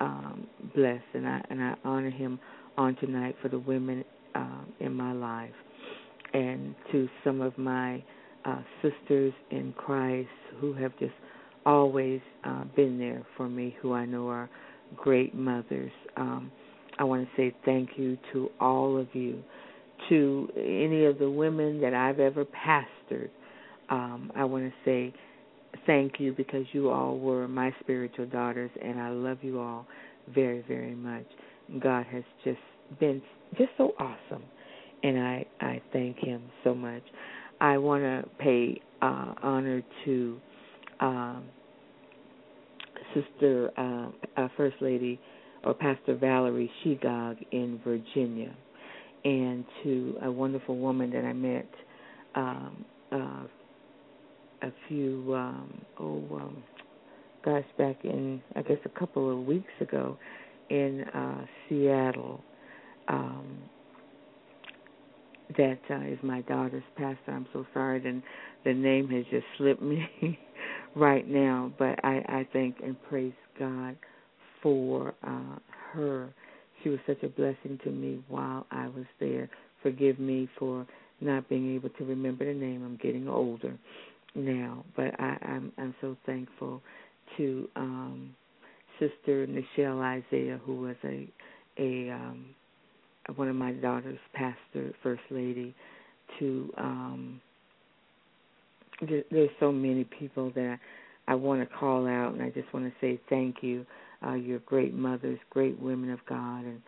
[0.00, 2.38] um, blessed, and I and I honor Him
[2.76, 4.04] on tonight for the women
[4.34, 5.54] um, in my life,
[6.32, 8.02] and to some of my
[8.44, 10.28] uh, sisters in Christ
[10.60, 11.14] who have just
[11.64, 14.48] always uh, been there for me, who I know are
[14.96, 15.90] great mothers.
[16.16, 16.52] Um,
[16.98, 19.42] I want to say thank you to all of you,
[20.08, 23.30] to any of the women that I've ever pastored.
[23.88, 25.14] Um, I want to say
[25.86, 29.86] thank you because you all were my spiritual daughters, and I love you all
[30.34, 31.26] very, very much.
[31.80, 32.58] God has just
[33.00, 33.22] been
[33.56, 34.44] just so awesome,
[35.02, 37.02] and I I thank Him so much.
[37.60, 40.38] I want to pay uh, honor to
[41.00, 41.44] um,
[43.14, 45.18] Sister uh, uh, First Lady
[45.64, 48.54] or Pastor Valerie Shegog in Virginia,
[49.24, 51.68] and to a wonderful woman that I met
[52.34, 53.44] um, uh,
[54.62, 56.62] a few um, oh um,
[57.44, 60.16] gosh back in I guess a couple of weeks ago
[60.70, 62.42] in uh, Seattle.
[63.08, 63.58] Um,
[65.56, 67.30] that uh, is my daughter's pastor.
[67.32, 68.22] I'm so sorry, and
[68.64, 70.08] the name has just slipped me
[70.96, 71.72] right now.
[71.78, 73.96] But I, I thank and praise God
[74.62, 75.58] for uh,
[75.92, 76.34] her.
[76.82, 79.48] She was such a blessing to me while I was there.
[79.82, 80.86] Forgive me for
[81.20, 82.84] not being able to remember the name.
[82.84, 83.78] I'm getting older
[84.36, 86.82] now, but I, I'm I'm so thankful
[87.36, 88.34] to um,
[88.98, 91.28] Sister Michelle Isaiah, who was a
[91.78, 92.46] a um,
[93.36, 95.74] one of my daughter's pastor, first lady,
[96.38, 97.40] to um
[99.00, 100.78] there, there's so many people that
[101.28, 103.84] I want to call out, and I just want to say thank you.
[104.26, 106.80] Uh, you're great mothers, great women of God, and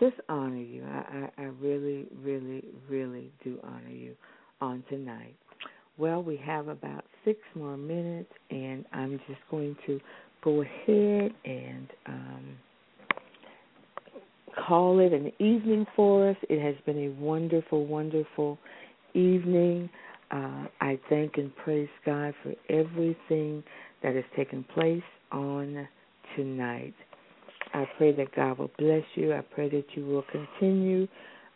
[0.00, 0.84] just honor you.
[0.84, 4.14] I, I, I really, really, really do honor you
[4.60, 5.36] on tonight.
[5.96, 10.00] Well, we have about six more minutes, and I'm just going to
[10.42, 12.56] go ahead and um,
[14.66, 16.36] call it an evening for us.
[16.48, 18.58] It has been a wonderful, wonderful
[19.14, 19.88] evening.
[20.30, 23.62] Uh, I thank and praise God for everything
[24.02, 25.86] that has taken place on
[26.36, 26.94] tonight.
[27.72, 29.32] I pray that God will bless you.
[29.32, 31.08] I pray that you will continue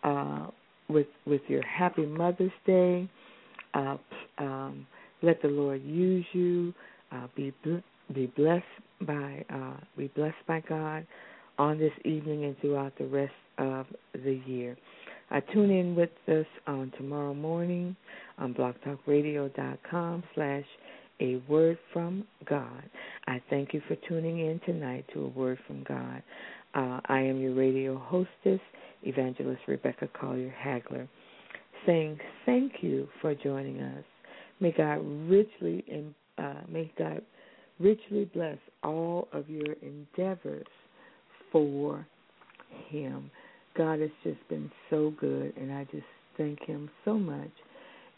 [0.02, 0.46] uh,
[0.88, 3.08] with with your Happy Mother's Day.
[3.74, 3.96] Uh,
[4.38, 4.86] um,
[5.22, 6.74] let the Lord use you.
[7.10, 7.52] Uh, be
[8.14, 8.64] be blessed
[9.02, 11.06] by uh, be blessed by God
[11.58, 14.76] on this evening and throughout the rest of the year.
[15.30, 17.94] Uh, tune in with us on tomorrow morning
[18.38, 20.64] on blogtalkradio.com slash
[21.20, 22.82] a word from God.
[23.26, 26.22] I thank you for tuning in tonight to a word from God.
[26.74, 28.60] Uh, I am your radio hostess,
[29.02, 31.08] Evangelist Rebecca Collier Hagler,
[31.86, 34.04] saying thank you for joining us.
[34.60, 34.98] May God
[35.28, 37.22] richly and uh, may God
[37.78, 40.66] richly bless all of your endeavors
[41.52, 42.06] for
[42.88, 43.30] Him.
[43.76, 46.06] God has just been so good, and I just
[46.36, 47.50] thank Him so much.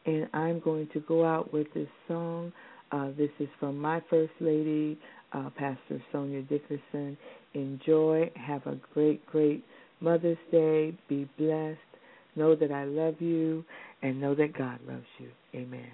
[0.07, 2.53] And I'm going to go out with this song.
[2.93, 4.99] Uh, this is from my First Lady,
[5.33, 7.17] uh, Pastor Sonia Dickerson.
[7.55, 8.31] Enjoy.
[8.35, 9.65] Have a great, great
[10.01, 10.97] Mother's Day.
[11.09, 11.79] Be blessed.
[12.37, 13.65] Know that I love you,
[14.03, 15.31] and know that God loves you.
[15.55, 15.91] Amen.